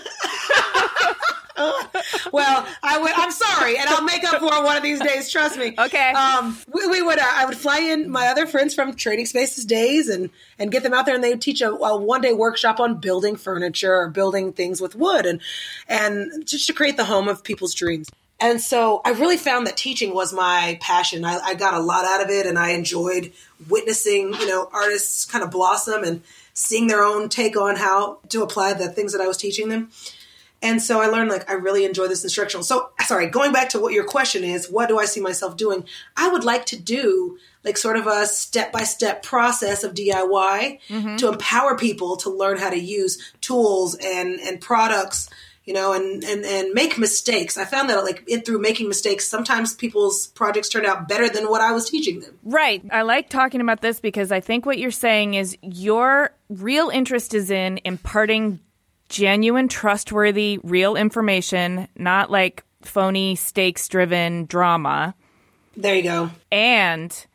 well, 2.32 2.68
I 2.82 2.98
would. 2.98 3.12
I'm 3.16 3.32
sorry, 3.32 3.78
and 3.78 3.88
I'll 3.90 4.04
make 4.04 4.24
up 4.24 4.40
for 4.40 4.54
it 4.54 4.64
one 4.64 4.76
of 4.76 4.84
these 4.84 5.00
days. 5.00 5.30
Trust 5.32 5.58
me. 5.58 5.76
Okay. 5.78 6.12
Um, 6.12 6.58
we, 6.74 6.88
we 6.88 7.02
would. 7.02 7.20
Uh, 7.20 7.26
I 7.26 7.46
would 7.46 7.58
fly 7.58 7.80
in 7.80 8.10
my 8.10 8.28
other 8.28 8.48
friends 8.48 8.74
from 8.74 8.96
Trading 8.96 9.26
Spaces 9.26 9.66
days 9.66 10.10
and 10.10 10.30
and 10.58 10.72
get 10.72 10.84
them 10.84 10.94
out 10.94 11.06
there, 11.06 11.16
and 11.16 11.24
they 11.24 11.30
would 11.30 11.42
teach 11.42 11.62
a, 11.62 11.70
a 11.70 11.98
one 11.98 12.22
day 12.22 12.34
workshop 12.34 12.80
on 12.80 13.00
building 13.00 13.36
furniture 13.36 13.94
or 13.94 14.10
building 14.10 14.52
things 14.52 14.82
with 14.82 14.96
wood, 14.96 15.26
and 15.26 15.42
and 15.88 16.46
just 16.46 16.68
to 16.68 16.74
create 16.74 16.98
the 16.98 17.06
home 17.06 17.28
of 17.28 17.44
people's 17.44 17.74
dreams. 17.74 18.10
And 18.40 18.60
so 18.60 19.02
I 19.06 19.12
really 19.12 19.38
found 19.38 19.68
that 19.68 19.78
teaching 19.78 20.14
was 20.14 20.34
my 20.34 20.78
passion. 20.82 21.24
I, 21.24 21.40
I 21.40 21.54
got 21.54 21.74
a 21.74 21.80
lot 21.80 22.06
out 22.06 22.22
of 22.22 22.30
it, 22.30 22.46
and 22.46 22.60
I 22.60 22.72
enjoyed 22.72 23.32
witnessing, 23.70 24.34
you 24.34 24.48
know, 24.48 24.70
artists 24.72 25.26
kind 25.26 25.44
of 25.44 25.52
blossom 25.52 26.04
and 26.04 26.22
seeing 26.54 26.88
their 26.88 27.04
own 27.04 27.30
take 27.30 27.58
on 27.58 27.76
how 27.76 28.20
to 28.30 28.44
apply 28.44 28.74
the 28.74 28.90
things 28.90 29.14
that 29.14 29.22
I 29.22 29.28
was 29.28 29.38
teaching 29.38 29.70
them. 29.70 29.90
And 30.64 30.82
so 30.82 31.02
I 31.02 31.08
learned 31.08 31.30
like 31.30 31.50
I 31.50 31.54
really 31.56 31.84
enjoy 31.84 32.08
this 32.08 32.24
instructional. 32.24 32.64
So 32.64 32.90
sorry, 33.06 33.28
going 33.28 33.52
back 33.52 33.70
to 33.70 33.80
what 33.80 33.92
your 33.92 34.06
question 34.06 34.46
is, 34.46 34.72
what 34.72 34.88
do 34.88 34.98
I 34.98 35.04
see 35.04 35.20
myself 35.20 35.58
doing? 35.58 35.84
I 36.16 36.30
would 36.30 36.46
like 36.46 36.66
to 36.68 36.82
do 36.82 37.38
like 37.66 37.78
sort 37.78 37.98
of 37.98 38.08
a 38.08 38.26
step 38.26 38.72
by 38.72 38.84
step 38.84 39.24
process 39.24 39.84
of 39.84 39.94
DIY 39.94 40.80
mm-hmm. 40.88 41.16
to 41.18 41.28
empower 41.28 41.78
people 41.78 42.16
to 42.18 42.30
learn 42.30 42.58
how 42.58 42.70
to 42.70 42.80
use 42.80 43.34
tools 43.42 43.96
and 43.96 44.40
and 44.40 44.62
products 44.62 45.30
you 45.66 45.74
know, 45.74 45.94
and, 45.94 46.24
and, 46.24 46.44
and 46.46 46.74
make 46.74 46.98
mistakes. 46.98 47.58
I 47.58 47.66
found 47.66 47.90
that 47.90 48.04
like 48.04 48.24
it 48.28 48.46
through 48.46 48.60
making 48.60 48.90
mistakes, 48.90 49.28
sometimes 49.28 49.74
people's 49.74 50.28
projects 50.28 50.70
turned 50.70 50.86
out 50.86 51.08
better 51.08 51.30
than 51.30 51.50
what 51.50 51.62
I 51.62 51.72
was 51.72 51.90
teaching 51.90 52.20
them. 52.20 52.38
Right. 52.44 52.84
I 52.92 53.04
like 53.04 53.30
talking 53.30 53.62
about 53.62 53.82
this 53.82 54.00
because 54.00 54.32
I 54.32 54.42
think 54.42 54.66
what 54.66 54.78
you're 54.78 54.92
saying 54.92 55.36
is 55.36 55.58
your 55.62 56.32
real 56.50 56.90
interest 56.90 57.34
is 57.34 57.50
in 57.50 57.80
imparting 57.86 58.60
genuine, 59.10 59.68
trustworthy, 59.68 60.60
real 60.64 60.96
information, 60.96 61.88
not 61.96 62.30
like 62.30 62.64
phony, 62.82 63.36
stakes 63.36 63.88
driven 63.88 64.46
drama. 64.46 65.16
There 65.78 65.96
you 65.96 66.04
go. 66.04 66.30
And 66.52 67.26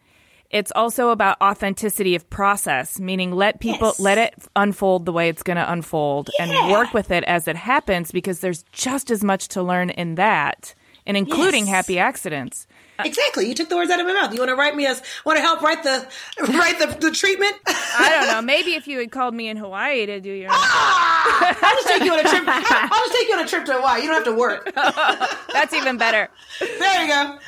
it's 0.51 0.73
also 0.75 1.11
about 1.11 1.41
authenticity 1.43 2.15
of 2.15 2.29
process, 2.31 2.99
meaning 2.99 3.33
let 3.33 3.61
people 3.61 3.89
yes. 3.89 4.01
let 4.01 4.19
it 4.19 4.35
unfold 4.57 5.05
the 5.05 5.13
way 5.13 5.29
it's 5.29 5.43
going 5.43 5.59
to 5.59 5.71
unfold 5.71 6.31
yeah. 6.39 6.47
and 6.47 6.73
work 6.73 6.95
with 6.95 7.11
it 7.11 7.23
as 7.25 7.49
it 7.49 7.57
happens 7.57 8.11
because 8.11 8.41
there's 8.41 8.63
just 8.73 9.11
as 9.11 9.23
much 9.23 9.49
to 9.49 9.63
learn 9.63 9.91
in 9.91 10.15
that 10.15 10.75
and 11.07 11.17
including 11.17 11.67
yes. 11.67 11.75
happy 11.75 11.99
accidents. 11.99 12.67
Exactly. 13.05 13.49
You 13.49 13.55
took 13.55 13.69
the 13.69 13.77
words 13.77 13.91
out 13.91 14.01
of 14.01 14.07
my 14.07 14.13
mouth. 14.13 14.33
You 14.33 14.41
want 14.41 14.51
to 14.51 14.57
write 14.57 14.75
me 14.75 14.85
as 14.87 15.03
want 15.25 15.37
to 15.37 15.43
help 15.43 15.63
write 15.63 15.83
the 15.85 16.07
write 16.41 16.79
the, 16.79 16.87
the 16.99 17.11
treatment? 17.11 17.55
I 17.67 18.09
don't 18.11 18.27
know. 18.27 18.43
Maybe 18.43 18.75
if 18.75 18.89
you 18.89 18.99
had 18.99 19.13
called 19.13 19.35
me 19.35 19.49
in 19.49 19.57
Hawaii 19.57 20.05
to 20.07 20.21
do 20.21 20.31
your 20.31 20.51
ah! 20.51 21.57
I'll 21.63 21.77
just 21.77 21.89
take 21.89 22.03
you 22.03 22.13
on 22.13 22.19
a 22.19 22.29
trip. 22.29 22.43
I'll 22.47 23.07
just 23.07 23.13
take 23.13 23.29
you 23.29 23.35
on 23.35 23.45
a 23.45 23.49
trip 23.49 23.65
to 23.67 23.75
Hawaii. 23.75 24.03
You 24.03 24.09
don't 24.09 24.17
have 24.17 24.25
to 24.25 24.35
work. 24.35 24.73
That's 25.53 25.73
even 25.75 25.97
better. 25.97 26.29
There 26.61 27.03
you 27.03 27.09
go. 27.09 27.39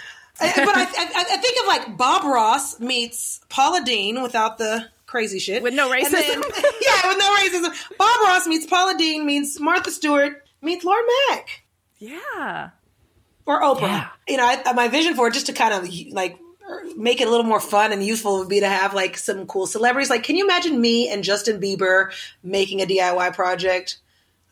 But 0.41 0.77
I, 0.77 0.83
I, 0.83 1.25
I, 1.33 1.37
think 1.37 1.61
of 1.61 1.67
like 1.67 1.97
Bob 1.97 2.25
Ross 2.25 2.81
meets 2.81 3.41
Paula 3.49 3.83
Deen 3.85 4.23
without 4.23 4.59
the 4.59 4.87
crazy 5.07 5.39
shit. 5.39 5.63
With 5.63 5.75
no 5.75 5.91
racism. 5.91 6.11
Then, 6.11 6.43
yeah, 6.81 7.09
with 7.09 7.19
no 7.19 7.37
racism. 7.37 7.99
Bob 7.99 8.21
Ross 8.23 8.47
meets 8.47 8.67
Paula 8.67 8.97
Deen 8.97 9.27
meets 9.27 9.61
Martha 9.61 9.91
Stewart 9.91 10.43
meets 10.63 10.85
Lauren 10.85 11.05
Makk. 11.31 11.47
Yeah 11.99 12.71
or 13.51 13.61
Oprah. 13.63 13.83
Yeah. 13.83 14.09
You 14.29 14.37
know, 14.37 14.47
I, 14.47 14.73
my 14.73 14.89
vision 14.89 15.15
for 15.15 15.29
it 15.29 15.35
just 15.35 15.47
to 15.47 15.53
kind 15.53 15.75
of 15.75 15.89
like 16.13 16.39
make 16.97 17.21
it 17.21 17.27
a 17.27 17.31
little 17.31 17.45
more 17.45 17.61
fun 17.61 17.93
and 17.93 18.05
useful 18.05 18.39
would 18.39 18.49
be 18.49 18.61
to 18.61 18.69
have 18.69 18.95
like 18.95 19.17
some 19.17 19.47
cool 19.47 19.67
celebrities. 19.67 20.11
Like, 20.11 20.23
can 20.23 20.37
you 20.37 20.45
imagine 20.45 20.81
me 20.81 21.09
and 21.09 21.25
Justin 21.25 21.61
Bieber 21.61 22.13
making 22.43 22.81
a 22.81 22.87
DIY 22.87 23.35
project? 23.35 23.99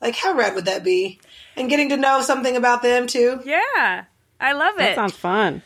Like, 0.01 0.17
how 0.17 0.35
rad 0.35 0.55
would 0.55 0.67
that 0.67 0.85
be? 0.85 1.21
And 1.57 1.71
getting 1.71 1.89
to 1.91 1.97
know 1.97 2.23
something 2.23 2.57
about 2.57 2.83
them 2.83 3.07
too. 3.07 3.41
Yeah, 3.45 4.05
I 4.41 4.53
love 4.53 4.75
it. 4.75 4.79
That 4.79 4.95
sounds 4.97 5.17
fun. 5.17 5.63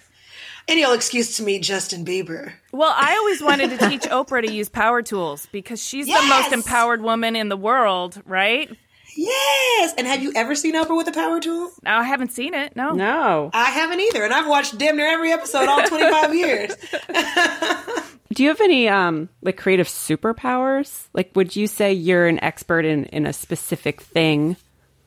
Any 0.69 0.85
old 0.85 0.95
excuse 0.95 1.37
to 1.39 1.43
meet 1.43 1.63
Justin 1.63 2.05
Bieber. 2.05 2.53
Well, 2.73 2.95
I 2.97 3.17
always 3.17 3.43
wanted 3.43 3.71
to 3.79 3.89
teach 3.89 4.03
Oprah 4.11 4.47
to 4.47 4.53
use 4.53 4.69
power 4.69 5.03
tools 5.03 5.47
because 5.53 5.83
she's 5.83 6.07
yes! 6.07 6.21
the 6.23 6.29
most 6.29 6.53
empowered 6.53 7.03
woman 7.03 7.37
in 7.37 7.49
the 7.49 7.57
world, 7.57 8.21
right? 8.25 8.71
Yes. 9.15 9.95
And 9.99 10.07
have 10.07 10.23
you 10.23 10.33
ever 10.35 10.55
seen 10.55 10.75
Oprah 10.75 10.97
with 10.97 11.09
a 11.09 11.13
power 11.13 11.41
tool? 11.41 11.71
No, 11.83 11.91
I 11.91 12.03
haven't 12.05 12.33
seen 12.33 12.55
it. 12.55 12.77
No. 12.77 12.93
No. 12.93 13.51
I 13.53 13.67
haven't 13.71 14.01
either. 14.01 14.25
And 14.25 14.33
I've 14.33 14.49
watched 14.49 14.79
damn 14.79 14.97
near 14.97 15.09
every 15.09 15.33
episode 15.33 15.69
all 15.69 15.83
25 15.83 16.35
years. 16.35 16.75
Do 18.33 18.43
you 18.43 18.49
have 18.49 18.63
any 18.63 18.89
um 18.89 19.29
like 19.43 19.59
creative 19.59 19.89
superpowers? 19.89 21.09
Like 21.13 21.33
would 21.35 21.55
you 21.55 21.67
say 21.67 21.93
you're 21.93 22.27
an 22.27 22.43
expert 22.43 22.87
in 22.87 23.05
in 23.07 23.27
a 23.27 23.33
specific 23.33 24.01
thing? 24.01 24.57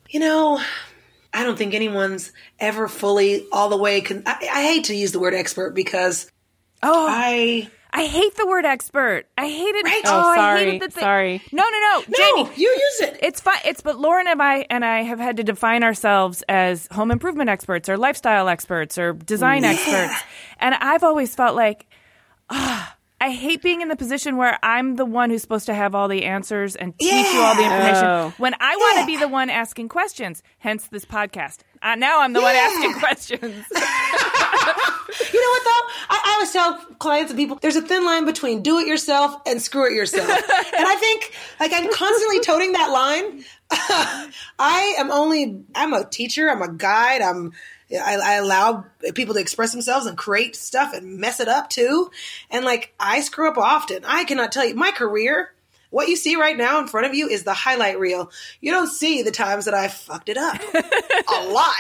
You 0.09 0.19
know, 0.19 0.61
I 1.36 1.43
don't 1.43 1.57
think 1.57 1.73
anyone's 1.73 2.31
ever 2.59 2.88
fully 2.88 3.45
all 3.51 3.67
the 3.67 3.77
way 3.77 3.99
con- 4.01 4.23
I, 4.25 4.47
I 4.51 4.63
hate 4.63 4.86
to 4.86 4.95
use 4.95 5.11
the 5.11 5.19
word 5.19 5.33
expert 5.33 5.71
because 5.71 6.31
oh 6.81 7.07
I 7.09 7.69
I 7.91 8.05
hate 8.07 8.36
the 8.36 8.45
word 8.45 8.65
expert. 8.65 9.25
I 9.38 9.47
hate 9.47 9.73
it. 9.75 9.86
Right? 9.86 10.01
Oh, 10.05 10.19
oh 10.19 10.36
sorry. 10.36 10.61
I 10.61 10.65
hated 10.65 10.91
the 10.91 10.99
Sorry. 10.99 11.41
No, 11.53 11.63
no, 11.63 11.69
no, 11.69 12.03
no. 12.09 12.43
Jaime, 12.43 12.51
you 12.55 12.69
use 12.69 13.01
it. 13.01 13.19
It's 13.21 13.39
fine. 13.39 13.59
It's 13.65 13.81
but 13.81 13.97
Lauren 13.97 14.27
and 14.27 14.41
I 14.41 14.65
and 14.69 14.83
I 14.83 15.03
have 15.03 15.19
had 15.19 15.38
to 15.38 15.43
define 15.43 15.83
ourselves 15.83 16.41
as 16.49 16.88
home 16.91 17.11
improvement 17.11 17.49
experts 17.49 17.88
or 17.89 17.97
lifestyle 17.97 18.49
experts 18.49 18.97
or 18.97 19.13
design 19.13 19.63
yeah. 19.63 19.71
experts, 19.71 20.23
and 20.59 20.75
I've 20.75 21.03
always 21.03 21.36
felt 21.36 21.55
like, 21.55 21.86
ah. 22.49 22.95
I 23.26 23.32
hate 23.32 23.63
being 23.63 23.82
in 23.82 23.88
the 23.88 23.95
position 23.95 24.38
where 24.38 24.59
I'm 24.61 24.97
the 24.97 25.05
one 25.05 25.32
who's 25.32 25.41
supposed 25.41 25.65
to 25.65 25.73
have 25.73 25.95
all 25.95 26.07
the 26.07 26.26
answers 26.26 26.76
and 26.76 26.93
teach 26.99 27.11
yeah. 27.11 27.34
you 27.34 27.39
all 27.39 27.55
the 27.55 27.63
information 27.63 28.05
oh. 28.05 28.34
when 28.38 28.53
I 28.59 28.76
want 28.76 28.99
to 28.99 29.05
be 29.07 29.17
the 29.17 29.28
one 29.28 29.49
asking 29.49 29.89
questions. 29.89 30.43
Hence 30.59 30.89
this 30.89 31.05
podcast. 31.05 31.61
Uh, 31.82 31.95
now 31.95 32.21
I'm 32.21 32.34
the 32.34 32.39
yeah. 32.39 32.45
one 32.45 32.55
asking 32.55 32.93
questions. 32.99 33.41
you 33.73 35.41
know 35.41 35.49
what 35.49 35.63
though? 35.63 35.86
I, 36.07 36.21
I, 36.23 36.34
always 36.36 36.51
tell 36.53 36.78
clients 36.99 37.32
and 37.32 37.39
people 37.39 37.57
there's 37.63 37.76
a 37.76 37.82
thin 37.82 38.05
line 38.05 38.26
between 38.26 38.61
do 38.61 38.78
it 38.78 38.86
yourself 38.86 39.36
and 39.47 39.59
screw 39.59 39.88
it 39.88 39.93
yourself. 39.95 40.30
and 40.30 40.86
I 40.86 40.95
think 40.99 41.34
like 41.59 41.73
I'm 41.73 41.91
constantly 41.91 42.41
toting 42.41 42.73
that 42.73 42.91
line. 42.91 43.43
I 44.59 44.95
am 44.99 45.09
only 45.09 45.63
I'm 45.73 45.93
a 45.93 46.05
teacher, 46.05 46.47
I'm 46.47 46.61
a 46.61 46.71
guide, 46.71 47.23
I'm 47.23 47.53
I, 47.91 48.15
I, 48.15 48.33
allow 48.36 48.86
people 49.13 49.36
to 49.36 49.39
express 49.39 49.71
themselves 49.71 50.05
and 50.05 50.17
create 50.17 50.55
stuff 50.55 50.93
and 50.93 51.17
mess 51.19 51.39
it 51.39 51.47
up 51.47 51.69
too. 51.69 52.11
And 52.49 52.65
like 52.65 52.93
I 52.99 53.21
screw 53.21 53.49
up 53.49 53.57
often. 53.57 54.03
I 54.05 54.23
cannot 54.23 54.51
tell 54.51 54.65
you 54.65 54.75
my 54.75 54.91
career 54.91 55.51
what 55.95 56.09
you 56.09 56.17
see 56.17 56.35
right 56.35 56.57
now 56.57 56.81
in 56.81 56.87
front 56.87 57.07
of 57.07 57.15
you 57.15 57.29
is 57.29 57.45
the 57.45 57.53
highlight 57.53 57.97
reel. 57.97 58.29
You 58.59 58.71
don't 58.71 58.89
see 58.89 59.21
the 59.21 59.31
times 59.31 59.63
that 59.63 59.73
I 59.73 59.87
fucked 59.87 60.27
it 60.27 60.35
up 60.35 60.59
a 60.73 61.47
lot. 61.47 61.73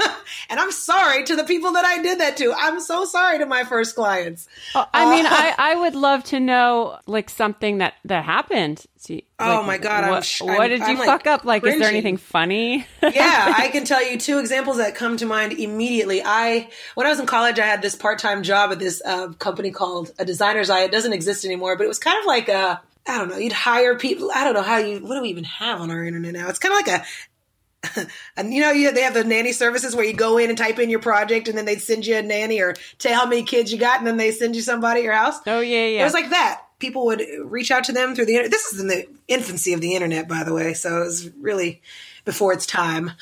and 0.50 0.58
I'm 0.58 0.72
sorry 0.72 1.22
to 1.22 1.36
the 1.36 1.44
people 1.44 1.74
that 1.74 1.84
I 1.84 2.02
did 2.02 2.18
that 2.18 2.36
to. 2.38 2.52
I'm 2.52 2.80
so 2.80 3.04
sorry 3.04 3.38
to 3.38 3.46
my 3.46 3.62
first 3.62 3.94
clients. 3.94 4.48
Oh, 4.74 4.84
I 4.92 5.08
mean, 5.08 5.24
uh, 5.24 5.28
I, 5.30 5.54
I 5.70 5.74
would 5.76 5.94
love 5.94 6.24
to 6.24 6.40
know 6.40 6.98
like 7.06 7.30
something 7.30 7.78
that 7.78 7.94
that 8.06 8.24
happened. 8.24 8.84
See, 8.96 9.22
oh 9.38 9.58
like, 9.58 9.66
my 9.66 9.78
god! 9.78 10.10
What, 10.10 10.40
I'm, 10.40 10.46
what 10.48 10.60
I'm, 10.62 10.68
did 10.70 10.80
you 10.80 10.86
I'm, 10.86 10.96
fuck 10.96 11.06
like, 11.06 11.26
up? 11.28 11.44
Like, 11.44 11.62
cringing. 11.62 11.80
is 11.80 11.86
there 11.86 11.92
anything 11.94 12.16
funny? 12.16 12.86
yeah, 13.02 13.54
I 13.56 13.68
can 13.68 13.84
tell 13.84 14.04
you 14.04 14.18
two 14.18 14.38
examples 14.38 14.78
that 14.78 14.96
come 14.96 15.16
to 15.18 15.26
mind 15.26 15.52
immediately. 15.52 16.22
I, 16.24 16.70
when 16.96 17.06
I 17.06 17.10
was 17.10 17.20
in 17.20 17.26
college, 17.26 17.60
I 17.60 17.66
had 17.66 17.82
this 17.82 17.94
part-time 17.94 18.42
job 18.42 18.72
at 18.72 18.80
this 18.80 19.00
uh, 19.04 19.28
company 19.34 19.70
called 19.70 20.10
A 20.18 20.24
Designer's 20.24 20.70
Eye. 20.70 20.84
It 20.84 20.90
doesn't 20.90 21.12
exist 21.12 21.44
anymore, 21.44 21.76
but 21.76 21.84
it 21.84 21.88
was 21.88 21.98
kind 21.98 22.18
of 22.18 22.24
like 22.24 22.48
a, 22.48 22.80
I 23.06 23.18
don't 23.18 23.28
know, 23.28 23.36
you'd 23.36 23.52
hire 23.52 23.96
people. 23.96 24.30
I 24.34 24.44
don't 24.44 24.54
know 24.54 24.62
how 24.62 24.78
you, 24.78 25.00
what 25.00 25.14
do 25.14 25.22
we 25.22 25.28
even 25.28 25.44
have 25.44 25.80
on 25.80 25.90
our 25.90 26.04
internet 26.04 26.32
now? 26.32 26.48
It's 26.48 26.58
kind 26.58 26.72
of 26.72 26.86
like 26.86 27.00
a, 27.00 28.06
and 28.36 28.52
you 28.52 28.62
know, 28.62 28.70
you, 28.70 28.92
they 28.92 29.02
have 29.02 29.14
the 29.14 29.24
nanny 29.24 29.52
services 29.52 29.94
where 29.94 30.04
you 30.04 30.14
go 30.14 30.38
in 30.38 30.48
and 30.48 30.56
type 30.56 30.78
in 30.78 30.90
your 30.90 31.00
project 31.00 31.48
and 31.48 31.56
then 31.56 31.64
they 31.64 31.76
send 31.76 32.06
you 32.06 32.16
a 32.16 32.22
nanny 32.22 32.60
or 32.60 32.74
tell 32.98 33.14
how 33.14 33.26
many 33.26 33.42
kids 33.42 33.72
you 33.72 33.78
got 33.78 33.98
and 33.98 34.06
then 34.06 34.16
they 34.16 34.30
send 34.30 34.56
you 34.56 34.62
somebody 34.62 35.00
at 35.00 35.04
your 35.04 35.12
house. 35.12 35.38
Oh, 35.46 35.60
yeah, 35.60 35.86
yeah. 35.86 36.00
It 36.00 36.04
was 36.04 36.14
like 36.14 36.30
that. 36.30 36.62
People 36.78 37.06
would 37.06 37.22
reach 37.44 37.70
out 37.70 37.84
to 37.84 37.92
them 37.92 38.14
through 38.14 38.26
the 38.26 38.32
internet. 38.32 38.50
This 38.50 38.72
is 38.72 38.80
in 38.80 38.88
the 38.88 39.06
infancy 39.28 39.72
of 39.72 39.80
the 39.80 39.94
internet, 39.94 40.28
by 40.28 40.44
the 40.44 40.52
way. 40.52 40.74
So 40.74 41.02
it 41.02 41.04
was 41.04 41.30
really 41.38 41.82
before 42.24 42.52
its 42.52 42.66
time. 42.66 43.12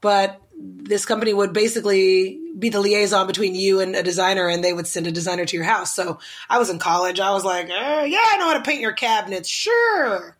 But 0.00 0.40
this 0.60 1.06
company 1.06 1.32
would 1.32 1.52
basically 1.52 2.38
be 2.58 2.68
the 2.68 2.80
liaison 2.80 3.26
between 3.26 3.54
you 3.54 3.80
and 3.80 3.96
a 3.96 4.02
designer 4.02 4.48
and 4.48 4.62
they 4.62 4.72
would 4.72 4.86
send 4.86 5.06
a 5.06 5.12
designer 5.12 5.44
to 5.44 5.56
your 5.56 5.64
house. 5.64 5.94
So 5.94 6.18
I 6.48 6.58
was 6.58 6.68
in 6.68 6.78
college. 6.78 7.20
I 7.20 7.32
was 7.32 7.44
like, 7.44 7.70
eh, 7.70 8.04
yeah, 8.04 8.18
I 8.24 8.36
know 8.38 8.48
how 8.48 8.58
to 8.58 8.62
paint 8.62 8.80
your 8.80 8.92
cabinets. 8.92 9.48
Sure. 9.48 10.36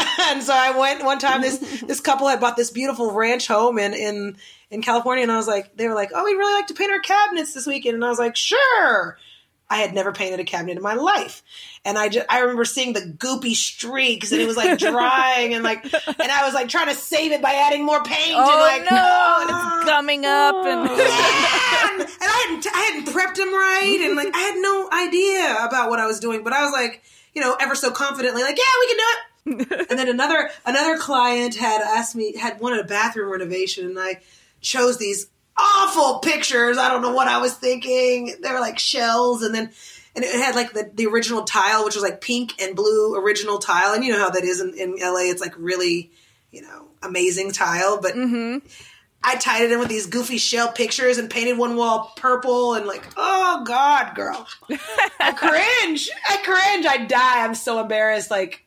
and 0.20 0.42
so 0.42 0.52
I 0.54 0.76
went 0.76 1.04
one 1.04 1.18
time. 1.18 1.42
This 1.42 1.58
this 1.86 2.00
couple 2.00 2.28
had 2.28 2.40
bought 2.40 2.56
this 2.56 2.70
beautiful 2.70 3.12
ranch 3.12 3.46
home 3.46 3.78
in 3.78 3.94
in 3.94 4.36
in 4.70 4.82
California, 4.82 5.22
and 5.22 5.32
I 5.32 5.36
was 5.36 5.48
like, 5.48 5.76
they 5.76 5.88
were 5.88 5.94
like, 5.94 6.10
oh, 6.14 6.24
we'd 6.24 6.36
really 6.36 6.54
like 6.54 6.68
to 6.68 6.74
paint 6.74 6.92
our 6.92 7.00
cabinets 7.00 7.54
this 7.54 7.66
weekend, 7.66 7.96
and 7.96 8.04
I 8.04 8.08
was 8.08 8.18
like, 8.18 8.36
sure. 8.36 9.18
I 9.70 9.76
had 9.78 9.94
never 9.94 10.12
painted 10.12 10.40
a 10.40 10.44
cabinet 10.44 10.76
in 10.76 10.82
my 10.82 10.94
life, 10.94 11.42
and 11.84 11.96
I 11.96 12.08
just 12.08 12.26
I 12.28 12.40
remember 12.40 12.64
seeing 12.64 12.92
the 12.92 13.00
goopy 13.00 13.54
streaks, 13.54 14.32
and 14.32 14.40
it 14.40 14.46
was 14.46 14.56
like 14.56 14.78
drying, 14.78 15.54
and 15.54 15.62
like, 15.62 15.84
and 16.06 16.30
I 16.30 16.44
was 16.44 16.54
like 16.54 16.68
trying 16.68 16.88
to 16.88 16.94
save 16.94 17.30
it 17.32 17.40
by 17.40 17.54
adding 17.54 17.84
more 17.84 18.02
paint, 18.02 18.34
Oh 18.34 18.50
and 18.50 18.60
like, 18.60 18.90
no! 18.90 19.38
And 19.40 19.50
it's 19.50 19.88
gumming 19.88 20.26
up, 20.26 20.56
and 20.56 20.88
yeah! 20.90 20.96
and 22.00 22.28
I 22.28 22.46
hadn't 22.46 22.66
I 22.74 22.80
hadn't 22.80 23.14
prepped 23.14 23.38
him 23.38 23.54
right, 23.54 24.00
and 24.02 24.16
like 24.16 24.34
I 24.34 24.40
had 24.40 24.56
no 24.60 24.90
idea 24.92 25.64
about 25.64 25.88
what 25.88 26.00
I 26.00 26.06
was 26.06 26.20
doing, 26.20 26.42
but 26.42 26.52
I 26.52 26.64
was 26.64 26.72
like, 26.72 27.02
you 27.34 27.40
know, 27.40 27.56
ever 27.60 27.74
so 27.76 27.92
confidently, 27.92 28.42
like, 28.42 28.58
yeah, 28.58 28.72
we 28.80 28.86
can 28.88 28.96
do 28.96 29.02
it 29.02 29.16
and 29.46 29.98
then 29.98 30.08
another 30.08 30.50
another 30.66 30.98
client 30.98 31.54
had 31.56 31.80
asked 31.80 32.14
me 32.14 32.36
had 32.36 32.60
wanted 32.60 32.78
a 32.78 32.84
bathroom 32.84 33.32
renovation 33.32 33.86
and 33.86 33.98
I 33.98 34.20
chose 34.60 34.98
these 34.98 35.28
awful 35.60 36.18
pictures. 36.20 36.78
I 36.78 36.88
don't 36.88 37.02
know 37.02 37.12
what 37.12 37.28
I 37.28 37.38
was 37.38 37.54
thinking. 37.54 38.34
They 38.42 38.52
were 38.52 38.60
like 38.60 38.78
shells 38.78 39.42
and 39.42 39.54
then 39.54 39.70
and 40.14 40.24
it 40.24 40.34
had 40.34 40.54
like 40.54 40.72
the, 40.72 40.90
the 40.92 41.06
original 41.06 41.44
tile, 41.44 41.84
which 41.84 41.94
was 41.94 42.02
like 42.02 42.20
pink 42.20 42.60
and 42.60 42.74
blue 42.74 43.14
original 43.16 43.58
tile. 43.58 43.94
And 43.94 44.04
you 44.04 44.12
know 44.12 44.18
how 44.18 44.30
that 44.30 44.42
is 44.44 44.60
in, 44.60 44.74
in 44.74 44.96
LA. 45.00 45.30
It's 45.30 45.40
like 45.40 45.54
really, 45.56 46.10
you 46.50 46.62
know, 46.62 46.88
amazing 47.02 47.52
tile. 47.52 48.00
But 48.00 48.14
mm-hmm. 48.14 48.66
I 49.22 49.36
tied 49.36 49.62
it 49.62 49.72
in 49.72 49.78
with 49.78 49.88
these 49.88 50.06
goofy 50.06 50.38
shell 50.38 50.72
pictures 50.72 51.18
and 51.18 51.30
painted 51.30 51.58
one 51.58 51.76
wall 51.76 52.12
purple 52.16 52.74
and 52.74 52.86
like, 52.86 53.06
oh 53.16 53.62
God, 53.64 54.16
girl. 54.16 54.48
I 55.20 55.32
cringe. 55.32 56.10
I 56.28 56.36
cringe. 56.38 56.86
I 56.86 57.04
die. 57.06 57.44
I'm 57.44 57.54
so 57.54 57.80
embarrassed. 57.80 58.30
Like 58.30 58.64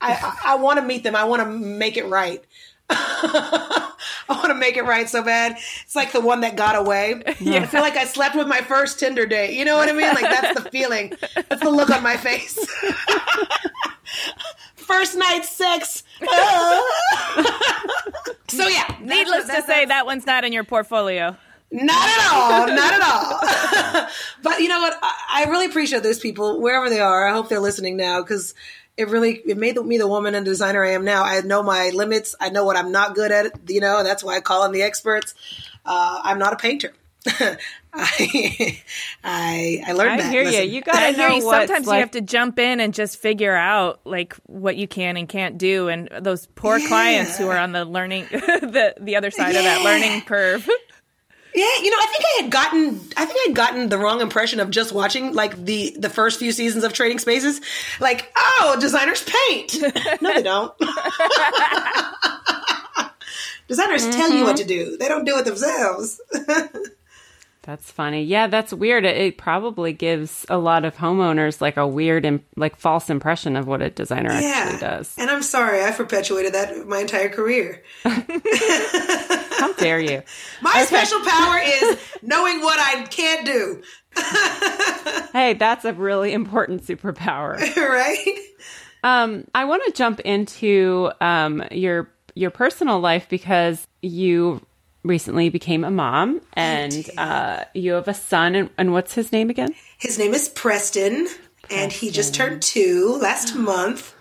I, 0.00 0.12
I, 0.12 0.52
I 0.52 0.56
want 0.56 0.78
to 0.78 0.84
meet 0.84 1.02
them. 1.02 1.16
I 1.16 1.24
want 1.24 1.42
to 1.42 1.48
make 1.48 1.96
it 1.96 2.06
right. 2.06 2.44
I 4.34 4.34
want 4.34 4.46
to 4.48 4.54
make 4.54 4.76
it 4.76 4.84
right 4.84 5.08
so 5.08 5.24
bad. 5.24 5.56
It's 5.82 5.96
like 5.96 6.12
the 6.12 6.20
one 6.20 6.42
that 6.42 6.54
got 6.54 6.76
away. 6.76 7.20
I 7.26 7.66
feel 7.66 7.80
like 7.80 7.96
I 7.96 8.04
slept 8.04 8.36
with 8.36 8.46
my 8.46 8.60
first 8.60 9.00
Tinder 9.00 9.26
date. 9.26 9.54
You 9.56 9.64
know 9.64 9.76
what 9.76 9.88
I 9.88 9.92
mean? 9.92 10.14
Like 10.14 10.22
that's 10.22 10.62
the 10.62 10.70
feeling. 10.70 11.14
That's 11.34 11.62
the 11.62 11.70
look 11.70 11.90
on 11.90 12.02
my 12.02 12.16
face. 12.16 12.56
first 14.76 15.16
night 15.16 15.44
sex. 15.44 16.04
so 18.48 18.68
yeah. 18.68 18.96
needless 19.00 19.46
to 19.46 19.62
say, 19.62 19.84
that 19.86 20.06
one's 20.06 20.26
not 20.26 20.44
in 20.44 20.52
your 20.52 20.62
portfolio. 20.64 21.36
not 21.72 22.08
at 22.08 22.32
all. 22.32 22.68
Not 22.68 22.94
at 22.94 23.02
all. 23.02 24.08
but 24.44 24.60
you 24.60 24.68
know 24.68 24.80
what? 24.80 24.96
I, 25.02 25.44
I 25.44 25.50
really 25.50 25.66
appreciate 25.66 26.04
those 26.04 26.20
people 26.20 26.60
wherever 26.60 26.88
they 26.88 27.00
are. 27.00 27.26
I 27.26 27.32
hope 27.32 27.48
they're 27.48 27.58
listening 27.58 27.96
now 27.96 28.22
because 28.22 28.54
it 29.00 29.08
really 29.08 29.40
it 29.46 29.56
made 29.56 29.76
me 29.76 29.98
the 29.98 30.06
woman 30.06 30.34
and 30.34 30.44
designer 30.44 30.84
I 30.84 30.90
am 30.92 31.04
now. 31.04 31.24
I 31.24 31.40
know 31.40 31.62
my 31.62 31.90
limits. 31.94 32.34
I 32.40 32.50
know 32.50 32.64
what 32.64 32.76
I'm 32.76 32.92
not 32.92 33.14
good 33.14 33.32
at. 33.32 33.52
You 33.68 33.80
know, 33.80 34.02
that's 34.04 34.22
why 34.22 34.36
I 34.36 34.40
call 34.40 34.64
in 34.66 34.72
the 34.72 34.82
experts. 34.82 35.34
Uh, 35.84 36.20
I'm 36.22 36.38
not 36.38 36.52
a 36.52 36.56
painter. 36.56 36.92
I, 37.92 38.78
I 39.24 39.82
I 39.86 39.92
learned 39.92 40.10
I 40.12 40.16
that. 40.18 40.30
hear 40.32 40.42
you. 40.42 40.50
Listen. 40.50 40.70
You 40.70 40.80
gotta 40.82 40.98
I 40.98 41.12
hear 41.12 41.28
know 41.28 41.34
you. 41.36 41.40
Sometimes 41.42 41.86
like- 41.86 41.96
you 41.96 42.00
have 42.00 42.10
to 42.12 42.20
jump 42.20 42.58
in 42.58 42.80
and 42.80 42.94
just 42.94 43.18
figure 43.18 43.54
out 43.54 44.00
like 44.04 44.34
what 44.46 44.76
you 44.76 44.86
can 44.88 45.16
and 45.16 45.28
can't 45.28 45.58
do, 45.58 45.88
and 45.88 46.08
those 46.20 46.46
poor 46.46 46.78
clients 46.78 47.36
who 47.36 47.48
are 47.48 47.58
on 47.58 47.72
the 47.72 47.84
learning 47.84 48.26
the 48.30 48.94
the 49.00 49.16
other 49.16 49.30
side 49.30 49.56
of 49.56 49.64
that 49.64 49.82
learning 49.82 50.20
curve. 50.22 50.68
Yeah, 51.54 51.66
you 51.82 51.90
know, 51.90 51.96
I 52.00 52.06
think 52.06 52.24
I 52.24 52.42
had 52.42 52.50
gotten 52.50 53.00
I 53.16 53.24
think 53.24 53.38
I 53.38 53.44
had 53.48 53.56
gotten 53.56 53.88
the 53.88 53.98
wrong 53.98 54.20
impression 54.20 54.60
of 54.60 54.70
just 54.70 54.92
watching 54.92 55.32
like 55.34 55.64
the 55.64 55.96
the 55.98 56.08
first 56.08 56.38
few 56.38 56.52
seasons 56.52 56.84
of 56.84 56.92
Trading 56.92 57.18
Spaces. 57.18 57.60
Like, 57.98 58.32
oh, 58.36 58.76
designers 58.80 59.24
paint. 59.24 59.76
No, 60.20 60.34
they 60.34 60.42
don't. 60.42 60.72
designers 63.68 64.08
tell 64.08 64.30
you 64.30 64.44
what 64.44 64.56
to 64.58 64.64
mm-hmm. 64.64 64.90
do. 64.90 64.96
They 64.96 65.08
don't 65.08 65.24
do 65.24 65.38
it 65.38 65.44
themselves. 65.44 66.20
That's 67.70 67.88
funny. 67.88 68.24
Yeah, 68.24 68.48
that's 68.48 68.72
weird. 68.72 69.04
It, 69.04 69.16
it 69.16 69.38
probably 69.38 69.92
gives 69.92 70.44
a 70.48 70.58
lot 70.58 70.84
of 70.84 70.96
homeowners 70.96 71.60
like 71.60 71.76
a 71.76 71.86
weird, 71.86 72.24
Im- 72.24 72.44
like 72.56 72.74
false 72.74 73.08
impression 73.08 73.54
of 73.54 73.68
what 73.68 73.80
a 73.80 73.90
designer 73.90 74.30
actually 74.32 74.80
does. 74.80 75.14
And 75.16 75.30
I'm 75.30 75.44
sorry, 75.44 75.84
I 75.84 75.92
perpetuated 75.92 76.54
that 76.54 76.88
my 76.88 76.98
entire 76.98 77.28
career. 77.28 77.84
How 78.02 79.72
dare 79.74 80.00
you? 80.00 80.24
My 80.60 80.84
special 80.84 81.20
power 81.20 81.60
is 81.62 81.98
knowing 82.22 82.60
what 82.60 82.80
I 82.80 83.06
can't 83.06 83.46
do. 83.46 83.82
Hey, 85.32 85.54
that's 85.54 85.84
a 85.84 85.92
really 85.92 86.32
important 86.32 86.82
superpower. 86.84 87.56
right? 87.76 88.38
Um, 89.04 89.46
I 89.54 89.64
want 89.66 89.84
to 89.86 89.92
jump 89.92 90.18
into 90.18 91.12
um, 91.20 91.62
your 91.70 92.10
your 92.34 92.50
personal 92.50 92.98
life 92.98 93.28
because 93.28 93.86
you 94.02 94.60
recently 95.02 95.48
became 95.48 95.84
a 95.84 95.90
mom 95.90 96.40
and 96.52 97.08
uh, 97.16 97.64
you 97.74 97.92
have 97.92 98.08
a 98.08 98.14
son. 98.14 98.54
And, 98.54 98.70
and 98.76 98.92
what's 98.92 99.14
his 99.14 99.32
name 99.32 99.50
again? 99.50 99.74
His 99.98 100.18
name 100.18 100.34
is 100.34 100.48
Preston, 100.48 101.28
and 101.70 101.92
he 101.92 102.10
just 102.10 102.34
turned 102.34 102.62
two 102.62 103.18
last 103.20 103.54
month. 103.54 104.14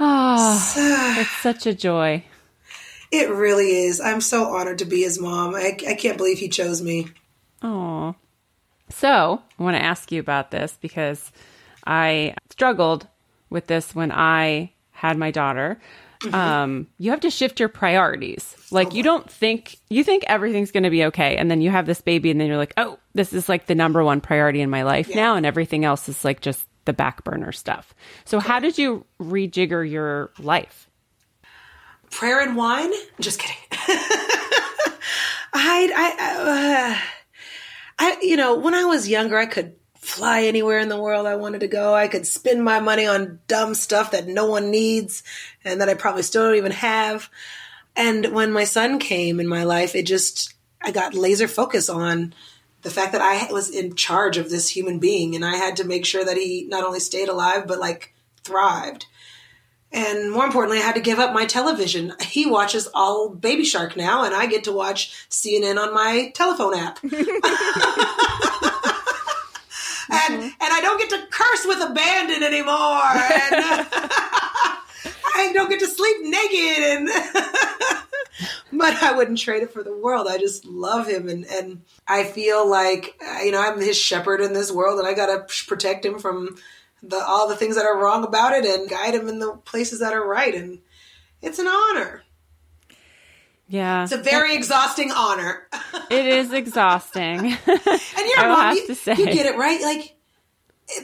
Oh, 0.00 1.16
it's 1.18 1.30
such 1.42 1.66
a 1.66 1.74
joy. 1.74 2.24
It 3.10 3.30
really 3.30 3.70
is. 3.70 4.00
I'm 4.00 4.20
so 4.20 4.54
honored 4.54 4.78
to 4.78 4.84
be 4.84 5.02
his 5.02 5.20
mom. 5.20 5.54
I, 5.54 5.76
I 5.88 5.94
can't 5.94 6.18
believe 6.18 6.38
he 6.38 6.48
chose 6.48 6.82
me. 6.82 7.08
Oh. 7.62 8.14
So, 8.90 9.42
I 9.58 9.62
want 9.62 9.76
to 9.76 9.82
ask 9.82 10.12
you 10.12 10.20
about 10.20 10.50
this 10.50 10.78
because 10.80 11.32
I 11.86 12.34
struggled 12.50 13.06
with 13.50 13.66
this 13.66 13.94
when 13.94 14.12
I 14.12 14.72
had 14.92 15.16
my 15.16 15.30
daughter. 15.30 15.80
Um, 16.32 16.88
you 16.98 17.10
have 17.12 17.20
to 17.20 17.30
shift 17.30 17.60
your 17.60 17.68
priorities. 17.68 18.56
Like, 18.70 18.94
you 18.94 19.02
don't 19.02 19.30
think, 19.30 19.76
you 19.88 20.02
think 20.02 20.24
everything's 20.26 20.72
going 20.72 20.82
to 20.82 20.90
be 20.90 21.04
okay. 21.06 21.36
And 21.36 21.50
then 21.50 21.60
you 21.60 21.70
have 21.70 21.86
this 21.86 22.00
baby, 22.00 22.30
and 22.30 22.40
then 22.40 22.48
you're 22.48 22.56
like, 22.56 22.74
oh, 22.76 22.98
this 23.14 23.32
is 23.32 23.48
like 23.48 23.66
the 23.66 23.74
number 23.74 24.02
one 24.02 24.20
priority 24.20 24.60
in 24.60 24.70
my 24.70 24.82
life 24.82 25.14
now. 25.14 25.36
And 25.36 25.46
everything 25.46 25.84
else 25.84 26.08
is 26.08 26.24
like 26.24 26.40
just 26.40 26.66
the 26.84 26.92
back 26.92 27.22
burner 27.24 27.52
stuff. 27.52 27.94
So, 28.24 28.40
how 28.40 28.58
did 28.58 28.78
you 28.78 29.06
rejigger 29.20 29.88
your 29.88 30.30
life? 30.38 30.88
Prayer 32.10 32.40
and 32.40 32.56
wine? 32.56 32.90
Just 33.20 33.38
kidding. 33.38 33.56
I, 35.52 35.90
I, 35.96 36.96
uh, 36.98 36.98
I, 37.98 38.18
you 38.22 38.36
know, 38.36 38.56
when 38.56 38.74
I 38.74 38.84
was 38.84 39.08
younger, 39.08 39.36
I 39.36 39.46
could 39.46 39.74
fly 40.08 40.44
anywhere 40.44 40.78
in 40.78 40.88
the 40.88 41.00
world 41.00 41.26
I 41.26 41.36
wanted 41.36 41.60
to 41.60 41.68
go. 41.68 41.94
I 41.94 42.08
could 42.08 42.26
spend 42.26 42.64
my 42.64 42.80
money 42.80 43.06
on 43.06 43.40
dumb 43.46 43.74
stuff 43.74 44.12
that 44.12 44.26
no 44.26 44.46
one 44.46 44.70
needs 44.70 45.22
and 45.64 45.80
that 45.80 45.88
I 45.90 45.94
probably 45.94 46.22
still 46.22 46.44
don't 46.44 46.56
even 46.56 46.72
have. 46.72 47.28
And 47.94 48.32
when 48.32 48.50
my 48.50 48.64
son 48.64 48.98
came 48.98 49.38
in 49.38 49.46
my 49.46 49.64
life, 49.64 49.94
it 49.94 50.06
just, 50.06 50.54
I 50.80 50.92
got 50.92 51.14
laser 51.14 51.46
focus 51.46 51.90
on 51.90 52.34
the 52.82 52.90
fact 52.90 53.12
that 53.12 53.20
I 53.20 53.52
was 53.52 53.68
in 53.68 53.96
charge 53.96 54.38
of 54.38 54.48
this 54.48 54.70
human 54.70 54.98
being 54.98 55.34
and 55.34 55.44
I 55.44 55.56
had 55.56 55.76
to 55.76 55.84
make 55.84 56.06
sure 56.06 56.24
that 56.24 56.36
he 56.38 56.66
not 56.68 56.84
only 56.84 57.00
stayed 57.00 57.28
alive, 57.28 57.66
but 57.66 57.78
like 57.78 58.14
thrived. 58.44 59.04
And 59.92 60.32
more 60.32 60.46
importantly, 60.46 60.78
I 60.78 60.82
had 60.82 60.94
to 60.94 61.00
give 61.02 61.18
up 61.18 61.34
my 61.34 61.44
television. 61.44 62.14
He 62.22 62.46
watches 62.46 62.88
all 62.94 63.30
Baby 63.30 63.64
Shark 63.64 63.96
now, 63.96 64.22
and 64.24 64.34
I 64.34 64.46
get 64.46 64.64
to 64.64 64.72
watch 64.72 65.26
CNN 65.30 65.78
on 65.78 65.94
my 65.94 66.30
telephone 66.34 66.74
app. 66.74 66.98
and 70.10 70.42
and 70.42 70.54
I 70.60 70.80
don't 70.80 70.98
get 70.98 71.10
to 71.10 71.26
curse 71.30 71.64
with 71.66 71.82
abandon 71.82 72.42
anymore. 72.42 73.02
And, 73.52 73.86
I 75.34 75.52
don't 75.52 75.70
get 75.70 75.80
to 75.80 75.86
sleep 75.86 76.16
naked 76.22 76.82
and 76.82 77.08
but 78.72 79.02
I 79.02 79.12
wouldn't 79.12 79.38
trade 79.38 79.62
it 79.62 79.72
for 79.72 79.82
the 79.82 79.96
world. 79.96 80.26
I 80.28 80.38
just 80.38 80.64
love 80.64 81.08
him 81.08 81.28
and 81.28 81.46
and 81.46 81.82
I 82.06 82.24
feel 82.24 82.68
like 82.68 83.20
uh, 83.26 83.40
you 83.42 83.52
know, 83.52 83.60
I'm 83.60 83.80
his 83.80 83.96
shepherd 83.96 84.40
in 84.40 84.52
this 84.52 84.72
world 84.72 84.98
and 84.98 85.06
I 85.06 85.14
got 85.14 85.26
to 85.26 85.66
protect 85.66 86.04
him 86.04 86.18
from 86.18 86.56
the 87.02 87.18
all 87.18 87.48
the 87.48 87.56
things 87.56 87.76
that 87.76 87.86
are 87.86 87.98
wrong 87.98 88.24
about 88.24 88.52
it 88.52 88.64
and 88.64 88.88
guide 88.88 89.14
him 89.14 89.28
in 89.28 89.38
the 89.38 89.52
places 89.64 90.00
that 90.00 90.12
are 90.12 90.26
right 90.26 90.54
and 90.54 90.80
it's 91.40 91.58
an 91.58 91.68
honor. 91.68 92.24
Yeah. 93.68 94.04
It's 94.04 94.12
a 94.12 94.18
very 94.18 94.54
exhausting 94.54 95.12
honor. 95.12 95.68
it 96.10 96.26
is 96.26 96.52
exhausting. 96.52 97.52
and 97.52 97.58
you're 97.66 98.38
a 98.44 98.48
mom, 98.48 98.76
you, 98.76 98.86
you 98.88 99.26
get 99.26 99.46
it 99.46 99.56
right. 99.56 99.80
Like 99.82 100.16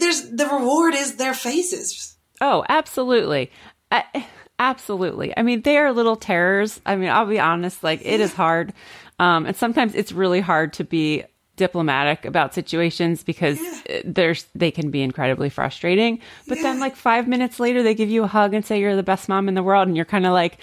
there's 0.00 0.30
the 0.30 0.46
reward 0.46 0.94
is 0.94 1.16
their 1.16 1.34
faces. 1.34 2.16
Oh, 2.40 2.64
absolutely. 2.68 3.50
I, 3.92 4.26
absolutely. 4.58 5.36
I 5.36 5.42
mean, 5.42 5.62
they 5.62 5.76
are 5.76 5.92
little 5.92 6.16
terrors. 6.16 6.80
I 6.86 6.96
mean, 6.96 7.10
I'll 7.10 7.26
be 7.26 7.40
honest, 7.40 7.84
like 7.84 8.00
it 8.02 8.20
is 8.20 8.32
hard. 8.32 8.72
Um, 9.18 9.46
and 9.46 9.56
sometimes 9.56 9.94
it's 9.94 10.12
really 10.12 10.40
hard 10.40 10.72
to 10.74 10.84
be 10.84 11.24
diplomatic 11.56 12.24
about 12.24 12.52
situations 12.52 13.22
because 13.22 13.60
yeah. 13.60 14.02
there's 14.04 14.44
they 14.56 14.70
can 14.72 14.90
be 14.90 15.02
incredibly 15.02 15.50
frustrating. 15.50 16.18
But 16.48 16.58
yeah. 16.58 16.64
then 16.64 16.80
like 16.80 16.96
5 16.96 17.28
minutes 17.28 17.60
later 17.60 17.82
they 17.82 17.94
give 17.94 18.10
you 18.10 18.24
a 18.24 18.26
hug 18.26 18.54
and 18.54 18.64
say 18.64 18.80
you're 18.80 18.96
the 18.96 19.04
best 19.04 19.28
mom 19.28 19.48
in 19.48 19.54
the 19.54 19.62
world 19.62 19.86
and 19.86 19.96
you're 19.96 20.04
kind 20.04 20.26
of 20.26 20.32
like 20.32 20.58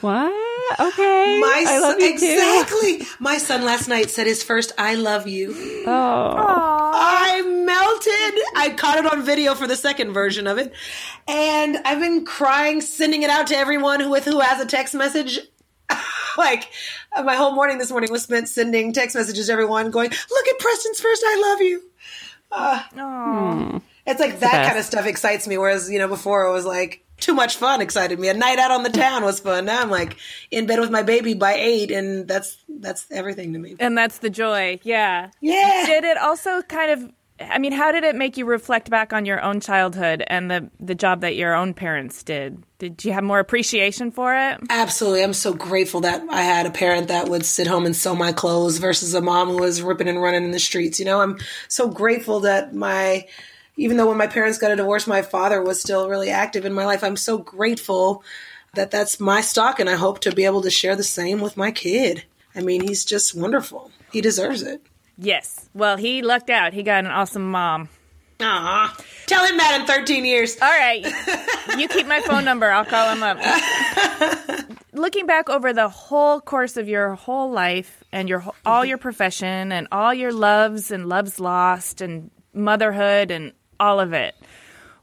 what? 0.00 0.80
Okay. 0.80 1.38
My 1.40 1.64
I 1.66 1.78
love 1.78 2.00
you 2.00 2.10
exactly. 2.10 2.98
Too. 2.98 3.06
My 3.18 3.38
son 3.38 3.64
last 3.64 3.88
night 3.88 4.10
said 4.10 4.26
his 4.26 4.42
first 4.42 4.72
"I 4.78 4.94
love 4.94 5.28
you." 5.28 5.54
Oh, 5.86 6.90
I 6.94 7.42
melted. 7.42 8.42
I 8.56 8.74
caught 8.76 8.98
it 8.98 9.06
on 9.06 9.22
video 9.24 9.54
for 9.54 9.66
the 9.66 9.76
second 9.76 10.12
version 10.12 10.46
of 10.46 10.58
it, 10.58 10.72
and 11.28 11.76
I've 11.84 12.00
been 12.00 12.24
crying, 12.24 12.80
sending 12.80 13.22
it 13.22 13.30
out 13.30 13.48
to 13.48 13.56
everyone 13.56 14.00
who 14.00 14.10
with 14.10 14.24
who 14.24 14.40
has 14.40 14.60
a 14.60 14.66
text 14.66 14.94
message. 14.94 15.38
like 16.38 16.70
my 17.24 17.36
whole 17.36 17.54
morning 17.54 17.78
this 17.78 17.90
morning 17.90 18.10
was 18.10 18.22
spent 18.22 18.48
sending 18.48 18.92
text 18.92 19.14
messages 19.14 19.46
to 19.46 19.52
everyone, 19.52 19.90
going, 19.90 20.10
"Look 20.10 20.48
at 20.48 20.58
Preston's 20.58 21.00
first 21.00 21.22
"I 21.26 21.50
love 21.50 21.60
you." 21.60 21.82
Uh, 22.50 22.82
oh. 22.98 23.82
It's 24.06 24.20
like 24.20 24.40
that 24.40 24.66
kind 24.66 24.78
of 24.78 24.84
stuff 24.84 25.06
excites 25.06 25.46
me. 25.46 25.58
Whereas 25.58 25.90
you 25.90 25.98
know 25.98 26.08
before 26.08 26.46
it 26.46 26.52
was 26.52 26.64
like 26.64 27.03
too 27.18 27.34
much 27.34 27.56
fun 27.56 27.80
excited 27.80 28.18
me. 28.18 28.28
A 28.28 28.34
night 28.34 28.58
out 28.58 28.70
on 28.70 28.82
the 28.82 28.90
town 28.90 29.24
was 29.24 29.40
fun. 29.40 29.64
Now 29.66 29.80
I'm 29.80 29.90
like 29.90 30.16
in 30.50 30.66
bed 30.66 30.80
with 30.80 30.90
my 30.90 31.02
baby 31.02 31.34
by 31.34 31.54
eight, 31.54 31.90
and 31.90 32.26
that's 32.28 32.58
that's 32.68 33.06
everything 33.10 33.52
to 33.52 33.58
me. 33.58 33.76
And 33.78 33.96
that's 33.96 34.18
the 34.18 34.30
joy. 34.30 34.80
Yeah. 34.82 35.30
Yeah. 35.40 35.84
Did 35.86 36.04
it 36.04 36.18
also 36.18 36.62
kind 36.62 36.90
of? 36.90 37.12
I 37.40 37.58
mean, 37.58 37.72
how 37.72 37.90
did 37.90 38.04
it 38.04 38.14
make 38.14 38.36
you 38.36 38.44
reflect 38.44 38.90
back 38.90 39.12
on 39.12 39.26
your 39.26 39.42
own 39.42 39.60
childhood 39.60 40.22
and 40.28 40.50
the 40.50 40.70
the 40.78 40.94
job 40.94 41.22
that 41.22 41.34
your 41.34 41.54
own 41.54 41.74
parents 41.74 42.22
did? 42.22 42.62
Did 42.78 43.04
you 43.04 43.12
have 43.12 43.24
more 43.24 43.40
appreciation 43.40 44.10
for 44.10 44.34
it? 44.36 44.60
Absolutely. 44.68 45.22
I'm 45.22 45.32
so 45.32 45.52
grateful 45.52 46.02
that 46.02 46.22
I 46.30 46.42
had 46.42 46.66
a 46.66 46.70
parent 46.70 47.08
that 47.08 47.28
would 47.28 47.44
sit 47.44 47.66
home 47.66 47.86
and 47.86 47.96
sew 47.96 48.14
my 48.14 48.32
clothes 48.32 48.78
versus 48.78 49.14
a 49.14 49.20
mom 49.20 49.48
who 49.48 49.58
was 49.58 49.82
ripping 49.82 50.08
and 50.08 50.20
running 50.20 50.44
in 50.44 50.50
the 50.50 50.60
streets. 50.60 50.98
You 50.98 51.06
know, 51.06 51.20
I'm 51.20 51.38
so 51.68 51.88
grateful 51.88 52.40
that 52.40 52.74
my 52.74 53.26
even 53.76 53.96
though 53.96 54.08
when 54.08 54.18
my 54.18 54.26
parents 54.26 54.58
got 54.58 54.70
a 54.70 54.76
divorce, 54.76 55.06
my 55.06 55.22
father 55.22 55.62
was 55.62 55.80
still 55.80 56.08
really 56.08 56.30
active 56.30 56.64
in 56.64 56.72
my 56.72 56.84
life. 56.84 57.02
I'm 57.02 57.16
so 57.16 57.38
grateful 57.38 58.22
that 58.74 58.90
that's 58.90 59.20
my 59.20 59.40
stock, 59.40 59.80
and 59.80 59.88
I 59.88 59.96
hope 59.96 60.20
to 60.20 60.34
be 60.34 60.44
able 60.44 60.62
to 60.62 60.70
share 60.70 60.96
the 60.96 61.04
same 61.04 61.40
with 61.40 61.56
my 61.56 61.70
kid. 61.70 62.24
I 62.54 62.60
mean, 62.60 62.82
he's 62.86 63.04
just 63.04 63.34
wonderful. 63.34 63.90
He 64.12 64.20
deserves 64.20 64.62
it. 64.62 64.80
Yes. 65.18 65.68
Well, 65.74 65.96
he 65.96 66.22
lucked 66.22 66.50
out. 66.50 66.72
He 66.72 66.82
got 66.82 67.04
an 67.04 67.10
awesome 67.10 67.50
mom. 67.50 67.88
Aw. 68.40 68.96
Tell 69.26 69.44
him 69.44 69.56
that 69.58 69.80
in 69.80 69.86
13 69.86 70.24
years. 70.24 70.56
All 70.60 70.68
right. 70.68 71.04
you 71.78 71.88
keep 71.88 72.06
my 72.06 72.20
phone 72.20 72.44
number. 72.44 72.70
I'll 72.70 72.84
call 72.84 73.14
him 73.14 73.22
up. 73.22 73.38
Looking 74.92 75.26
back 75.26 75.48
over 75.48 75.72
the 75.72 75.88
whole 75.88 76.40
course 76.40 76.76
of 76.76 76.88
your 76.88 77.14
whole 77.14 77.50
life 77.50 78.02
and 78.12 78.28
your 78.28 78.44
all 78.64 78.84
your 78.84 78.98
profession 78.98 79.72
and 79.72 79.88
all 79.90 80.14
your 80.14 80.32
loves 80.32 80.90
and 80.90 81.08
loves 81.08 81.40
lost 81.40 82.00
and 82.00 82.30
motherhood 82.52 83.30
and 83.30 83.52
all 83.78 84.00
of 84.00 84.12
it. 84.12 84.34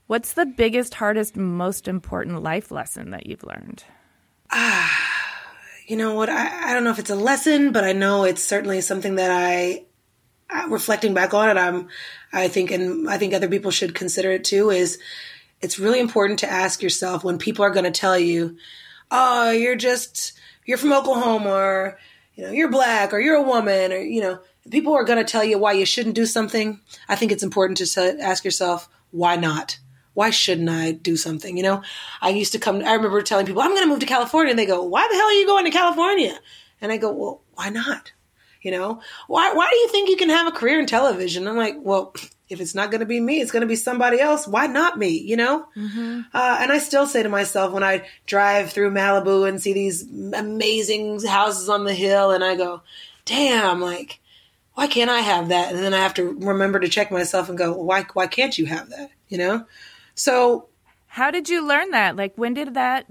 What's 0.08 0.34
the 0.34 0.46
biggest, 0.46 0.96
hardest, 0.96 1.38
most 1.38 1.88
important 1.88 2.44
life 2.44 2.70
lesson 2.70 3.12
that 3.12 3.28
you've 3.28 3.44
learned? 3.44 3.84
Ah, 4.52 4.92
you 5.88 5.96
know 5.96 6.16
what? 6.16 6.30
I, 6.30 6.70
I 6.70 6.74
don't 6.74 6.84
know 6.84 6.92
if 6.92 7.00
it's 7.00 7.10
a 7.10 7.16
lesson, 7.16 7.72
but 7.72 7.84
I 7.84 7.94
know 7.94 8.26
it's 8.26 8.44
certainly 8.44 8.82
something 8.82 9.16
that 9.16 9.32
I, 9.32 9.86
I 10.50 10.66
reflecting 10.68 11.14
back 11.14 11.34
on 11.34 11.50
it. 11.50 11.58
I'm, 11.58 11.88
I 12.34 12.50
think, 12.50 12.72
and 12.72 13.10
I 13.10 13.18
think 13.18 13.34
other 13.34 13.48
people 13.48 13.72
should 13.72 13.96
consider 13.96 14.32
it 14.32 14.44
too. 14.44 14.70
Is 14.70 15.00
it's 15.62 15.80
really 15.80 16.00
important 16.00 16.40
to 16.40 16.52
ask 16.52 16.82
yourself 16.82 17.24
when 17.24 17.38
people 17.38 17.64
are 17.64 17.70
going 17.72 17.86
to 17.86 17.92
tell 17.92 18.18
you, 18.18 18.58
"Oh, 19.10 19.52
you're 19.52 19.76
just 19.76 20.34
you're 20.66 20.78
from 20.78 20.94
Oklahoma," 20.94 21.50
or 21.50 22.00
you 22.36 22.44
know, 22.44 22.52
"You're 22.52 22.70
black," 22.70 23.14
or 23.14 23.20
"You're 23.20 23.36
a 23.36 23.42
woman," 23.42 23.94
or 23.94 24.00
you 24.00 24.22
know, 24.22 24.40
people 24.70 24.94
are 24.94 25.04
going 25.04 25.18
to 25.18 25.30
tell 25.30 25.44
you 25.44 25.58
why 25.58 25.74
you 25.74 25.86
shouldn't 25.86 26.16
do 26.16 26.26
something, 26.26 26.80
I 27.10 27.16
think 27.16 27.32
it's 27.32 27.44
important 27.44 27.78
to 27.78 28.18
ask 28.20 28.46
yourself, 28.46 28.90
why 29.12 29.36
not? 29.36 29.80
Why 30.14 30.30
shouldn't 30.30 30.70
I 30.70 30.92
do 30.92 31.16
something? 31.16 31.56
You 31.58 31.64
know, 31.64 31.84
I 32.22 32.30
used 32.30 32.52
to 32.52 32.60
come, 32.60 32.84
I 32.84 32.94
remember 32.94 33.22
telling 33.22 33.46
people, 33.46 33.62
I'm 33.62 33.72
going 33.72 33.84
to 33.84 33.90
move 33.90 34.00
to 34.00 34.06
California. 34.06 34.52
And 34.52 34.60
they 34.60 34.66
go, 34.66 34.84
why 34.84 35.08
the 35.10 35.16
hell 35.16 35.28
are 35.28 35.34
you 35.34 35.46
going 35.46 35.66
to 35.66 35.72
California? 35.72 36.38
And 36.82 36.92
I 36.92 36.98
go, 36.98 37.12
well, 37.12 37.42
why 37.54 37.70
not? 37.70 38.12
You 38.62 38.72
know, 38.72 39.02
why, 39.28 39.54
why 39.54 39.70
do 39.72 39.78
you 39.78 39.88
think 39.88 40.10
you 40.10 40.18
can 40.18 40.30
have 40.30 40.48
a 40.48 40.52
career 40.52 40.80
in 40.80 40.86
television? 40.86 41.48
I'm 41.48 41.58
like, 41.58 41.78
well, 41.80 42.14
if 42.48 42.62
it's 42.62 42.76
not 42.76 42.92
going 42.92 43.00
to 43.00 43.08
be 43.08 43.20
me, 43.20 43.42
it's 43.42 43.52
going 43.52 43.62
to 43.62 43.68
be 43.68 43.76
somebody 43.76 44.20
else. 44.20 44.48
Why 44.48 44.68
not 44.68 45.00
me? 45.00 45.18
You 45.18 45.38
know? 45.38 45.66
Mm-hmm. 45.76 46.22
Uh, 46.34 46.58
and 46.60 46.72
I 46.72 46.78
still 46.78 47.08
say 47.08 47.24
to 47.24 47.30
myself 47.30 47.72
when 47.72 47.84
I 47.84 48.08
drive 48.28 48.72
through 48.72 48.92
Malibu 48.92 49.48
and 49.48 49.60
see 49.60 49.74
these 49.74 50.04
amazing 50.04 51.26
houses 51.26 51.70
on 51.70 51.86
the 51.86 51.94
hill 51.94 52.32
and 52.32 52.44
I 52.44 52.56
go, 52.56 52.84
damn, 53.26 53.82
like, 53.82 54.20
why 54.74 54.88
can't 54.88 55.10
I 55.10 55.20
have 55.20 55.50
that? 55.50 55.74
And 55.74 55.84
then 55.84 55.94
I 55.94 56.00
have 56.00 56.14
to 56.16 56.24
remember 56.24 56.80
to 56.80 56.88
check 56.88 57.12
myself 57.12 57.50
and 57.50 57.58
go, 57.58 57.74
why 57.74 58.06
why 58.14 58.28
can't 58.28 58.58
you 58.58 58.66
have 58.68 58.90
that? 58.90 59.12
You 59.28 59.38
know? 59.38 59.66
So 60.16 60.68
how 61.08 61.32
did 61.32 61.50
you 61.50 61.66
learn 61.68 61.92
that? 61.92 62.16
Like 62.16 62.38
when 62.38 62.54
did 62.54 62.74
that 62.76 63.06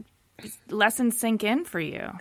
lesson 0.68 1.10
sink 1.10 1.44
in 1.44 1.64
for 1.64 1.80
you? 1.80 2.18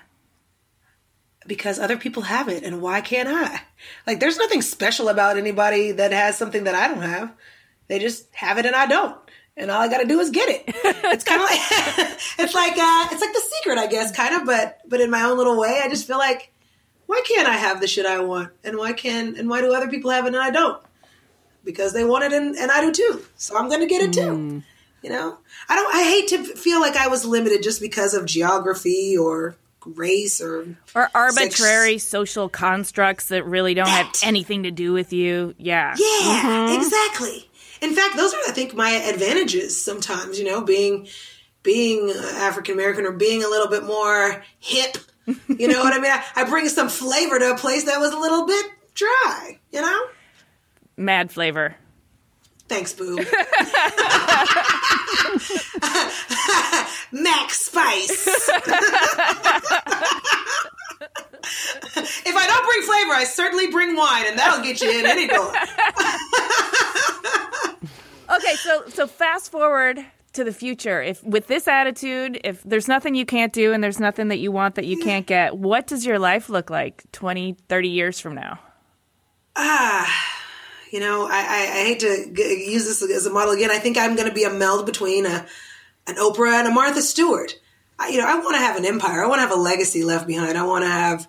Because 1.47 1.79
other 1.79 1.97
people 1.97 2.23
have 2.23 2.49
it 2.49 2.63
and 2.63 2.81
why 2.81 3.01
can't 3.01 3.29
I? 3.29 3.61
Like 4.05 4.19
there's 4.19 4.37
nothing 4.37 4.61
special 4.61 5.07
about 5.07 5.37
anybody 5.37 5.93
that 5.93 6.11
has 6.11 6.37
something 6.37 6.65
that 6.65 6.75
I 6.75 6.87
don't 6.89 7.01
have. 7.01 7.33
They 7.87 7.97
just 7.97 8.33
have 8.35 8.57
it 8.57 8.65
and 8.65 8.75
I 8.75 8.85
don't. 8.87 9.17
And 9.55 9.71
all 9.71 9.81
I 9.81 9.89
got 9.89 9.97
to 9.99 10.07
do 10.07 10.19
is 10.19 10.29
get 10.29 10.49
it. 10.49 10.75
It's 11.11 11.23
kind 11.23 11.41
of 11.41 11.49
like 11.49 11.59
it's 12.39 12.53
like 12.53 12.73
uh, 12.77 13.07
it's 13.11 13.21
like 13.21 13.33
the 13.33 13.41
secret, 13.55 13.79
I 13.79 13.87
guess, 13.87 14.15
kind 14.15 14.35
of, 14.35 14.45
but 14.45 14.79
but 14.85 15.01
in 15.01 15.09
my 15.09 15.23
own 15.23 15.37
little 15.37 15.59
way. 15.59 15.81
I 15.83 15.89
just 15.89 16.05
feel 16.05 16.19
like 16.19 16.53
why 17.09 17.23
can't 17.27 17.47
I 17.47 17.53
have 17.53 17.81
the 17.81 17.87
shit 17.87 18.05
I 18.05 18.19
want? 18.19 18.51
And 18.63 18.77
why 18.77 18.93
can 18.93 19.35
and 19.35 19.49
why 19.49 19.61
do 19.61 19.73
other 19.73 19.87
people 19.89 20.11
have 20.11 20.25
it 20.25 20.35
and 20.35 20.37
I 20.37 20.51
don't? 20.51 20.79
Because 21.63 21.91
they 21.91 22.03
want 22.03 22.23
it 22.23 22.33
and, 22.33 22.55
and 22.55 22.69
I 22.69 22.81
do 22.81 22.91
too. 22.91 23.25
So 23.35 23.57
I'm 23.57 23.67
going 23.67 23.79
to 23.79 23.87
get 23.87 24.03
it 24.03 24.13
too. 24.13 24.21
Mm. 24.21 24.63
You 25.01 25.09
know, 25.09 25.39
I 25.67 25.75
don't. 25.75 25.95
I 25.95 26.03
hate 26.03 26.27
to 26.29 26.43
feel 26.55 26.79
like 26.79 26.95
I 26.95 27.07
was 27.07 27.25
limited 27.25 27.63
just 27.63 27.81
because 27.81 28.13
of 28.13 28.27
geography 28.27 29.17
or 29.17 29.55
race 29.85 30.39
or 30.39 30.77
or 30.93 31.09
arbitrary 31.15 31.97
sex. 31.97 32.03
social 32.03 32.47
constructs 32.47 33.29
that 33.29 33.43
really 33.43 33.73
don't 33.73 33.87
that. 33.87 34.05
have 34.05 34.15
anything 34.21 34.63
to 34.63 34.71
do 34.71 34.93
with 34.93 35.11
you. 35.11 35.55
Yeah, 35.57 35.95
yeah, 35.97 36.43
mm-hmm. 36.43 36.79
exactly. 36.79 37.49
In 37.81 37.95
fact, 37.95 38.17
those 38.17 38.35
are 38.35 38.39
I 38.47 38.51
think 38.51 38.75
my 38.75 38.91
advantages 38.91 39.83
sometimes. 39.83 40.37
You 40.37 40.45
know, 40.45 40.61
being 40.61 41.07
being 41.63 42.11
African 42.11 42.75
American 42.75 43.05
or 43.05 43.13
being 43.13 43.43
a 43.43 43.47
little 43.47 43.69
bit 43.69 43.85
more 43.85 44.43
hip 44.59 44.97
you 45.47 45.67
know 45.67 45.83
what 45.83 45.93
I 45.93 45.99
mean? 45.99 46.11
I, 46.11 46.23
I 46.35 46.43
bring 46.45 46.67
some 46.69 46.89
flavor 46.89 47.37
to 47.39 47.51
a 47.51 47.57
place 47.57 47.85
that 47.85 47.99
was 47.99 48.13
a 48.13 48.17
little 48.17 48.45
bit 48.45 48.65
dry, 48.93 49.59
you 49.71 49.81
know? 49.81 50.05
Mad 50.97 51.31
flavor. 51.31 51.75
Thanks, 52.67 52.93
boo. 52.93 53.15
Max 57.11 57.65
Spice. 57.65 58.27
if 62.25 62.35
I 62.35 62.47
don't 62.47 62.65
bring 62.65 62.81
flavor, 62.83 63.13
I 63.13 63.23
certainly 63.25 63.67
bring 63.71 63.95
wine, 63.95 64.25
and 64.27 64.37
that'll 64.37 64.61
get 64.63 64.81
you 64.81 64.91
in 64.91 65.07
any 65.07 65.27
door. 65.27 65.47
okay, 68.35 68.55
so 68.55 68.83
so 68.89 69.07
fast 69.07 69.49
forward 69.51 70.05
to 70.33 70.43
the 70.43 70.53
future. 70.53 71.01
If 71.01 71.23
with 71.23 71.47
this 71.47 71.67
attitude 71.67 72.39
if 72.43 72.63
there's 72.63 72.87
nothing 72.87 73.15
you 73.15 73.25
can't 73.25 73.53
do 73.53 73.73
and 73.73 73.83
there's 73.83 73.99
nothing 73.99 74.29
that 74.29 74.39
you 74.39 74.51
want 74.51 74.75
that 74.75 74.85
you 74.85 74.97
can't 74.97 75.25
get 75.25 75.57
what 75.57 75.87
does 75.87 76.05
your 76.05 76.19
life 76.19 76.49
look 76.49 76.69
like 76.69 77.03
20 77.11 77.57
30 77.67 77.89
years 77.89 78.19
from 78.19 78.35
now? 78.35 78.59
Ah 79.55 80.29
you 80.91 80.99
know 80.99 81.27
i, 81.27 81.37
I, 81.37 81.81
I 81.81 81.85
hate 81.85 81.99
to 81.99 82.33
g- 82.33 82.71
use 82.71 82.85
this 82.85 83.01
as 83.01 83.25
a 83.25 83.29
model 83.29 83.53
again. 83.53 83.71
I 83.71 83.79
think 83.79 83.97
i'm 83.97 84.15
going 84.15 84.27
to 84.27 84.33
be 84.33 84.43
a 84.43 84.49
meld 84.49 84.85
between 84.85 85.25
a, 85.25 85.45
an 86.07 86.15
oprah 86.15 86.59
and 86.59 86.67
a 86.67 86.71
martha 86.71 87.01
stewart. 87.01 87.59
I, 87.97 88.09
you 88.09 88.17
know 88.17 88.27
i 88.27 88.35
want 88.35 88.55
to 88.55 88.61
have 88.61 88.77
an 88.77 88.85
empire. 88.85 89.23
I 89.23 89.27
want 89.27 89.39
to 89.39 89.47
have 89.47 89.51
a 89.51 89.61
legacy 89.61 90.03
left 90.03 90.27
behind. 90.27 90.57
I 90.57 90.63
want 90.63 90.83
to 90.83 90.89
have 90.89 91.27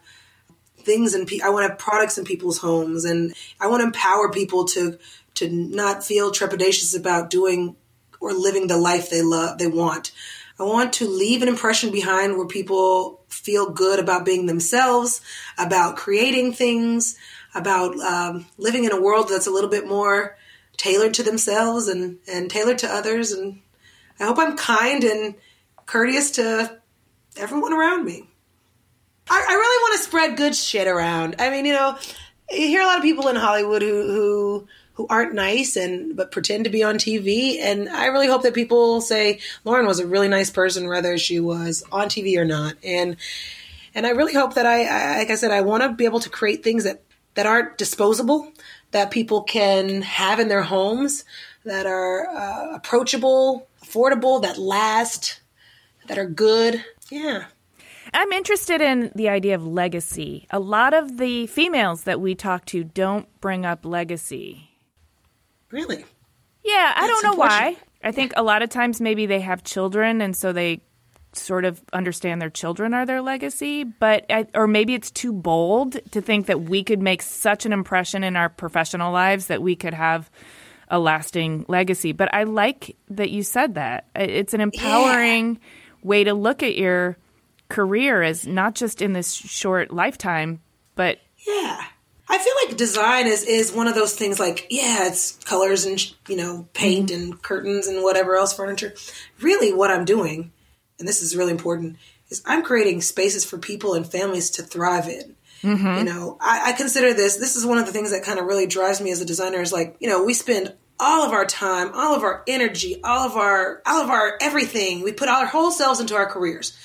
things 0.79 1.15
and 1.15 1.27
pe- 1.27 1.41
i 1.41 1.51
want 1.51 1.65
to 1.65 1.69
have 1.69 1.79
products 1.79 2.17
in 2.17 2.25
people's 2.25 2.57
homes 2.57 3.05
and 3.05 3.35
i 3.61 3.67
want 3.67 3.83
to 3.83 3.85
empower 3.85 4.31
people 4.33 4.65
to 4.65 4.99
to 5.35 5.47
not 5.51 6.03
feel 6.03 6.33
trepidatious 6.33 6.99
about 6.99 7.29
doing 7.29 7.77
or 8.21 8.33
living 8.33 8.67
the 8.67 8.77
life 8.77 9.11
they 9.11 9.23
love, 9.23 9.59
they 9.59 9.67
want. 9.67 10.13
I 10.59 10.65
want 10.65 10.93
to 10.95 11.09
leave 11.09 11.41
an 11.41 11.49
impression 11.49 11.91
behind 11.91 12.37
where 12.37 12.47
people 12.47 13.23
feel 13.29 13.71
good 13.71 13.99
about 13.99 14.27
being 14.27 14.45
themselves, 14.45 15.23
about 15.57 15.97
creating 15.97 16.53
things, 16.53 17.17
about 17.55 17.99
um, 18.01 18.47
living 18.59 18.85
in 18.85 18.93
a 18.93 19.01
world 19.01 19.29
that's 19.29 19.47
a 19.47 19.51
little 19.51 19.71
bit 19.71 19.89
more 19.89 20.37
tailored 20.77 21.15
to 21.15 21.23
themselves 21.23 21.89
and, 21.89 22.19
and 22.29 22.51
tailored 22.51 22.79
to 22.79 22.93
others. 22.93 23.33
And 23.33 23.61
I 24.19 24.25
hope 24.25 24.39
I'm 24.39 24.57
kind 24.57 25.03
and 25.03 25.35
courteous 25.87 26.33
to 26.33 26.79
everyone 27.37 27.73
around 27.73 28.05
me. 28.05 28.29
I, 29.31 29.47
I 29.49 29.55
really 29.55 29.83
want 29.83 29.97
to 29.99 30.07
spread 30.07 30.37
good 30.37 30.55
shit 30.55 30.87
around. 30.87 31.37
I 31.39 31.51
mean, 31.51 31.65
you 31.65 31.73
know, 31.73 31.97
you 32.51 32.67
hear 32.67 32.83
a 32.83 32.87
lot 32.87 32.99
of 32.99 33.03
people 33.03 33.29
in 33.29 33.37
Hollywood 33.37 33.83
who, 33.83 34.07
who 34.07 34.69
who 34.95 35.07
aren't 35.09 35.35
nice 35.35 35.77
and 35.77 36.17
but 36.17 36.31
pretend 36.31 36.65
to 36.65 36.71
be 36.71 36.83
on 36.83 36.97
TV. 36.97 37.59
And 37.61 37.89
I 37.89 38.07
really 38.07 38.27
hope 38.27 38.43
that 38.43 38.55
people 38.55 39.01
say 39.01 39.41
Lauren 39.65 39.87
was 39.87 39.99
a 39.99 40.07
really 40.07 40.29
nice 40.29 40.51
person, 40.51 40.89
whether 40.89 41.17
she 41.19 41.41
was 41.41 41.83
on 41.91 42.09
TV 42.09 42.37
or 42.37 42.45
not. 42.45 42.75
And 42.85 43.17
and 43.95 44.07
I 44.07 44.11
really 44.11 44.35
hope 44.35 44.55
that 44.55 44.67
I, 44.67 44.85
I 44.85 45.19
like 45.19 45.31
I 45.31 45.35
said, 45.37 45.51
I 45.51 45.63
want 45.63 45.83
to 45.83 45.93
be 45.93 46.05
able 46.05 46.21
to 46.21 46.31
create 46.31 46.63
things 46.63 46.85
that 46.85 47.03
that 47.35 47.47
aren't 47.47 47.79
disposable, 47.79 48.53
that 48.91 49.11
people 49.11 49.43
can 49.43 50.03
have 50.03 50.41
in 50.41 50.49
their 50.49 50.63
homes, 50.63 51.25
that 51.65 51.87
are 51.87 52.29
uh, 52.29 52.75
approachable, 52.75 53.69
affordable, 53.83 54.43
that 54.43 54.59
last, 54.59 55.41
that 56.07 56.19
are 56.19 56.27
good. 56.27 56.85
Yeah. 57.11 57.45
I'm 58.13 58.33
interested 58.33 58.81
in 58.81 59.13
the 59.15 59.29
idea 59.29 59.55
of 59.55 59.65
legacy. 59.65 60.47
A 60.51 60.59
lot 60.59 60.95
of 60.95 61.19
the 61.19 61.47
females 61.47 62.03
that 62.03 62.21
we 62.21 62.35
talk 62.35 62.65
to 62.67 62.83
don't 62.83 63.29
bring 63.41 63.65
up 63.65 63.85
legacy. 63.85 64.70
Really? 65.71 66.05
Yeah, 66.65 66.93
I 66.97 67.07
don't 67.07 67.25
know 67.25 67.35
why. 67.35 67.77
I 68.03 68.13
think 68.13 68.33
a 68.37 68.43
lot 68.43 68.63
of 68.63 68.71
times 68.71 69.01
maybe 69.01 69.27
they 69.27 69.41
have 69.41 69.63
children 69.63 70.21
and 70.21 70.37
so 70.37 70.53
they 70.53 70.83
sort 71.33 71.65
of 71.65 71.81
understand 71.93 72.43
their 72.43 72.51
children 72.51 72.93
are 72.93 73.07
their 73.07 73.23
legacy, 73.23 73.85
but 73.85 74.27
I, 74.31 74.47
or 74.55 74.67
maybe 74.67 74.95
it's 74.95 75.11
too 75.11 75.33
bold 75.33 75.99
to 76.11 76.21
think 76.21 76.47
that 76.47 76.63
we 76.63 76.83
could 76.83 77.01
make 77.01 77.23
such 77.23 77.67
an 77.67 77.73
impression 77.73 78.25
in 78.25 78.37
our 78.37 78.49
professional 78.49 79.13
lives 79.13 79.47
that 79.47 79.63
we 79.63 79.77
could 79.77 79.95
have 79.95 80.31
a 80.89 80.99
lasting 80.99 81.65
legacy. 81.69 82.13
But 82.13 82.35
I 82.35 82.45
like 82.45 82.97
that 83.11 83.31
you 83.31 83.43
said 83.43 83.75
that. 83.75 84.07
It's 84.15 84.55
an 84.55 84.61
empowering 84.61 85.55
yeah. 85.55 85.61
way 86.03 86.25
to 86.25 86.35
look 86.35 86.63
at 86.63 86.77
your 86.77 87.17
career 87.69 88.23
as 88.23 88.47
not 88.47 88.75
just 88.75 89.01
in 89.01 89.13
this 89.13 89.33
short 89.33 89.93
lifetime, 89.93 90.61
but 90.97 91.19
yeah. 91.47 91.85
I 92.31 92.39
feel 92.39 92.53
like 92.65 92.77
design 92.77 93.27
is 93.27 93.43
is 93.43 93.73
one 93.73 93.89
of 93.89 93.97
those 93.97 94.15
things 94.15 94.39
like 94.39 94.69
yeah, 94.71 95.09
it's 95.09 95.33
colors 95.45 95.85
and 95.85 96.01
you 96.29 96.37
know 96.37 96.69
paint 96.75 97.11
mm-hmm. 97.11 97.23
and 97.23 97.43
curtains 97.43 97.89
and 97.89 98.05
whatever 98.05 98.37
else 98.37 98.53
furniture. 98.53 98.95
Really, 99.41 99.73
what 99.73 99.91
I'm 99.91 100.05
doing, 100.05 100.53
and 101.01 101.09
this 101.09 101.23
is 101.23 101.37
really 101.37 101.51
important, 101.51 101.97
is 102.29 102.41
I'm 102.47 102.63
creating 102.63 103.01
spaces 103.01 103.45
for 103.45 103.59
people 103.59 103.95
and 103.95 104.07
families 104.07 104.51
to 104.51 104.63
thrive 104.63 105.09
in. 105.09 105.35
Mm-hmm. 105.63 105.99
You 105.99 106.05
know, 106.05 106.39
I, 106.41 106.71
I 106.71 106.73
consider 106.73 107.13
this. 107.13 107.37
This 107.37 107.57
is 107.57 107.67
one 107.67 107.79
of 107.79 107.87
the 107.87 107.93
things 107.93 108.13
that 108.13 108.23
kind 108.23 108.39
of 108.39 108.47
really 108.47 108.69
drives 108.69 109.01
me 109.01 109.11
as 109.11 109.21
a 109.21 109.27
designer. 109.27 109.61
Is 109.61 109.73
like 109.73 109.97
you 109.99 110.09
know 110.09 110.23
we 110.23 110.33
spend 110.33 110.73
all 111.01 111.27
of 111.27 111.33
our 111.33 111.47
time, 111.47 111.91
all 111.95 112.15
of 112.15 112.23
our 112.23 112.45
energy, 112.47 113.01
all 113.03 113.27
of 113.27 113.35
our 113.35 113.83
all 113.85 114.05
of 114.05 114.09
our 114.09 114.39
everything. 114.41 115.03
We 115.03 115.11
put 115.11 115.29
our 115.29 115.47
whole 115.47 115.73
selves 115.73 115.99
into 115.99 116.15
our 116.15 116.27
careers. 116.27 116.79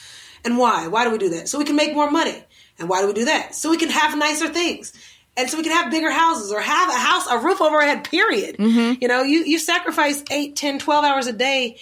And 0.44 0.58
why? 0.58 0.88
Why 0.88 1.04
do 1.04 1.12
we 1.12 1.18
do 1.18 1.30
that? 1.30 1.50
So 1.50 1.60
we 1.60 1.66
can 1.66 1.76
make 1.76 1.94
more 1.94 2.10
money. 2.10 2.44
And 2.78 2.90
why 2.90 3.02
do 3.02 3.08
we 3.08 3.14
do 3.14 3.26
that? 3.26 3.56
So 3.56 3.70
we 3.70 3.78
can 3.78 3.90
have 3.90 4.18
nicer 4.18 4.48
things. 4.50 4.94
And 5.38 5.50
so 5.50 5.58
we 5.58 5.64
can 5.64 5.74
have 5.74 5.92
bigger 5.92 6.12
houses 6.12 6.52
or 6.52 6.62
have 6.62 6.90
a 6.90 6.94
house, 6.94 7.28
a 7.28 7.38
roof 7.40 7.62
over 7.62 7.76
our 7.76 7.82
head, 7.82 8.04
period. 8.10 8.58
Mm-hmm. 8.58 9.02
You 9.02 9.08
know, 9.08 9.22
you, 9.24 9.44
you 9.44 9.60
sacrifice 9.60 10.24
8, 10.32 10.56
10, 10.56 10.80
12 10.80 11.06
hours 11.06 11.28
a 11.28 11.34
day 11.34 11.78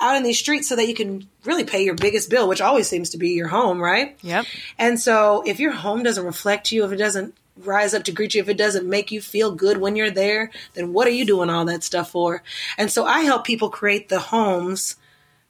out 0.00 0.16
in 0.16 0.22
these 0.22 0.38
streets 0.38 0.68
so 0.68 0.76
that 0.76 0.86
you 0.86 0.94
can 0.94 1.26
really 1.44 1.64
pay 1.64 1.84
your 1.84 1.94
biggest 1.94 2.30
bill, 2.30 2.48
which 2.48 2.60
always 2.60 2.88
seems 2.88 3.10
to 3.10 3.18
be 3.18 3.30
your 3.30 3.48
home, 3.48 3.80
right? 3.80 4.16
Yep. 4.22 4.46
And 4.78 5.00
so 5.00 5.42
if 5.46 5.58
your 5.58 5.72
home 5.72 6.02
doesn't 6.02 6.24
reflect 6.24 6.70
you, 6.70 6.84
if 6.84 6.92
it 6.92 6.96
doesn't 6.96 7.34
rise 7.64 7.94
up 7.94 8.04
to 8.04 8.12
greet 8.12 8.34
you, 8.34 8.42
if 8.42 8.48
it 8.48 8.56
doesn't 8.56 8.88
make 8.88 9.10
you 9.10 9.20
feel 9.20 9.52
good 9.52 9.78
when 9.78 9.96
you're 9.96 10.10
there, 10.10 10.50
then 10.74 10.92
what 10.92 11.06
are 11.06 11.12
you 11.12 11.24
doing 11.24 11.50
all 11.50 11.64
that 11.64 11.82
stuff 11.82 12.10
for? 12.10 12.42
And 12.76 12.90
so 12.90 13.04
I 13.04 13.20
help 13.20 13.44
people 13.44 13.70
create 13.70 14.08
the 14.08 14.20
homes 14.20 14.96